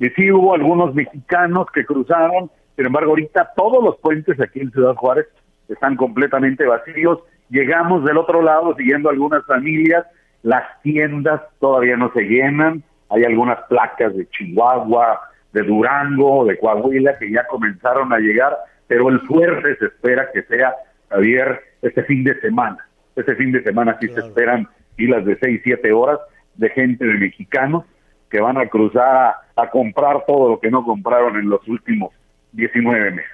Y 0.00 0.08
sí 0.10 0.32
hubo 0.32 0.54
algunos 0.54 0.94
mexicanos 0.94 1.66
que 1.72 1.84
cruzaron, 1.84 2.50
Sin 2.76 2.86
embargo, 2.86 3.10
ahorita 3.10 3.52
todos 3.54 3.84
los 3.84 3.96
puentes 3.98 4.40
aquí 4.40 4.58
en 4.58 4.72
Ciudad 4.72 4.96
Juárez 4.96 5.26
están 5.68 5.94
completamente 5.94 6.66
vacíos. 6.66 7.20
Llegamos 7.50 8.04
del 8.04 8.16
otro 8.16 8.42
lado 8.42 8.74
siguiendo 8.76 9.10
algunas 9.10 9.44
familias, 9.46 10.06
las 10.42 10.80
tiendas 10.82 11.40
todavía 11.60 11.96
no 11.96 12.12
se 12.12 12.22
llenan, 12.22 12.82
hay 13.10 13.24
algunas 13.24 13.60
placas 13.68 14.14
de 14.16 14.28
Chihuahua, 14.28 15.20
de 15.52 15.62
Durango, 15.62 16.44
de 16.44 16.58
Coahuila 16.58 17.16
que 17.18 17.30
ya 17.30 17.46
comenzaron 17.46 18.12
a 18.12 18.18
llegar, 18.18 18.56
pero 18.86 19.08
el 19.08 19.20
fuerte 19.20 19.76
se 19.76 19.86
espera 19.86 20.28
que 20.32 20.42
sea, 20.42 20.74
Javier, 21.08 21.60
este 21.80 22.02
fin 22.04 22.24
de 22.24 22.38
semana. 22.40 22.78
Este 23.14 23.36
fin 23.36 23.52
de 23.52 23.62
semana 23.62 23.96
sí 24.00 24.08
se 24.08 24.20
esperan 24.20 24.68
filas 24.96 25.24
de 25.24 25.38
6, 25.38 25.60
7 25.62 25.92
horas 25.92 26.18
de 26.56 26.70
gente 26.70 27.04
de 27.04 27.14
mexicanos 27.14 27.84
que 28.30 28.40
van 28.40 28.58
a 28.58 28.66
cruzar 28.66 29.36
a, 29.54 29.70
comprar 29.70 30.24
todo 30.26 30.48
lo 30.50 30.60
que 30.60 30.70
no 30.70 30.84
compraron 30.84 31.36
en 31.36 31.48
los 31.48 31.66
últimos 31.68 32.12
19 32.52 33.12
meses. 33.12 33.30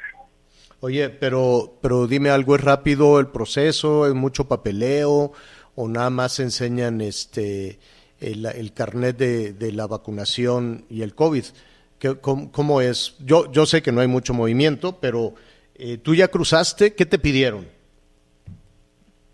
Oye, 0.82 1.10
pero, 1.10 1.74
pero 1.82 2.06
dime 2.06 2.30
algo, 2.30 2.56
¿es 2.56 2.64
rápido 2.64 3.20
el 3.20 3.26
proceso? 3.26 4.06
¿Es 4.06 4.14
mucho 4.14 4.48
papeleo? 4.48 5.32
¿O 5.74 5.88
nada 5.88 6.08
más 6.08 6.40
enseñan 6.40 7.02
este 7.02 7.78
el, 8.18 8.46
el 8.46 8.72
carnet 8.72 9.16
de, 9.16 9.52
de, 9.52 9.72
la 9.72 9.86
vacunación 9.86 10.84
y 10.88 11.02
el 11.02 11.14
COVID? 11.14 11.44
¿Qué, 11.98 12.16
cómo, 12.18 12.80
es? 12.80 13.18
Yo, 13.22 13.52
yo 13.52 13.66
sé 13.66 13.82
que 13.82 13.92
no 13.92 14.00
hay 14.00 14.08
mucho 14.08 14.32
movimiento, 14.32 14.98
pero 15.02 15.34
eh, 15.74 15.98
tú 15.98 16.14
ya 16.14 16.28
cruzaste, 16.28 16.94
¿qué 16.94 17.04
te 17.04 17.18
pidieron? 17.18 17.66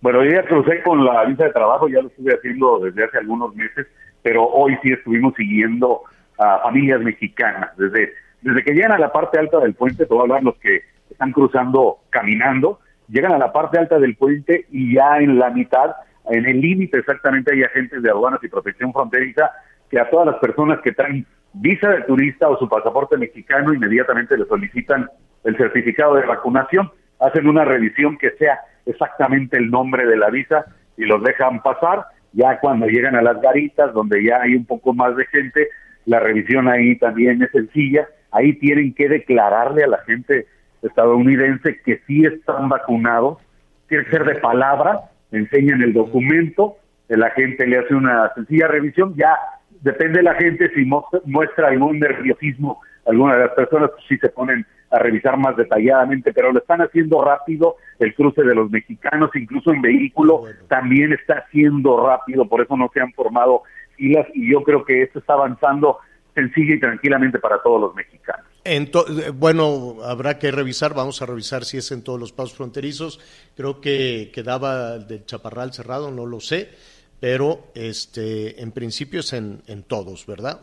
Bueno, 0.01 0.25
yo 0.25 0.33
ya 0.33 0.45
crucé 0.45 0.83
con 0.83 1.05
la 1.05 1.25
visa 1.27 1.45
de 1.45 1.53
trabajo, 1.53 1.89
ya 1.89 2.03
lo 2.03 2.09
estuve 2.09 2.35
haciendo 2.35 2.81
desde 2.81 3.05
hace 3.05 3.19
algunos 3.19 3.55
meses, 3.55 3.87
pero 4.21 4.45
hoy 4.49 4.77
sí 4.83 4.91
estuvimos 4.91 5.33
siguiendo 5.37 6.03
a 6.39 6.59
familias 6.65 7.01
mexicanas. 7.03 7.71
Desde, 7.77 8.15
desde 8.43 8.65
que 8.65 8.73
llegan 8.73 8.93
a 8.93 8.99
la 8.99 9.13
parte 9.13 9.39
alta 9.39 9.61
del 9.61 9.75
puente, 9.75 10.07
te 10.07 10.13
voy 10.13 10.19
a 10.19 10.23
hablar 10.23 10.43
los 10.43 10.57
que 10.57 10.96
están 11.11 11.33
cruzando 11.33 11.99
caminando, 12.11 12.81
llegan 13.09 13.33
a 13.33 13.39
la 13.39 13.53
parte 13.53 13.79
alta 13.79 13.99
del 13.99 14.17
puente 14.17 14.67
y 14.71 14.95
ya 14.95 15.19
en 15.19 15.39
la 15.39 15.51
mitad, 15.51 15.93
en 16.31 16.47
el 16.47 16.61
límite 16.61 16.99
exactamente, 16.99 17.55
hay 17.55 17.63
agentes 17.63 18.03
de 18.03 18.11
aduanas 18.11 18.43
y 18.43 18.49
protección 18.49 18.93
fronteriza 18.93 19.51
que 19.91 20.01
a 20.01 20.11
todas 20.11 20.27
las 20.27 20.37
personas 20.37 20.81
que 20.81 20.93
traen 20.93 21.27
visa 21.53 21.89
de 21.89 22.03
turista 22.03 22.49
o 22.49 22.59
su 22.59 22.69
pasaporte 22.69 23.17
mexicano 23.17 23.73
inmediatamente 23.73 24.37
le 24.37 24.45
solicitan 24.47 25.09
el 25.45 25.57
certificado 25.57 26.17
de 26.17 26.27
vacunación, 26.27 26.91
hacen 27.21 27.49
una 27.49 27.65
revisión 27.65 28.19
que 28.19 28.33
sea 28.33 28.59
exactamente 28.85 29.57
el 29.57 29.71
nombre 29.71 30.07
de 30.07 30.17
la 30.17 30.29
visa 30.29 30.67
y 30.97 31.05
los 31.05 31.23
dejan 31.23 31.63
pasar 31.63 32.07
ya 32.37 32.59
cuando 32.61 32.87
llegan 32.87 33.17
a 33.17 33.23
las 33.23 33.41
garitas, 33.41 33.95
donde 33.95 34.23
ya 34.23 34.43
hay 34.43 34.55
un 34.55 34.67
poco 34.67 34.93
más 34.93 35.17
de 35.17 35.25
gente, 35.27 35.69
la 36.05 36.21
revisión 36.21 36.69
ahí 36.69 36.97
también 36.99 37.43
es 37.43 37.51
sencilla. 37.51 38.09
Ahí 38.31 38.53
tienen 38.55 38.95
que 38.95 39.09
declararle 39.09 39.85
a 39.85 39.89
la 39.89 39.99
gente 40.05 40.47
estadounidense 40.87 41.81
que 41.85 42.01
sí 42.07 42.25
están 42.25 42.69
vacunados. 42.69 43.39
Tiene 43.89 44.05
que 44.05 44.11
ser 44.11 44.25
de 44.25 44.37
palabra, 44.37 45.01
enseñan 45.31 45.83
el 45.83 45.93
documento, 45.93 46.77
el 47.09 47.23
agente 47.23 47.67
le 47.67 47.79
hace 47.79 47.95
una 47.95 48.33
sencilla 48.35 48.69
revisión. 48.69 49.15
Ya 49.17 49.37
depende 49.83 50.19
de 50.19 50.25
la 50.25 50.35
gente 50.35 50.71
si 50.75 50.85
muestra 51.25 51.69
algún 51.69 52.01
nerviosismo, 52.01 52.81
alguna 53.07 53.35
de 53.35 53.47
las 53.47 53.55
personas 53.55 53.91
pues 53.91 54.05
sí 54.09 54.17
se 54.19 54.29
ponen 54.29 54.67
a 54.91 54.99
revisar 54.99 55.37
más 55.37 55.57
detalladamente, 55.57 56.33
pero 56.33 56.53
lo 56.53 56.61
están 56.61 56.81
haciendo 56.81 57.23
rápido, 57.25 57.77
el 57.99 58.15
cruce 58.15 58.43
de 58.43 58.55
los 58.55 58.71
mexicanos, 58.71 59.31
incluso 59.35 59.73
en 59.73 59.83
vehículo, 59.83 60.43
también 60.69 61.13
está 61.13 61.45
haciendo 61.47 62.07
rápido, 62.07 62.49
por 62.49 62.61
eso 62.61 62.77
no 62.77 62.91
se 62.95 63.01
han 63.01 63.13
formado 63.13 63.63
filas 63.97 64.27
y 64.35 64.53
yo 64.53 64.63
creo 64.63 64.85
que 64.85 65.03
esto 65.03 65.19
está 65.19 65.35
avanzando 65.35 65.99
sencilla 66.37 66.75
y 66.75 66.81
tranquilamente 66.81 67.39
para 67.39 67.61
todos 67.63 67.81
los 67.81 67.95
mexicanos. 67.95 68.47
bueno, 69.35 69.97
habrá 70.05 70.39
que 70.39 70.51
revisar, 70.51 70.95
vamos 70.95 71.23
a 71.23 71.27
revisar 71.27 71.65
si 71.65 71.79
es 71.79 71.91
en 71.91 72.05
todos 72.05 72.21
los 72.21 72.33
pasos 72.33 72.55
fronterizos. 72.55 73.19
Creo 73.57 73.81
que 73.81 74.31
quedaba 74.33 74.99
del 74.99 75.25
Chaparral 75.25 75.73
cerrado, 75.73 76.11
no 76.11 76.27
lo 76.27 76.41
sé, 76.41 76.69
pero 77.21 77.73
este, 77.75 78.63
en 78.63 78.71
principio 78.73 79.21
es 79.21 79.33
en, 79.33 79.63
en 79.67 79.83
todos, 79.83 80.27
¿verdad? 80.27 80.61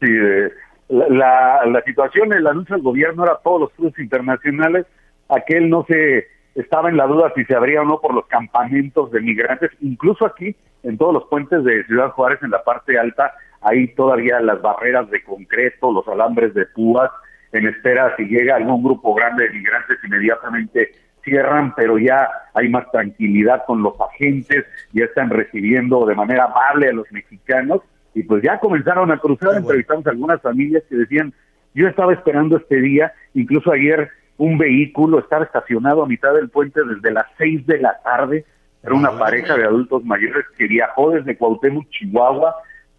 Sí, 0.00 0.08
eh, 0.10 0.50
la, 0.88 1.64
la 1.66 1.82
situación, 1.84 2.32
el 2.32 2.46
anuncio 2.46 2.74
del 2.76 2.84
gobierno 2.84 3.24
era 3.24 3.38
todos 3.44 3.60
los 3.60 3.70
cruces 3.72 3.98
internacionales, 3.98 4.86
aquel 5.28 5.68
no 5.68 5.84
se 5.86 6.26
estaba 6.54 6.88
en 6.88 6.96
la 6.96 7.06
duda 7.06 7.32
si 7.34 7.44
se 7.44 7.54
abría 7.54 7.82
o 7.82 7.84
no 7.84 8.00
por 8.00 8.14
los 8.14 8.26
campamentos 8.26 9.10
de 9.10 9.20
migrantes, 9.20 9.70
incluso 9.80 10.24
aquí, 10.24 10.56
en 10.82 10.98
todos 10.98 11.14
los 11.14 11.24
puentes 11.24 11.64
de 11.64 11.84
Ciudad 11.84 12.10
Juárez, 12.10 12.42
en 12.42 12.50
la 12.50 12.62
parte 12.62 12.98
alta, 12.98 13.34
hay 13.64 13.88
todavía 13.94 14.40
las 14.40 14.60
barreras 14.60 15.10
de 15.10 15.22
concreto, 15.24 15.90
los 15.90 16.06
alambres 16.06 16.54
de 16.54 16.66
púas, 16.66 17.10
en 17.52 17.66
espera 17.66 18.14
si 18.16 18.24
llega 18.24 18.56
algún 18.56 18.82
grupo 18.82 19.14
grande 19.14 19.44
de 19.44 19.54
migrantes, 19.54 19.98
inmediatamente 20.04 20.92
cierran, 21.22 21.74
pero 21.74 21.98
ya 21.98 22.28
hay 22.52 22.68
más 22.68 22.90
tranquilidad 22.90 23.64
con 23.66 23.82
los 23.82 23.94
agentes, 24.00 24.66
ya 24.92 25.04
están 25.04 25.30
recibiendo 25.30 26.04
de 26.04 26.14
manera 26.14 26.44
amable 26.44 26.88
a 26.88 26.92
los 26.92 27.10
mexicanos 27.10 27.80
y 28.14 28.22
pues 28.22 28.42
ya 28.42 28.58
comenzaron 28.60 29.10
a 29.10 29.18
cruzar, 29.18 29.56
entrevistamos 29.56 30.06
a 30.06 30.10
algunas 30.10 30.42
familias 30.42 30.82
que 30.88 30.96
decían, 30.96 31.32
yo 31.74 31.88
estaba 31.88 32.12
esperando 32.12 32.58
este 32.58 32.80
día, 32.80 33.12
incluso 33.32 33.72
ayer 33.72 34.10
un 34.36 34.58
vehículo 34.58 35.18
estaba 35.18 35.44
estacionado 35.44 36.02
a 36.02 36.06
mitad 36.06 36.34
del 36.34 36.50
puente 36.50 36.80
desde 36.84 37.10
las 37.10 37.26
seis 37.38 37.66
de 37.66 37.78
la 37.80 37.98
tarde, 38.02 38.44
era 38.82 38.94
una 38.94 39.18
pareja 39.18 39.56
de 39.56 39.64
adultos 39.64 40.04
mayores 40.04 40.44
que 40.58 40.66
viajó 40.66 41.10
desde 41.12 41.36
Cuauhtémoc, 41.38 41.88
Chihuahua, 41.88 42.54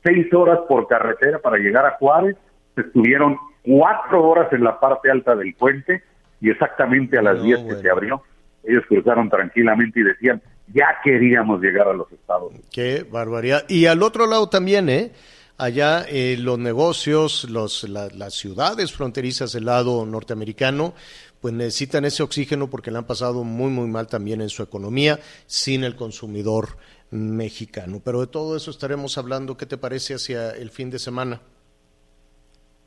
seis 0.05 0.31
horas 0.33 0.59
por 0.67 0.87
carretera 0.87 1.39
para 1.39 1.57
llegar 1.57 1.85
a 1.85 1.97
Juárez, 1.97 2.37
estuvieron 2.77 3.37
cuatro 3.63 4.23
horas 4.23 4.53
en 4.53 4.63
la 4.63 4.79
parte 4.79 5.09
alta 5.09 5.35
del 5.35 5.55
puente 5.55 6.03
y 6.39 6.51
exactamente 6.51 7.17
a 7.17 7.23
las 7.23 7.41
diez 7.41 7.59
que 7.63 7.75
se 7.75 7.89
abrió, 7.89 8.21
ellos 8.63 8.83
cruzaron 8.87 9.29
tranquilamente 9.29 9.99
y 9.99 10.03
decían, 10.03 10.41
ya 10.73 10.87
queríamos 11.03 11.61
llegar 11.61 11.87
a 11.87 11.93
los 11.93 12.11
Estados 12.11 12.49
Unidos. 12.51 12.67
Qué 12.71 13.05
barbaridad. 13.09 13.63
Y 13.67 13.85
al 13.87 14.03
otro 14.03 14.27
lado 14.27 14.49
también, 14.49 14.89
¿eh? 14.89 15.11
Allá 15.57 16.05
eh, 16.09 16.35
los 16.37 16.59
negocios, 16.59 17.49
los, 17.49 17.87
las 17.87 18.33
ciudades 18.33 18.91
fronterizas 18.91 19.53
del 19.53 19.65
lado 19.65 20.05
norteamericano, 20.05 20.93
pues 21.39 21.53
necesitan 21.53 22.03
ese 22.03 22.23
oxígeno 22.23 22.69
porque 22.69 22.91
le 22.91 22.97
han 22.97 23.05
pasado 23.05 23.43
muy, 23.43 23.69
muy 23.69 23.87
mal 23.87 24.07
también 24.07 24.41
en 24.41 24.49
su 24.49 24.63
economía 24.63 25.19
sin 25.45 25.85
el 25.85 25.95
consumidor 25.95 26.77
mexicano. 27.15 28.01
Pero 28.03 28.21
de 28.21 28.27
todo 28.27 28.55
eso 28.55 28.71
estaremos 28.71 29.17
hablando. 29.17 29.57
¿Qué 29.57 29.65
te 29.65 29.77
parece 29.77 30.15
hacia 30.15 30.51
el 30.51 30.69
fin 30.69 30.89
de 30.89 30.99
semana? 30.99 31.41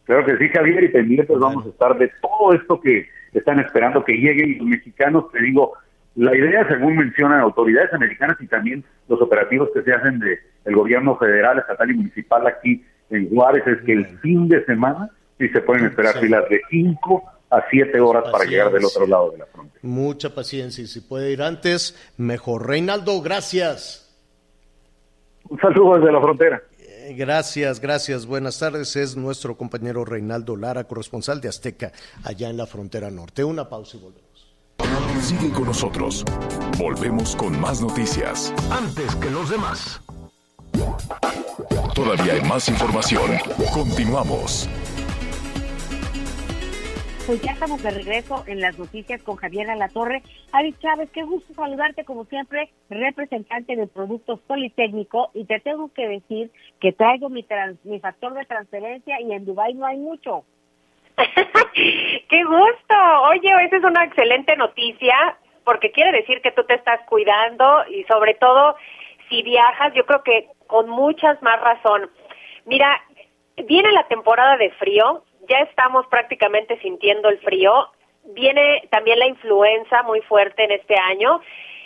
Claro 0.05 0.25
que 0.25 0.37
sí, 0.39 0.49
Javier, 0.49 0.85
y 0.85 0.89
pendientes 0.89 1.39
vamos 1.39 1.67
a 1.67 1.69
estar 1.69 1.99
de 1.99 2.11
todo 2.23 2.55
esto 2.55 2.81
que 2.81 3.09
están 3.33 3.61
esperando 3.61 4.05
que 4.05 4.15
lleguen 4.15 4.59
los 4.59 4.67
mexicanos. 4.67 5.31
Te 5.33 5.43
digo, 5.43 5.75
la 6.17 6.35
idea, 6.35 6.67
según 6.67 6.97
mencionan 6.97 7.41
autoridades 7.41 7.93
americanas 7.93 8.37
y 8.41 8.47
también 8.47 8.85
los 9.09 9.21
operativos 9.21 9.69
que 9.75 9.83
se 9.83 9.93
hacen 9.93 10.19
de 10.19 10.39
el 10.65 10.75
gobierno 10.75 11.17
federal, 11.17 11.59
estatal 11.59 11.91
y 11.91 11.95
municipal 11.95 12.47
aquí 12.47 12.85
en 13.11 13.29
Juárez, 13.29 13.67
es 13.67 13.83
que 13.85 13.93
el 13.93 14.07
fin 14.19 14.49
de 14.49 14.65
semana 14.65 15.11
sí 15.39 15.49
se 15.49 15.61
pueden 15.61 15.87
esperar 15.87 16.19
filas 16.19 16.49
de 16.49 16.61
5 16.71 17.23
a 17.51 17.65
7 17.71 18.01
horas 18.01 18.25
para 18.31 18.45
llegar 18.45 18.73
del 18.73 18.85
otro 18.85 19.07
lado 19.07 19.31
de 19.31 19.39
la 19.39 19.47
frontera. 19.47 19.81
Mucha 19.83 20.35
paciencia 20.35 20.85
y 20.85 20.87
si 20.87 21.01
puede 21.01 21.33
ir 21.33 21.43
antes, 21.43 22.13
mejor. 22.17 22.67
Reinaldo, 22.67 23.21
gracias. 23.23 24.08
Un 25.49 25.59
saludo 25.59 25.99
desde 25.99 26.13
la 26.13 26.21
frontera. 26.21 26.63
Eh, 26.79 27.15
gracias, 27.17 27.81
gracias. 27.81 28.27
Buenas 28.27 28.59
tardes. 28.59 28.95
Es 28.97 29.17
nuestro 29.17 29.57
compañero 29.57 30.05
Reinaldo 30.05 30.57
Lara, 30.57 30.85
corresponsal 30.85 31.41
de 31.41 31.49
Azteca, 31.49 31.93
allá 32.25 32.51
en 32.51 32.57
la 32.57 32.67
frontera 32.67 33.11
norte. 33.11 33.45
Una 33.45 33.69
pausa 33.69 33.97
y 33.97 34.01
volvemos. 34.01 34.29
Sigue 35.23 35.51
con 35.51 35.65
nosotros. 35.65 36.25
Volvemos 36.79 37.35
con 37.35 37.59
más 37.61 37.81
noticias. 37.81 38.55
Antes 38.71 39.15
que 39.17 39.31
los 39.31 39.51
demás. 39.51 40.01
Todavía 41.95 42.35
hay 42.35 42.43
más 42.43 42.69
información. 42.69 43.33
Continuamos. 43.73 44.69
Pues 47.29 47.43
ya 47.43 47.53
estamos 47.53 47.83
de 47.83 47.91
regreso 47.91 48.43
en 48.47 48.63
las 48.63 48.79
noticias 48.79 49.23
con 49.23 49.37
Javier 49.37 49.69
Torre. 49.93 50.23
Ari 50.51 50.73
Chávez, 50.79 51.11
qué 51.13 51.25
gusto 51.25 51.53
saludarte 51.53 52.03
como 52.07 52.25
siempre, 52.25 52.71
representante 52.89 53.77
de 53.77 53.87
Productos 53.87 54.41
Politécnico. 54.47 55.31
Y 55.35 55.45
te 55.45 55.61
tengo 55.61 55.93
que 55.93 56.09
decir 56.09 56.51
que 56.81 56.93
traigo 56.93 57.29
mi, 57.29 57.47
mi 57.85 58.01
factor 58.01 58.33
de 58.33 58.47
transferencia 58.47 59.21
y 59.21 59.31
en 59.35 59.45
Dubái 59.45 59.75
no 59.75 59.85
hay 59.85 59.99
mucho. 59.99 60.45
¡Qué 61.75 62.45
gusto! 62.45 62.95
Oye, 63.29 63.51
esa 63.63 63.77
es 63.77 63.85
una 63.85 64.07
excelente 64.07 64.57
noticia 64.57 65.37
porque 65.65 65.93
quiere 65.93 66.13
decir 66.13 66.41
que 66.41 66.53
tú 66.53 66.65
te 66.65 66.77
estás 66.77 67.01
cuidando 67.11 67.85
y 67.91 68.05
sobre 68.05 68.37
todo 68.41 68.75
si 69.29 69.43
viajas, 69.43 69.93
yo 69.93 70.07
creo 70.07 70.23
que 70.23 70.49
con 70.67 70.89
muchas 70.89 71.43
más 71.43 71.61
razón. 71.61 72.09
Mira, 72.65 73.03
viene 73.67 73.93
la 73.93 74.09
temporada 74.09 74.57
de 74.57 74.71
frío, 74.71 75.25
ya 75.49 75.59
estamos 75.61 76.07
prácticamente 76.07 76.79
sintiendo 76.81 77.29
el 77.29 77.39
frío, 77.39 77.89
viene 78.35 78.87
también 78.91 79.19
la 79.19 79.27
influenza 79.27 80.03
muy 80.03 80.21
fuerte 80.23 80.65
en 80.65 80.73
este 80.73 80.95
año 80.97 81.41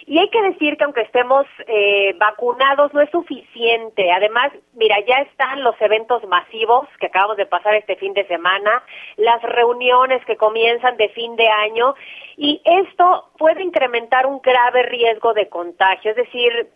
Y 0.05 0.19
hay 0.19 0.29
que 0.31 0.43
decir 0.43 0.77
que 0.77 0.85
aunque 0.85 1.03
estemos 1.03 1.47
eh, 1.67 2.15
vacunados 2.19 2.93
no 2.93 3.01
es 3.01 3.11
suficiente. 3.11 4.11
Además, 4.11 4.51
mira, 4.75 4.97
ya 5.07 5.19
están 5.19 5.63
los 5.63 5.81
eventos 5.81 6.25
masivos 6.27 6.89
que 6.99 7.07
acabamos 7.07 7.37
de 7.37 7.47
pasar 7.47 7.77
este 7.77 7.95
fin 7.97 8.13
de 8.13 8.27
semana, 8.27 8.83
las 9.17 9.41
reuniones 9.43 10.25
que 10.25 10.37
comienzan 10.37 10.97
de 10.97 11.09
fin 11.11 11.37
de 11.37 11.49
año 11.49 11.95
y 12.37 12.61
esto 12.65 13.31
puede 13.39 13.63
incrementar 13.63 14.27
un 14.27 14.41
grave 14.41 14.83
riesgo 14.83 15.35
de 15.35 15.49
contagio. 15.49 16.11
Es 16.11 16.17
decir, 16.17 16.69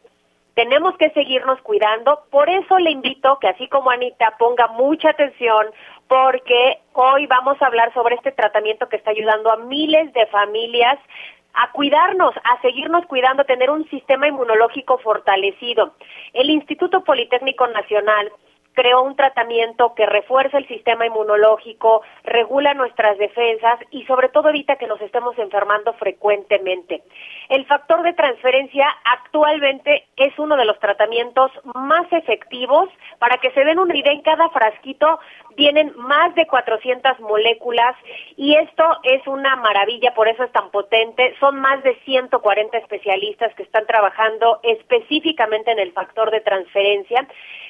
tenemos 0.54 0.96
que 0.96 1.10
seguirnos 1.10 1.60
cuidando. 1.62 2.22
Por 2.30 2.48
eso 2.48 2.78
le 2.78 2.90
invito 2.90 3.38
que 3.40 3.48
así 3.48 3.68
como 3.68 3.90
Anita 3.90 4.36
ponga 4.38 4.68
mucha 4.68 5.10
atención 5.10 5.66
porque 6.08 6.78
hoy 6.92 7.26
vamos 7.26 7.60
a 7.60 7.66
hablar 7.66 7.92
sobre 7.94 8.14
este 8.14 8.32
tratamiento 8.32 8.88
que 8.88 8.96
está 8.96 9.10
ayudando 9.10 9.50
a 9.50 9.56
miles 9.56 10.12
de 10.12 10.26
familias 10.26 10.98
a 11.56 11.72
cuidarnos, 11.72 12.34
a 12.44 12.60
seguirnos 12.60 13.06
cuidando, 13.06 13.42
a 13.42 13.46
tener 13.46 13.70
un 13.70 13.88
sistema 13.88 14.28
inmunológico 14.28 14.98
fortalecido. 14.98 15.94
El 16.34 16.50
Instituto 16.50 17.02
Politécnico 17.02 17.66
Nacional 17.66 18.30
creó 18.76 19.02
un 19.02 19.16
tratamiento 19.16 19.94
que 19.94 20.04
refuerza 20.04 20.58
el 20.58 20.68
sistema 20.68 21.06
inmunológico, 21.06 22.02
regula 22.24 22.74
nuestras 22.74 23.16
defensas 23.16 23.80
y 23.90 24.04
sobre 24.04 24.28
todo 24.28 24.50
evita 24.50 24.76
que 24.76 24.86
nos 24.86 25.00
estemos 25.00 25.36
enfermando 25.38 25.94
frecuentemente. 25.94 27.02
El 27.48 27.64
factor 27.64 28.02
de 28.02 28.12
transferencia 28.12 28.86
actualmente 29.04 30.04
es 30.16 30.38
uno 30.38 30.56
de 30.56 30.66
los 30.66 30.78
tratamientos 30.78 31.50
más 31.74 32.06
efectivos. 32.12 32.90
Para 33.18 33.38
que 33.38 33.50
se 33.52 33.64
den 33.64 33.78
una 33.78 33.96
idea, 33.96 34.12
en 34.12 34.20
cada 34.20 34.50
frasquito 34.50 35.18
vienen 35.56 35.92
más 35.96 36.34
de 36.34 36.46
400 36.46 37.20
moléculas 37.20 37.96
y 38.36 38.54
esto 38.54 38.84
es 39.02 39.26
una 39.26 39.56
maravilla, 39.56 40.14
por 40.14 40.28
eso 40.28 40.44
es 40.44 40.52
tan 40.52 40.70
potente. 40.70 41.34
Son 41.40 41.58
más 41.60 41.82
de 41.82 41.96
140 42.04 42.78
especialistas 42.78 43.54
que 43.54 43.62
están 43.62 43.86
trabajando 43.86 44.60
específicamente 44.62 45.72
en 45.72 45.78
el 45.78 45.92
factor 45.92 46.30
de 46.30 46.40
transferencia. 46.40 47.26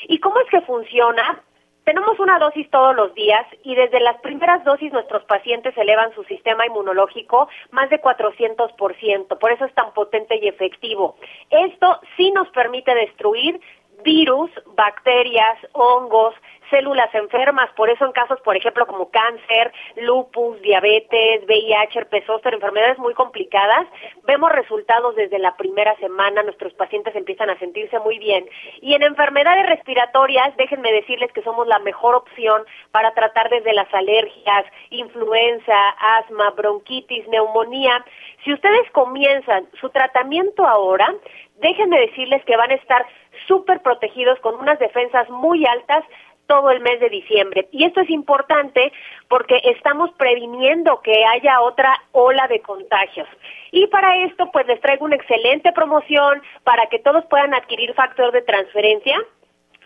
¿Y 0.09 0.19
cómo 0.19 0.41
es 0.41 0.49
que 0.51 0.61
funciona? 0.63 1.43
Tenemos 1.85 2.19
una 2.19 2.41
dosis 2.41 2.69
todos 2.69 2.97
los 2.97 3.15
días 3.15 3.47
y 3.63 3.77
desde 3.77 4.01
las 4.01 4.21
primeras 4.21 4.65
dosis 4.65 4.93
nuestros 4.93 5.23
pacientes 5.23 5.73
elevan 5.79 6.13
su 6.17 6.25
sistema 6.25 6.67
inmunológico 6.67 7.49
más 7.71 7.89
de 7.91 8.03
400%, 8.03 9.39
por 9.39 9.53
eso 9.53 9.65
es 9.65 9.75
tan 9.75 9.93
potente 9.95 10.37
y 10.43 10.49
efectivo. 10.49 11.15
Esto 11.49 12.01
sí 12.17 12.33
nos 12.33 12.49
permite 12.49 12.93
destruir 12.93 13.61
virus, 14.03 14.51
bacterias, 14.75 15.59
hongos, 15.75 16.35
células 16.71 17.15
enfermas, 17.15 17.71
por 17.77 17.91
eso 17.91 18.05
en 18.05 18.13
casos, 18.13 18.41
por 18.41 18.57
ejemplo, 18.57 18.87
como 18.87 19.11
cáncer, 19.11 19.73
lupus, 19.97 20.61
diabetes, 20.61 21.45
VIH, 21.47 21.99
herpes 21.99 22.25
zóster, 22.27 22.55
enfermedades 22.55 22.99
muy 22.99 23.15
complicadas, 23.15 23.87
vemos 24.25 24.51
resultados 24.53 25.15
desde 25.17 25.39
la 25.39 25.57
primera 25.57 25.97
semana, 25.97 26.43
nuestros 26.43 26.73
pacientes 26.75 27.15
empiezan 27.15 27.51
a 27.51 27.59
sentirse 27.59 27.99
muy 28.01 28.19
bien. 28.19 28.49
Y 28.81 28.95
en 28.95 29.03
enfermedades 29.03 29.67
respiratorias, 29.67 30.57
déjenme 30.57 30.93
decirles 30.93 31.33
que 31.33 31.43
somos 31.43 31.67
la 31.67 31.79
mejor 31.81 32.15
opción 32.15 32.65
para 32.91 33.13
tratar 33.15 33.49
desde 33.51 33.73
las 33.73 33.93
alergias, 33.93 34.65
influenza, 34.91 35.91
asma, 36.19 36.51
bronquitis, 36.51 37.27
neumonía. 37.29 38.05
Si 38.45 38.53
ustedes 38.53 38.91
comienzan 38.93 39.69
su 39.81 39.91
tratamiento 39.91 40.67
ahora, 40.67 41.15
déjenme 41.61 41.99
decirles 42.01 42.45
que 42.45 42.57
van 42.57 42.71
a 42.71 42.75
estar 42.75 43.07
súper 43.47 43.81
protegidos 43.81 44.39
con 44.41 44.55
unas 44.57 44.79
defensas 44.79 45.29
muy 45.31 45.65
altas 45.67 46.05
todo 46.47 46.71
el 46.71 46.81
mes 46.81 47.01
de 47.01 47.09
diciembre. 47.09 47.69
Y 47.73 47.85
esto 47.85 48.01
es 48.01 48.11
importante 48.11 48.93
porque 49.29 49.61
estamos 49.65 50.11
previniendo 50.13 51.01
que 51.03 51.25
haya 51.25 51.61
otra 51.61 52.03
ola 52.13 52.47
de 52.49 52.61
contagios. 52.61 53.29
Y 53.73 53.87
para 53.89 54.25
esto, 54.25 54.51
pues 54.53 54.67
les 54.67 54.81
traigo 54.81 55.05
una 55.05 55.17
excelente 55.17 55.73
promoción 55.73 56.43
para 56.65 56.87
que 56.87 56.99
todos 56.99 57.25
puedan 57.27 57.55
adquirir 57.55 57.95
factor 57.95 58.33
de 58.33 58.43
transferencia. 58.43 59.19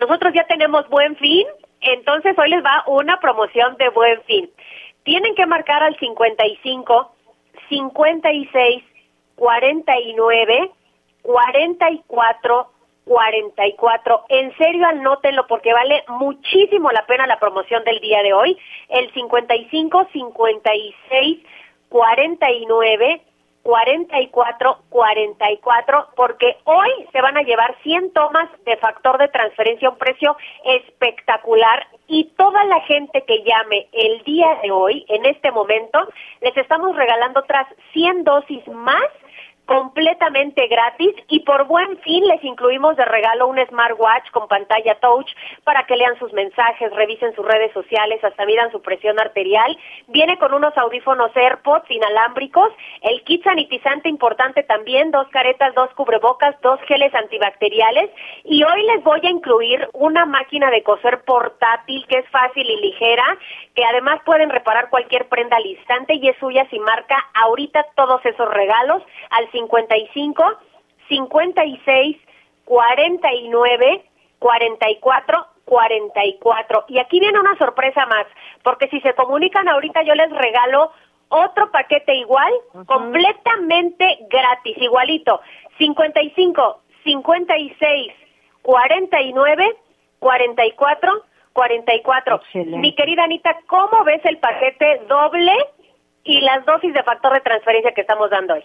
Nosotros 0.01 0.33
ya 0.35 0.45
tenemos 0.45 0.89
buen 0.89 1.17
fin, 1.17 1.47
entonces 1.81 2.37
hoy 2.39 2.51
les 2.51 2.65
va 2.65 2.85
una 2.87 3.21
promoción 3.21 3.77
de 3.77 3.89
buen 3.91 4.23
fin. 4.23 4.51
Tienen 5.03 5.35
que 5.35 5.47
marcar 5.47 5.83
al 5.83 5.99
55 5.99 7.13
56 7.69 8.85
49 9.37 10.71
44 11.23 12.71
44. 13.05 14.25
En 14.29 14.57
serio, 14.57 14.87
anótenlo 14.87 15.47
porque 15.47 15.73
vale 15.73 16.05
muchísimo 16.09 16.91
la 16.91 17.07
pena 17.07 17.27
la 17.27 17.39
promoción 17.39 17.83
del 17.85 18.01
día 18.01 18.23
de 18.23 18.33
hoy. 18.33 18.59
El 18.89 19.13
55 19.13 20.09
56 20.13 21.39
49 21.89 23.23
44 23.63 24.79
44 24.89 26.09
porque 26.17 26.57
hoy 26.65 26.89
se 27.13 27.21
van 27.21 27.37
a 27.37 27.43
llevar 27.43 27.77
100 27.83 28.13
tomas 28.13 28.49
de 28.65 28.77
factor 28.79 29.19
de 29.19 29.29
transferencia 29.29 29.89
a 29.89 29.91
un 29.93 29.99
precio 29.99 30.37
espectacular 30.65 31.87
y 32.07 32.25
toda 32.37 32.65
la 32.65 32.81
gente 32.83 33.23
que 33.27 33.43
llame 33.45 33.89
el 33.93 34.23
día 34.25 34.59
de 34.63 34.71
hoy 34.71 35.05
en 35.09 35.27
este 35.27 35.51
momento 35.51 35.99
les 36.41 36.57
estamos 36.57 36.97
regalando 36.97 37.41
otras 37.41 37.67
100 37.93 38.25
dosis 38.25 38.67
más 38.69 39.05
completamente 39.71 40.67
gratis 40.67 41.15
y 41.29 41.41
por 41.41 41.69
buen 41.69 41.97
fin 41.99 42.27
les 42.27 42.43
incluimos 42.43 42.97
de 42.97 43.05
regalo 43.05 43.47
un 43.47 43.57
smartwatch 43.69 44.29
con 44.33 44.49
pantalla 44.49 44.97
touch 44.97 45.29
para 45.63 45.85
que 45.87 45.95
lean 45.95 46.19
sus 46.19 46.33
mensajes, 46.33 46.93
revisen 46.93 47.33
sus 47.37 47.47
redes 47.47 47.73
sociales, 47.73 48.19
hasta 48.25 48.45
midan 48.47 48.73
su 48.73 48.83
presión 48.83 49.21
arterial. 49.21 49.79
Viene 50.09 50.39
con 50.39 50.55
unos 50.55 50.77
audífonos 50.77 51.31
AirPods 51.37 51.89
inalámbricos, 51.89 52.73
el 53.03 53.23
kit 53.23 53.45
sanitizante 53.45 54.09
importante 54.09 54.65
también, 54.65 55.13
dos 55.13 55.29
caretas, 55.29 55.73
dos 55.77 55.89
cubrebocas, 55.95 56.61
dos 56.63 56.81
geles 56.89 57.15
antibacteriales 57.15 58.11
y 58.43 58.65
hoy 58.65 58.83
les 58.83 59.05
voy 59.05 59.21
a 59.23 59.31
incluir 59.31 59.89
una 59.93 60.27
máquina 60.27 60.69
de 60.73 60.83
coser 60.83 61.23
portátil 61.23 62.05
que 62.09 62.19
es 62.19 62.29
fácil 62.31 62.69
y 62.69 62.81
ligera, 62.81 63.39
que 63.77 63.85
además 63.85 64.21
pueden 64.27 64.51
reparar 64.51 64.91
cualquier 64.91 65.29
prenda 65.29 65.59
al 65.59 65.67
instante 65.67 66.15
y 66.15 66.29
es 66.29 66.37
suya 66.39 66.67
si 66.71 66.81
marca 66.81 67.17
ahorita 67.35 67.87
todos 67.95 68.21
esos 68.27 68.49
regalos 68.51 69.01
al 69.31 69.49
55 69.69 70.45
56 71.09 72.17
49 72.65 74.05
44 74.39 75.47
44. 75.65 76.85
Y 76.89 76.99
aquí 76.99 77.21
viene 77.21 77.39
una 77.39 77.57
sorpresa 77.57 78.07
más, 78.07 78.27
porque 78.63 78.89
si 78.89 79.01
se 79.01 79.15
comunican 79.15 79.69
ahorita 79.69 80.03
yo 80.03 80.15
les 80.15 80.31
regalo 80.31 80.91
otro 81.29 81.71
paquete 81.71 82.15
igual, 82.17 82.53
completamente 82.87 84.19
gratis, 84.29 84.77
igualito. 84.79 85.41
55 85.79 86.81
56 87.05 88.13
49 88.63 89.77
44 90.19 91.25
44. 91.53 92.41
Mi 92.67 92.95
querida 92.95 93.25
Anita, 93.25 93.57
¿cómo 93.67 94.05
ves 94.05 94.25
el 94.25 94.39
paquete 94.39 95.03
doble 95.09 95.53
y 96.25 96.41
las 96.41 96.65
dosis 96.65 96.93
de 96.93 97.03
factor 97.03 97.33
de 97.33 97.41
transferencia 97.41 97.93
que 97.93 98.01
estamos 98.03 98.31
dando 98.31 98.55
hoy? 98.55 98.65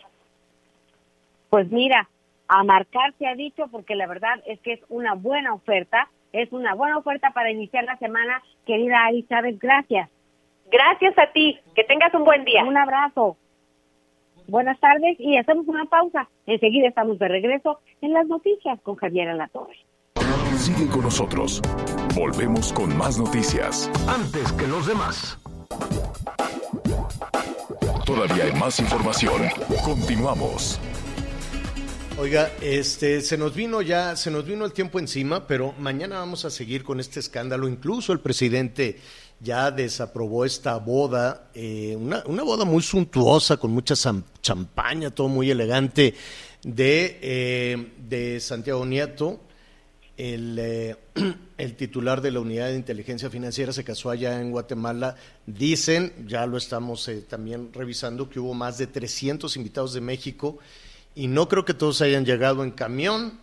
Pues 1.56 1.72
mira, 1.72 2.10
a 2.50 2.66
marcar 2.66 3.14
se 3.18 3.26
ha 3.26 3.34
dicho 3.34 3.70
porque 3.72 3.96
la 3.96 4.08
verdad 4.08 4.44
es 4.46 4.60
que 4.60 4.74
es 4.74 4.82
una 4.90 5.14
buena 5.14 5.54
oferta, 5.54 6.10
es 6.34 6.52
una 6.52 6.76
buena 6.76 6.98
oferta 6.98 7.32
para 7.32 7.50
iniciar 7.50 7.86
la 7.86 7.96
semana. 7.96 8.44
Querida 8.66 9.06
Ari 9.06 9.26
Chávez, 9.30 9.58
gracias. 9.58 10.10
Gracias 10.70 11.18
a 11.18 11.32
ti, 11.32 11.58
que 11.74 11.86
tengas 11.86 12.14
un 12.14 12.26
buen 12.26 12.44
día. 12.44 12.66
Un 12.66 12.76
abrazo. 12.76 13.38
Buenas 14.50 14.78
tardes 14.82 15.16
y 15.18 15.38
hacemos 15.38 15.66
una 15.70 15.86
pausa. 15.86 16.28
Enseguida 16.46 16.90
estamos 16.90 17.20
de 17.20 17.30
regreso 17.30 17.80
en 18.02 18.12
las 18.12 18.28
noticias 18.28 18.78
con 18.82 18.98
Javier 18.98 19.30
Alatorre. 19.30 19.78
Sigue 20.58 20.90
con 20.92 21.04
nosotros. 21.04 21.62
Volvemos 22.18 22.74
con 22.74 22.98
más 22.98 23.18
noticias. 23.18 23.90
Antes 24.10 24.52
que 24.52 24.68
los 24.68 24.88
demás. 24.88 25.40
Todavía 28.06 28.44
hay 28.44 28.60
más 28.60 28.78
información. 28.82 29.42
Continuamos. 29.86 30.82
Oiga, 32.18 32.50
este, 32.62 33.20
se 33.20 33.38
nos 33.38 33.54
vino 33.54 33.82
ya, 33.82 34.16
se 34.16 34.32
nos 34.32 34.46
vino 34.46 34.64
el 34.64 34.72
tiempo 34.72 35.00
encima, 35.00 35.46
pero 35.46 35.74
mañana 35.78 36.20
vamos 36.20 36.46
a 36.46 36.50
seguir 36.50 36.82
con 36.82 37.02
este 37.02 37.20
escándalo. 37.20 37.68
Incluso 37.68 38.14
el 38.14 38.22
presidente 38.22 39.02
ya 39.42 39.70
desaprobó 39.70 40.46
esta 40.46 40.78
boda, 40.78 41.50
eh, 41.54 41.94
una, 42.00 42.24
una, 42.26 42.44
boda 42.44 42.64
muy 42.64 42.82
suntuosa, 42.82 43.58
con 43.58 43.72
mucha 43.72 43.96
champaña, 44.42 45.12
todo 45.12 45.28
muy 45.28 45.52
elegante, 45.52 46.16
de, 46.64 47.20
eh, 47.22 47.92
de 48.08 48.40
Santiago 48.40 48.86
Nieto. 48.86 49.42
El, 50.16 50.58
eh, 50.58 50.96
el, 51.58 51.76
titular 51.76 52.22
de 52.22 52.32
la 52.32 52.40
unidad 52.40 52.68
de 52.68 52.78
inteligencia 52.78 53.30
financiera 53.30 53.74
se 53.74 53.84
casó 53.84 54.10
allá 54.10 54.40
en 54.40 54.52
Guatemala. 54.52 55.18
Dicen, 55.46 56.14
ya 56.26 56.46
lo 56.46 56.56
estamos 56.56 57.10
eh, 57.10 57.26
también 57.28 57.74
revisando, 57.74 58.30
que 58.30 58.40
hubo 58.40 58.54
más 58.54 58.78
de 58.78 58.88
300 58.88 59.58
invitados 59.58 59.94
de 59.94 60.00
México 60.00 60.60
y 61.16 61.28
no 61.28 61.48
creo 61.48 61.66
que 61.66 61.74
todos 61.74 62.02
hayan 62.02 62.26
llegado 62.26 62.64
en 62.64 62.72
camión. 62.72 63.40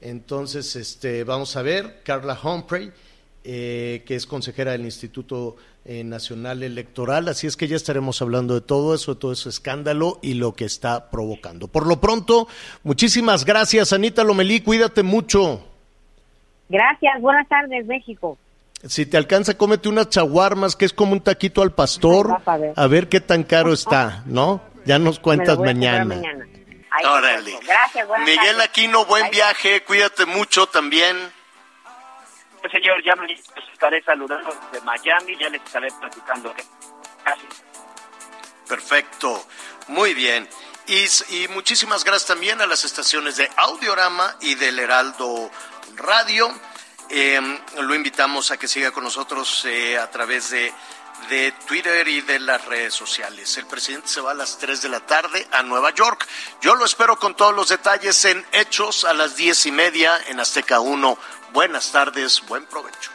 Entonces, 0.00 0.76
este, 0.76 1.24
vamos 1.24 1.56
a 1.56 1.62
ver, 1.62 2.00
Carla 2.04 2.38
Humphrey, 2.40 2.92
eh, 3.44 4.02
que 4.06 4.14
es 4.14 4.26
consejera 4.26 4.72
del 4.72 4.84
Instituto 4.84 5.56
eh, 5.84 6.04
nacional 6.04 6.62
electoral, 6.62 7.28
así 7.28 7.46
es 7.46 7.56
que 7.56 7.68
ya 7.68 7.76
estaremos 7.76 8.20
hablando 8.20 8.54
de 8.54 8.60
todo 8.60 8.94
eso, 8.94 9.14
de 9.14 9.20
todo 9.20 9.32
ese 9.32 9.48
escándalo 9.48 10.18
y 10.22 10.34
lo 10.34 10.54
que 10.54 10.64
está 10.64 11.10
provocando. 11.10 11.68
Por 11.68 11.86
lo 11.86 12.00
pronto, 12.00 12.48
muchísimas 12.82 13.44
gracias, 13.44 13.92
Anita 13.92 14.24
Lomelí, 14.24 14.60
cuídate 14.60 15.02
mucho. 15.02 15.64
Gracias, 16.68 17.20
buenas 17.20 17.48
tardes, 17.48 17.86
México. 17.86 18.36
Si 18.84 19.06
te 19.06 19.16
alcanza, 19.16 19.56
cómete 19.56 19.88
unas 19.88 20.10
chaguarmas, 20.10 20.76
que 20.76 20.84
es 20.84 20.92
como 20.92 21.12
un 21.12 21.20
taquito 21.20 21.62
al 21.62 21.72
pastor, 21.72 22.36
a 22.76 22.86
ver. 22.86 23.08
qué 23.08 23.20
tan 23.20 23.42
caro 23.44 23.72
está, 23.72 24.22
¿no? 24.26 24.60
Ya 24.84 24.98
nos 24.98 25.18
cuentas 25.18 25.58
mañana. 25.58 26.20
Órale. 27.04 27.58
Gracias, 27.62 28.08
Miguel 28.24 28.60
Aquino, 28.60 29.04
buen 29.04 29.30
viaje, 29.30 29.82
cuídate 29.84 30.26
mucho 30.26 30.66
también. 30.66 31.32
Pues, 32.60 32.72
señor, 32.72 33.02
ya 33.04 33.14
me 33.14 33.32
estaré 33.72 34.02
saludando 34.02 34.52
de 34.72 34.80
Miami, 34.80 35.36
ya 35.36 35.48
les 35.48 35.62
estaré 35.62 35.88
platicando. 36.00 36.54
Casi. 37.22 37.46
Perfecto, 38.68 39.46
muy 39.88 40.14
bien. 40.14 40.48
Y, 40.88 41.06
y, 41.30 41.48
muchísimas 41.48 42.04
gracias 42.04 42.26
también 42.28 42.60
a 42.60 42.66
las 42.66 42.84
estaciones 42.84 43.36
de 43.36 43.48
Audiorama 43.56 44.36
y 44.40 44.54
del 44.54 44.78
Heraldo 44.78 45.50
Radio. 45.94 46.52
Eh, 47.08 47.40
lo 47.80 47.94
invitamos 47.94 48.50
a 48.50 48.56
que 48.56 48.66
siga 48.66 48.90
con 48.90 49.04
nosotros 49.04 49.64
eh, 49.64 49.96
a 49.96 50.10
través 50.10 50.50
de, 50.50 50.72
de 51.28 51.52
Twitter 51.66 52.06
y 52.08 52.20
de 52.20 52.38
las 52.38 52.64
redes 52.66 52.94
sociales. 52.94 53.56
El 53.56 53.66
presidente 53.66 54.08
se 54.08 54.20
va 54.20 54.30
a 54.30 54.34
las 54.34 54.58
3 54.58 54.82
de 54.82 54.88
la 54.88 55.00
tarde 55.00 55.46
a 55.52 55.62
Nueva 55.62 55.92
York. 55.92 56.26
Yo 56.60 56.74
lo 56.74 56.84
espero 56.84 57.18
con 57.18 57.34
todos 57.34 57.54
los 57.54 57.68
detalles 57.68 58.24
en 58.24 58.44
Hechos 58.52 59.04
a 59.04 59.12
las 59.12 59.36
diez 59.36 59.66
y 59.66 59.72
media 59.72 60.18
en 60.28 60.40
Azteca 60.40 60.80
1. 60.80 61.18
Buenas 61.52 61.90
tardes, 61.92 62.42
buen 62.46 62.64
provecho. 62.66 63.10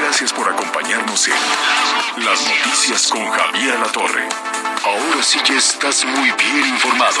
Gracias 0.00 0.32
por 0.32 0.48
acompañarnos 0.48 1.28
en 1.28 2.24
Las 2.24 2.40
Noticias 2.42 3.08
con 3.08 3.30
Javier 3.30 3.78
La 3.78 3.90
Torre. 3.92 4.28
Ahora 4.84 5.22
sí 5.22 5.38
ya 5.44 5.54
estás 5.54 6.04
muy 6.04 6.30
bien 6.32 6.66
informado. 6.68 7.20